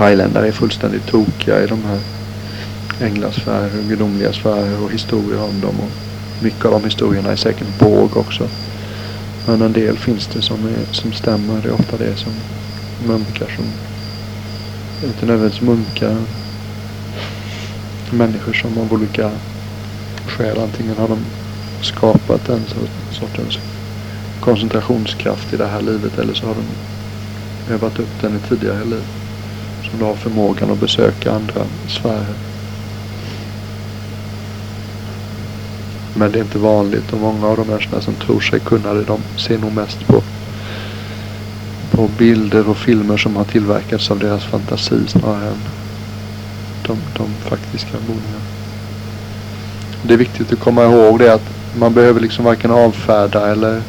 thailändare 0.00 0.48
är 0.48 0.52
fullständigt 0.52 1.06
tokiga 1.06 1.64
i 1.64 1.66
de 1.66 1.84
här 1.84 1.98
änglasfärer, 3.00 3.82
gudomliga 3.88 4.32
sfärer 4.32 4.84
och 4.84 4.90
historier 4.90 5.42
om 5.42 5.60
dem. 5.60 5.80
Och 5.80 6.42
mycket 6.42 6.64
av 6.64 6.72
de 6.72 6.84
historierna 6.84 7.32
är 7.32 7.36
säkert 7.36 7.78
båg 7.78 8.16
också. 8.16 8.48
Men 9.46 9.62
en 9.62 9.72
del 9.72 9.98
finns 9.98 10.26
det 10.26 10.42
som, 10.42 10.66
är, 10.66 10.94
som 10.94 11.12
stämmer. 11.12 11.62
Det 11.62 11.68
är 11.68 11.72
ofta 11.72 11.96
det 11.96 12.16
som 12.16 12.32
munkar 13.06 13.46
som, 13.56 13.64
inte 15.08 15.26
nödvändigtvis 15.26 15.68
munkar, 15.68 16.16
människor 18.10 18.52
som 18.52 18.78
av 18.78 18.92
olika 18.92 19.30
skäl 20.26 20.58
antingen 20.58 20.96
har 20.96 21.08
de 21.08 21.18
skapat 21.82 22.48
en 22.48 22.62
sortens 23.10 23.58
koncentrationskraft 24.40 25.52
i 25.52 25.56
det 25.56 25.66
här 25.66 25.80
livet 25.80 26.18
eller 26.18 26.34
så 26.34 26.46
har 26.46 26.54
de 26.54 26.64
övat 27.74 27.98
upp 27.98 28.20
den 28.20 28.36
i 28.36 28.48
tidigare 28.48 28.84
liv 28.84 29.04
som 29.90 29.98
du 29.98 30.04
har 30.04 30.14
förmågan 30.14 30.70
att 30.70 30.80
besöka 30.80 31.32
andra 31.32 31.66
sfärer. 31.88 32.34
Men 36.14 36.32
det 36.32 36.38
är 36.38 36.42
inte 36.42 36.58
vanligt 36.58 37.12
och 37.12 37.18
många 37.18 37.46
av 37.46 37.56
de 37.56 37.66
människorna 37.66 38.00
som 38.00 38.14
tror 38.14 38.40
sig 38.40 38.60
kunna 38.60 38.94
det, 38.94 39.04
de 39.04 39.20
ser 39.36 39.58
nog 39.58 39.72
mest 39.72 40.06
på, 40.06 40.22
på 41.90 42.08
bilder 42.18 42.68
och 42.68 42.76
filmer 42.76 43.16
som 43.16 43.36
har 43.36 43.44
tillverkats 43.44 44.10
av 44.10 44.18
deras 44.18 44.44
fantasi 44.44 45.06
snarare 45.08 45.48
än 45.48 45.58
de, 46.86 46.98
de 47.16 47.34
faktiska 47.48 47.98
boningarna. 48.06 48.44
Det 50.02 50.14
är 50.14 50.18
viktigt 50.18 50.52
att 50.52 50.60
komma 50.60 50.84
ihåg 50.84 51.18
det 51.18 51.34
att 51.34 51.50
man 51.78 51.94
behöver 51.94 52.20
liksom 52.20 52.44
varken 52.44 52.70
avfärda 52.70 53.50
eller 53.50 53.82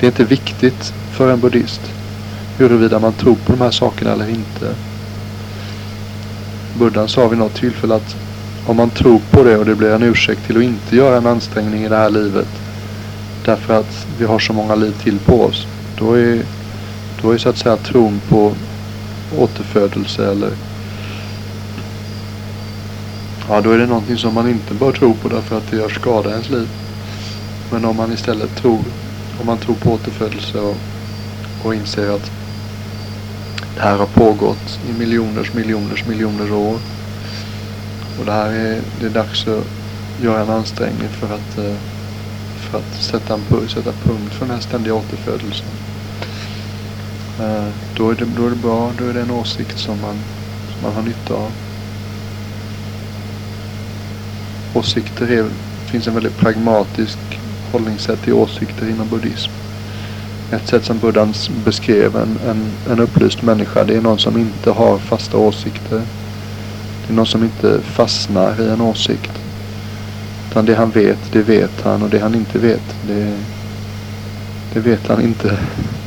det 0.00 0.06
är 0.06 0.08
inte 0.08 0.24
viktigt 0.24 0.92
för 1.10 1.32
en 1.32 1.40
buddhist 1.40 1.80
huruvida 2.58 2.98
man 2.98 3.12
tror 3.12 3.34
på 3.34 3.52
de 3.52 3.60
här 3.60 3.70
sakerna 3.70 4.12
eller 4.12 4.28
inte. 4.28 4.74
Buddha 6.78 7.08
sa 7.08 7.28
vid 7.28 7.38
något 7.38 7.54
tillfälle 7.54 7.94
att 7.94 8.16
om 8.66 8.76
man 8.76 8.90
tror 8.90 9.20
på 9.30 9.44
det 9.44 9.56
och 9.56 9.64
det 9.64 9.74
blir 9.74 9.90
en 9.90 10.02
ursäkt 10.02 10.46
till 10.46 10.56
att 10.56 10.62
inte 10.62 10.96
göra 10.96 11.16
en 11.16 11.26
ansträngning 11.26 11.84
i 11.84 11.88
det 11.88 11.96
här 11.96 12.10
livet 12.10 12.48
därför 13.44 13.80
att 13.80 14.06
vi 14.18 14.24
har 14.24 14.38
så 14.38 14.52
många 14.52 14.74
liv 14.74 14.92
till 15.02 15.18
på 15.18 15.44
oss. 15.44 15.66
Då 15.98 16.14
är, 16.18 16.42
då 17.22 17.30
är 17.30 17.38
så 17.38 17.48
att 17.48 17.58
säga 17.58 17.76
tron 17.76 18.20
på 18.28 18.52
återfödelse 19.38 20.30
eller 20.30 20.50
ja, 23.48 23.60
då 23.60 23.70
är 23.70 23.78
det 23.78 23.86
någonting 23.86 24.18
som 24.18 24.34
man 24.34 24.48
inte 24.48 24.74
bör 24.74 24.92
tro 24.92 25.14
på 25.14 25.28
därför 25.28 25.56
att 25.58 25.70
det 25.70 25.76
gör 25.76 25.88
skada 25.88 26.28
i 26.28 26.32
ens 26.32 26.50
liv. 26.50 26.68
Men 27.70 27.84
om 27.84 27.96
man 27.96 28.12
istället 28.12 28.56
tror, 28.56 28.84
om 29.40 29.46
man 29.46 29.58
tror 29.58 29.74
på 29.74 29.92
återfödelse 29.92 30.58
och, 30.58 30.76
och 31.62 31.74
inser 31.74 32.10
att 32.10 32.30
det 33.74 33.80
här 33.80 33.96
har 33.96 34.06
pågått 34.06 34.80
i 34.88 34.92
miljoners, 34.92 35.52
miljoners, 35.52 36.06
miljoners 36.06 36.50
år. 36.50 36.78
Och 38.18 38.24
det 38.24 38.32
här 38.32 38.52
är, 38.52 38.80
det 39.00 39.06
är 39.06 39.10
dags 39.10 39.48
att 39.48 39.66
göra 40.22 40.42
en 40.42 40.50
ansträngning 40.50 41.08
för 41.08 41.34
att, 41.34 41.58
eh, 41.58 41.76
för 42.56 42.78
att 42.78 42.94
sätta, 42.94 43.34
en, 43.34 43.68
sätta 43.68 43.92
punkt 43.92 44.34
för 44.34 44.46
den 44.46 44.54
här 44.54 44.62
ständiga 44.62 44.94
återfödelsen. 44.94 45.66
Eh, 47.40 47.68
då 47.96 48.10
är, 48.10 48.14
det, 48.14 48.24
då 48.24 48.46
är 48.46 48.50
det 48.50 48.56
bra, 48.56 48.92
då 48.98 49.04
är 49.04 49.14
det 49.14 49.20
en 49.20 49.30
åsikt 49.30 49.78
som 49.78 50.00
man, 50.00 50.16
som 50.72 50.82
man 50.82 50.94
har 50.94 51.02
nytta 51.02 51.34
av. 51.34 51.52
Åsikter 54.74 55.30
är, 55.30 55.42
det 55.42 55.90
finns 55.90 56.06
en 56.06 56.14
väldigt 56.14 56.36
pragmatisk 56.36 57.18
hållningssätt 57.72 58.22
till 58.22 58.32
åsikter 58.32 58.88
inom 58.88 59.08
buddhism. 59.08 59.63
Ett 60.54 60.68
sätt 60.68 60.84
som 60.84 60.98
Buddhan 60.98 61.34
beskrev 61.64 62.16
en, 62.16 62.38
en, 62.48 62.72
en 62.90 63.00
upplyst 63.00 63.42
människa, 63.42 63.84
det 63.84 63.96
är 63.96 64.00
någon 64.00 64.18
som 64.18 64.38
inte 64.38 64.70
har 64.70 64.98
fasta 64.98 65.38
åsikter. 65.38 66.02
Det 67.06 67.12
är 67.12 67.16
någon 67.16 67.26
som 67.26 67.44
inte 67.44 67.80
fastnar 67.80 68.62
i 68.62 68.68
en 68.68 68.80
åsikt. 68.80 69.30
Utan 70.50 70.64
det 70.64 70.74
han 70.74 70.90
vet, 70.90 71.18
det 71.32 71.42
vet 71.42 71.82
han 71.82 72.02
och 72.02 72.10
det 72.10 72.18
han 72.18 72.34
inte 72.34 72.58
vet, 72.58 72.94
det, 73.06 73.36
det 74.72 74.80
vet 74.80 75.08
han 75.08 75.20
inte. 75.20 75.58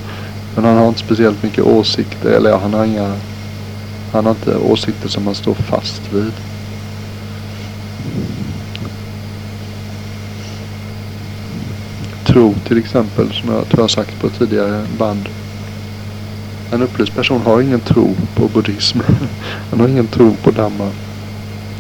Men 0.56 0.66
han 0.66 0.78
har 0.78 0.88
inte 0.88 1.00
speciellt 1.00 1.44
mycket 1.44 1.66
åsikter, 1.66 2.30
eller 2.30 2.50
ja, 2.50 2.58
han 2.58 2.74
har 2.74 2.86
inga, 2.86 3.16
han 4.12 4.26
har 4.26 4.32
inte 4.32 4.58
åsikter 4.58 5.10
som 5.10 5.26
han 5.26 5.36
står 5.36 5.54
fast 5.54 6.02
vid. 6.14 6.32
tro 12.26 12.56
till 12.68 12.78
exempel, 12.78 13.34
som 13.34 13.50
jag 13.50 13.70
tror 13.70 13.84
jag 13.84 13.92
sagt 13.92 14.20
på 14.20 14.30
tidigare 14.30 14.86
band. 14.98 15.30
En 16.72 16.82
upplyst 16.82 17.16
person 17.16 17.42
har 17.42 17.62
ingen 17.62 17.80
tro 17.80 18.16
på 18.36 18.48
buddhism. 18.48 19.00
Han 19.70 19.80
har 19.80 19.88
ingen 19.88 20.08
tro 20.08 20.36
på 20.44 20.52
Dhamma. 20.52 20.90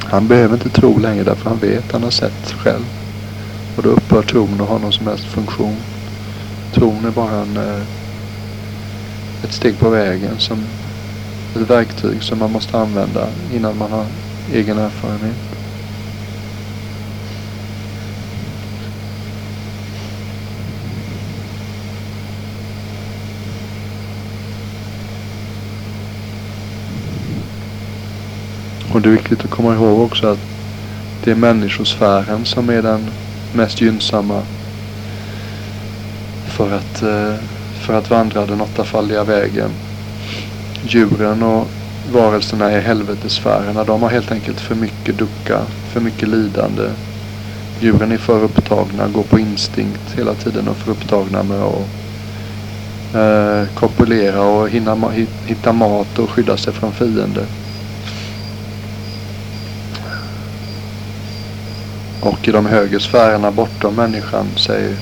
Han 0.03 0.27
behöver 0.27 0.53
inte 0.53 0.69
tro 0.69 0.99
längre 0.99 1.23
därför 1.23 1.49
han 1.49 1.59
vet, 1.59 1.91
han 1.91 2.03
har 2.03 2.11
sett 2.11 2.51
själv. 2.51 2.85
Och 3.77 3.83
då 3.83 3.89
upphör 3.89 4.21
tron 4.21 4.61
att 4.61 4.67
ha 4.67 4.77
någon 4.77 4.93
som 4.93 5.07
helst 5.07 5.25
funktion. 5.25 5.75
Tron 6.73 7.05
är 7.05 7.11
bara 7.11 7.31
en, 7.31 7.57
eh, 7.57 7.83
ett 9.43 9.53
steg 9.53 9.79
på 9.79 9.89
vägen, 9.89 10.39
som 10.39 10.65
ett 11.55 11.69
verktyg 11.69 12.23
som 12.23 12.39
man 12.39 12.51
måste 12.51 12.79
använda 12.79 13.27
innan 13.53 13.77
man 13.77 13.91
har 13.91 14.05
egen 14.53 14.77
erfarenhet. 14.77 15.46
Och 28.97 29.03
det 29.03 29.09
är 29.09 29.13
viktigt 29.13 29.45
att 29.45 29.49
komma 29.49 29.73
ihåg 29.73 29.99
också 29.99 30.27
att 30.27 30.39
det 31.23 31.31
är 31.31 31.35
människosfären 31.35 32.45
som 32.45 32.69
är 32.69 32.81
den 32.81 33.09
mest 33.53 33.81
gynnsamma 33.81 34.41
för 36.47 36.75
att, 36.75 37.01
eh, 37.01 37.35
för 37.85 37.93
att 37.93 38.09
vandra 38.09 38.45
den 38.45 38.61
åttafaldiga 38.61 39.23
vägen. 39.23 39.69
Djuren 40.83 41.43
och 41.43 41.67
varelserna 42.11 42.77
i 42.77 42.81
helvetesfärerna, 42.81 43.83
de 43.83 44.01
har 44.01 44.09
helt 44.09 44.31
enkelt 44.31 44.59
för 44.59 44.75
mycket 44.75 45.17
ducka, 45.17 45.61
för 45.93 45.99
mycket 45.99 46.29
lidande. 46.29 46.89
Djuren 47.79 48.11
är 48.11 48.17
för 48.17 48.43
upptagna, 48.43 49.07
går 49.07 49.23
på 49.23 49.39
instinkt 49.39 50.13
hela 50.15 50.33
tiden 50.33 50.67
och 50.67 50.77
för 50.77 50.91
upptagna 50.91 51.43
med 51.43 51.61
att 51.61 51.87
eh, 53.15 53.73
kopulera 53.75 54.41
och 54.41 54.69
hinna, 54.69 55.11
hitta 55.45 55.73
mat 55.73 56.19
och 56.19 56.29
skydda 56.29 56.57
sig 56.57 56.73
från 56.73 56.93
fiender. 56.93 57.45
Och 62.27 62.47
i 62.47 62.51
de 62.51 62.65
högre 62.65 62.99
sfärerna 62.99 63.51
bortom 63.51 63.95
människan, 63.95 64.47
säger 64.55 64.95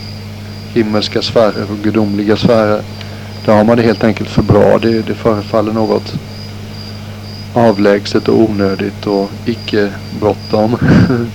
himmelska 0.74 1.22
sfärer 1.22 1.72
och 1.72 1.78
gudomliga 1.84 2.38
sfärer. 2.38 2.82
Där 3.46 3.56
har 3.56 3.64
man 3.64 3.78
det 3.78 3.84
helt 3.84 4.04
enkelt 4.04 4.30
för 4.30 4.42
bra. 4.42 4.78
Det, 4.78 5.02
det 5.02 5.16
förefaller 5.16 5.74
något 5.74 6.14
avlägset 7.54 8.28
och 8.28 8.40
onödigt 8.40 9.08
och 9.08 9.30
icke 9.46 9.92
bråttom 10.20 10.78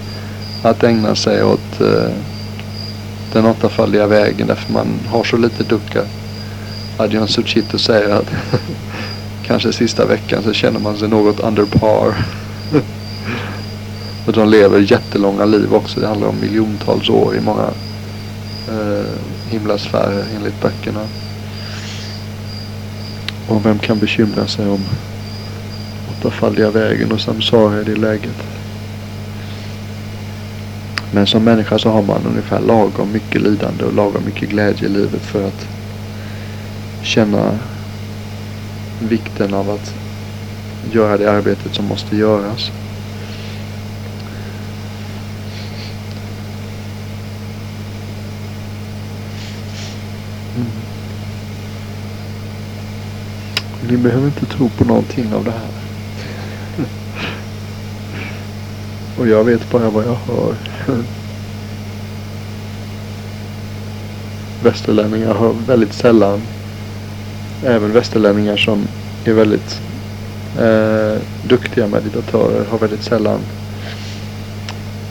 att 0.63 0.83
ägna 0.83 1.15
sig 1.15 1.45
åt 1.45 1.81
eh, 1.81 2.13
den 3.33 3.47
åttafaldiga 3.47 4.07
vägen 4.07 4.47
därför 4.47 4.73
man 4.73 4.87
har 5.09 5.25
så 5.25 5.37
lite 5.37 5.65
ducka. 5.65 6.03
Adjan 6.97 7.29
Suchito 7.29 7.79
säger 7.79 8.15
att 8.15 8.31
kanske 9.47 9.73
sista 9.73 10.07
veckan 10.07 10.43
så 10.43 10.53
känner 10.53 10.81
man 10.81 10.97
sig 10.97 11.09
något 11.09 11.41
under 11.41 11.65
par. 11.65 12.15
Och 14.27 14.33
de 14.33 14.49
lever 14.49 14.79
jättelånga 14.79 15.45
liv 15.45 15.75
också. 15.75 16.01
Det 16.01 16.07
handlar 16.07 16.29
om 16.29 16.41
miljontals 16.41 17.11
år 17.11 17.37
i 17.37 17.41
många 17.41 17.71
eh, 18.69 19.07
himlasfärer 19.49 20.25
enligt 20.37 20.63
böckerna. 20.63 21.07
Och 23.49 23.67
vem 23.67 23.79
kan 23.79 23.99
bekymra 23.99 24.47
sig 24.47 24.69
om 24.69 24.81
åttafaldiga 26.11 26.71
vägen 26.71 27.13
och 27.13 27.21
samsara 27.21 27.81
i 27.81 27.85
det 27.85 27.97
läget? 27.97 28.37
Men 31.13 31.27
som 31.27 31.45
människa 31.45 31.79
så 31.79 31.91
har 31.91 32.03
man 32.03 32.27
ungefär 32.27 32.61
lagom 32.61 33.13
mycket 33.13 33.43
lidande 33.43 33.85
och 33.85 33.95
lagom 33.95 34.25
mycket 34.25 34.49
glädje 34.49 34.87
i 34.87 34.91
livet 34.91 35.23
för 35.23 35.47
att 35.47 35.67
känna 37.03 37.59
vikten 39.09 39.55
av 39.55 39.71
att 39.71 39.95
göra 40.93 41.17
det 41.17 41.33
arbetet 41.33 41.75
som 41.75 41.85
måste 41.85 42.17
göras. 42.17 42.71
Ni 53.91 53.97
behöver 53.97 54.27
inte 54.27 54.47
tro 54.47 54.69
på 54.69 54.85
någonting 54.85 55.35
av 55.35 55.45
det 55.45 55.51
här. 55.51 55.69
Och 59.19 59.29
jag 59.29 59.45
vet 59.45 59.71
bara 59.71 59.91
vad 59.91 60.05
jag 60.05 60.15
hör. 60.15 60.55
Västerlänningar 64.63 65.35
har 65.35 65.53
väldigt 65.53 65.93
sällan, 65.93 66.41
även 67.65 67.93
västerlänningar 67.93 68.57
som 68.57 68.89
är 69.25 69.33
väldigt 69.33 69.81
eh, 70.59 71.23
duktiga 71.49 71.87
meditatörer 71.87 72.65
har 72.71 72.79
väldigt 72.79 73.03
sällan 73.03 73.41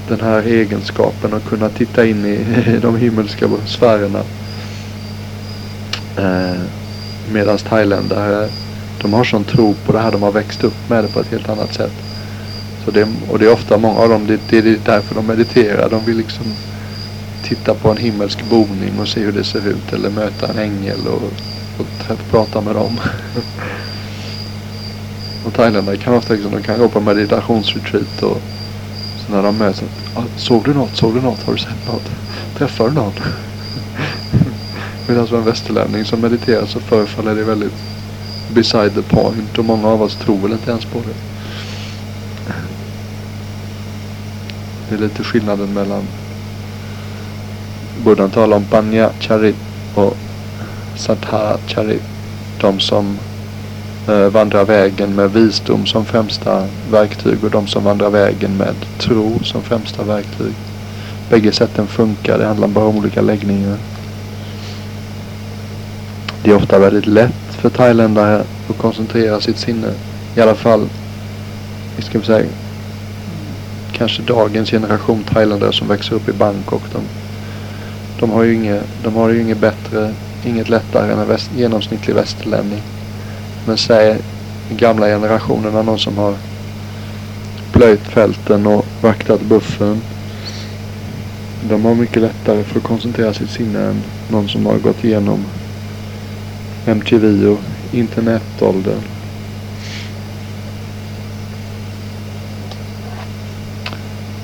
den 0.08 0.22
här 0.22 0.44
egenskapen 0.44 1.34
att 1.34 1.50
kunna 1.50 1.70
titta 1.70 2.06
in 2.06 2.26
i 2.26 2.46
de 2.82 2.98
himmelska 2.98 3.50
sfärerna. 3.66 4.24
Eh, 6.18 6.62
Medan 7.32 7.58
thailändare 7.58 8.50
de 9.02 9.14
har 9.14 9.24
sån 9.24 9.44
tro 9.44 9.76
på 9.86 9.92
det 9.92 10.00
här. 10.00 10.12
De 10.12 10.24
har 10.24 10.32
växt 10.32 10.64
upp 10.64 10.90
med 10.90 11.04
det 11.04 11.08
på 11.08 11.20
ett 11.20 11.32
helt 11.32 11.50
annat 11.50 11.74
sätt. 11.74 11.94
Så 12.86 12.92
det, 12.92 13.08
och 13.30 13.40
det 13.40 13.46
är 13.46 13.54
ofta 13.54 13.78
många 13.78 14.00
av 14.00 14.10
dem, 14.10 14.28
det, 14.28 14.40
det 14.50 14.58
är 14.58 14.78
därför 14.86 15.16
de 15.16 15.26
mediterar. 15.26 15.90
De 15.90 16.06
vill 16.06 16.18
liksom 16.18 16.46
titta 17.44 17.74
på 17.74 17.90
en 17.90 17.98
himmelsk 17.98 18.44
boning 18.50 19.00
och 19.00 19.08
se 19.08 19.20
hur 19.20 19.32
det 19.32 19.44
ser 19.44 19.68
ut. 19.68 19.94
Eller 19.94 20.10
möta 20.10 20.48
en 20.48 20.60
ängel 20.60 21.00
och, 21.08 21.24
och 21.80 21.88
prata 22.32 22.62
med 22.62 22.76
dem. 22.76 22.94
och 25.46 25.54
thailändare 25.54 25.98
kan 25.98 26.14
ofta 26.14 26.34
liksom, 26.34 26.52
de 26.52 26.64
kan 26.64 26.80
gå 26.80 26.88
på 26.88 27.00
meditationsretreat 27.00 28.24
och 28.24 28.42
när 29.32 29.44
de 29.44 29.58
möts. 29.58 29.84
Ah, 30.16 30.24
såg 30.38 30.64
du 30.64 30.74
något? 30.74 30.96
Såg 30.96 31.14
du 31.14 31.22
något? 31.22 31.44
Har 31.44 31.54
du 31.54 31.60
sett 31.60 31.88
något? 31.88 32.12
Träffar 32.58 32.88
du 32.88 32.94
någon? 32.94 33.14
Medan 35.08 35.28
för 35.28 35.38
en 35.38 35.46
västerlänning 35.46 36.06
som 36.06 36.22
mediterar 36.22 36.66
så 36.66 36.80
förefaller 36.80 37.36
det 37.36 37.44
väldigt 37.44 37.74
beside 38.54 38.94
the 38.94 39.02
point 39.02 39.58
och 39.58 39.66
många 39.66 39.88
av 39.88 40.02
oss 40.02 40.16
tror 40.16 40.38
väl 40.38 40.52
inte 40.52 40.72
ens 40.72 40.86
på 40.86 41.00
det. 41.00 41.16
Det 44.90 44.96
är 44.96 45.00
lite 45.00 45.24
skillnaden 45.24 45.74
mellan 45.74 46.04
Buddhan 48.04 48.30
talar 48.30 48.58
om 48.58 48.66
Banya 48.72 49.10
och 49.96 50.18
Saddha 50.96 51.58
De 52.62 52.80
som 52.80 53.18
eh, 54.08 54.28
vandrar 54.28 54.66
vägen 54.66 55.16
med 55.16 55.34
visdom 55.34 55.86
som 55.86 56.06
främsta 56.06 56.68
verktyg 56.92 57.44
och 57.44 57.52
de 57.52 57.68
som 57.68 57.84
vandrar 57.84 58.10
vägen 58.10 58.58
med 58.58 58.76
tro 58.98 59.40
som 59.44 59.64
främsta 59.64 60.04
verktyg. 60.04 60.54
Bägge 61.30 61.52
sätten 61.52 61.88
funkar. 61.88 62.38
Det 62.38 62.46
handlar 62.46 62.68
bara 62.68 62.86
om 62.86 62.98
olika 62.98 63.22
läggningar. 63.22 63.78
Det 66.44 66.52
är 66.52 66.56
ofta 66.56 66.80
väldigt 66.80 67.06
lätt 67.06 67.56
för 67.56 67.70
thailändare 67.70 68.44
att 68.70 68.78
koncentrera 68.78 69.42
sitt 69.42 69.58
sinne. 69.58 69.94
I 70.36 70.42
alla 70.42 70.56
fall, 70.56 70.90
vi 71.96 72.02
ska 72.04 72.22
säga, 72.22 72.46
kanske 73.92 74.22
dagens 74.22 74.72
generation 74.72 75.24
thailändare 75.24 75.74
som 75.74 75.88
växer 75.88 76.16
upp 76.16 76.30
i 76.30 76.34
Bangkok. 76.34 76.82
De, 76.92 77.02
de 78.20 78.30
har 78.30 78.44
ju 78.44 78.54
inget, 78.54 78.84
de 79.04 79.16
har 79.16 79.30
ju 79.30 79.42
inget 79.42 79.58
bättre, 79.58 80.14
inget 80.46 80.70
lättare 80.70 81.12
än 81.14 81.20
en 81.20 81.28
väst, 81.28 81.52
genomsnittlig 81.56 82.16
västerlänning. 82.16 82.82
Men 83.66 83.78
säg 83.78 84.18
gamla 84.70 85.06
generationerna, 85.06 85.82
någon 85.82 86.00
som 86.00 86.18
har 86.18 86.34
plöjt 87.72 88.02
fälten 88.02 88.68
och 88.68 88.86
vaktat 89.02 89.42
buffen. 89.42 90.02
De 91.70 91.86
har 91.86 91.96
mycket 91.96 92.22
lättare 92.22 92.64
för 92.64 92.78
att 92.78 92.84
koncentrera 92.84 93.34
sitt 93.34 93.50
sinne 93.50 93.80
än 93.80 94.04
någon 94.28 94.50
som 94.50 94.66
har 94.66 94.78
gått 94.78 95.04
igenom 95.04 95.46
MTV 96.92 97.48
och 97.48 97.60
internetåldern. 97.92 99.02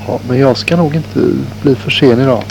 Ja, 0.07 0.19
men 0.27 0.39
jag 0.39 0.57
ska 0.57 0.77
nog 0.77 0.95
inte 0.95 1.19
bli 1.61 1.75
för 1.75 1.91
sen 1.91 2.19
idag. 2.19 2.43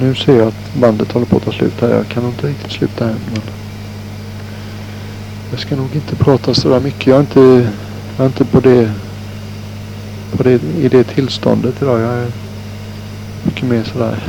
Nu 0.00 0.14
ser 0.14 0.36
jag 0.36 0.48
att 0.48 0.74
bandet 0.80 1.12
håller 1.12 1.26
på 1.26 1.36
att 1.36 1.44
ta 1.44 1.52
slut 1.52 1.80
här. 1.80 1.88
Jag 1.88 2.08
kan 2.08 2.22
nog 2.22 2.32
inte 2.32 2.46
riktigt 2.46 2.72
sluta 2.72 3.04
än. 3.04 3.16
Men 3.32 3.42
jag 5.50 5.60
ska 5.60 5.76
nog 5.76 5.94
inte 5.94 6.16
prata 6.16 6.54
så 6.54 6.68
där 6.68 6.80
mycket. 6.80 7.06
Jag 7.06 7.16
är 7.16 7.20
inte, 7.20 7.70
jag 8.16 8.24
är 8.24 8.26
inte 8.26 8.44
på 8.44 8.60
det, 8.60 8.92
på 10.36 10.42
det 10.42 10.62
i 10.80 10.88
det 10.88 11.04
tillståndet 11.04 11.82
idag. 11.82 12.00
Jag 12.00 12.14
är 12.14 12.32
mycket 13.44 13.62
mer 13.68 13.84
sådär. 13.84 14.22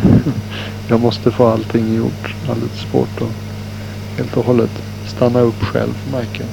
Jag 0.89 0.99
måste 0.99 1.31
få 1.31 1.47
allting 1.47 1.95
gjort. 1.95 2.35
Det 2.39 2.51
är 2.51 2.55
och 2.55 2.75
svårt 2.75 3.21
att 3.21 4.17
helt 4.17 4.37
och 4.37 4.45
hållet 4.45 4.81
stanna 5.05 5.39
upp 5.41 5.63
själv 5.63 5.93
märker 6.11 6.43
jag. 6.43 6.49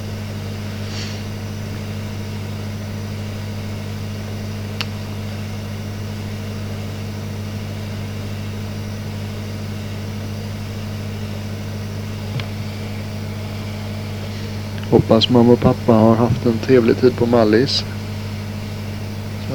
Hoppas 14.89 15.29
mamma 15.29 15.53
och 15.53 15.59
pappa 15.59 15.93
har 15.93 16.15
haft 16.15 16.45
en 16.45 16.59
trevlig 16.59 16.97
tid 16.97 17.15
på 17.17 17.25
Mallis. 17.25 17.85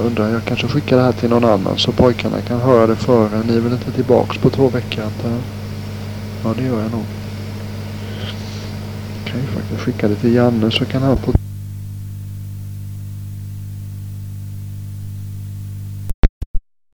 Jag 0.00 0.06
undrar, 0.06 0.28
jag 0.28 0.44
kanske 0.44 0.68
skickar 0.68 0.96
det 0.96 1.02
här 1.02 1.12
till 1.12 1.30
någon 1.30 1.44
annan 1.44 1.78
så 1.78 1.92
pojkarna 1.92 2.40
kan 2.40 2.60
höra 2.60 2.86
det 2.86 2.96
före. 2.96 3.42
Ni 3.44 3.56
är 3.56 3.60
väl 3.60 3.72
inte 3.72 3.92
tillbaks 3.92 4.38
på 4.38 4.50
två 4.50 4.68
veckor 4.68 5.04
antar 5.04 5.30
jag? 5.30 5.40
Ja, 6.44 6.54
det 6.56 6.62
gör 6.64 6.82
jag 6.82 6.92
nog. 6.92 7.04
Jag 9.14 9.32
kan 9.32 9.40
ju 9.40 9.46
faktiskt 9.46 9.80
skicka 9.80 10.08
det 10.08 10.16
till 10.16 10.34
Janne 10.34 10.70
så 10.70 10.84
kan 10.84 11.02
han 11.02 11.16
få 11.16 11.32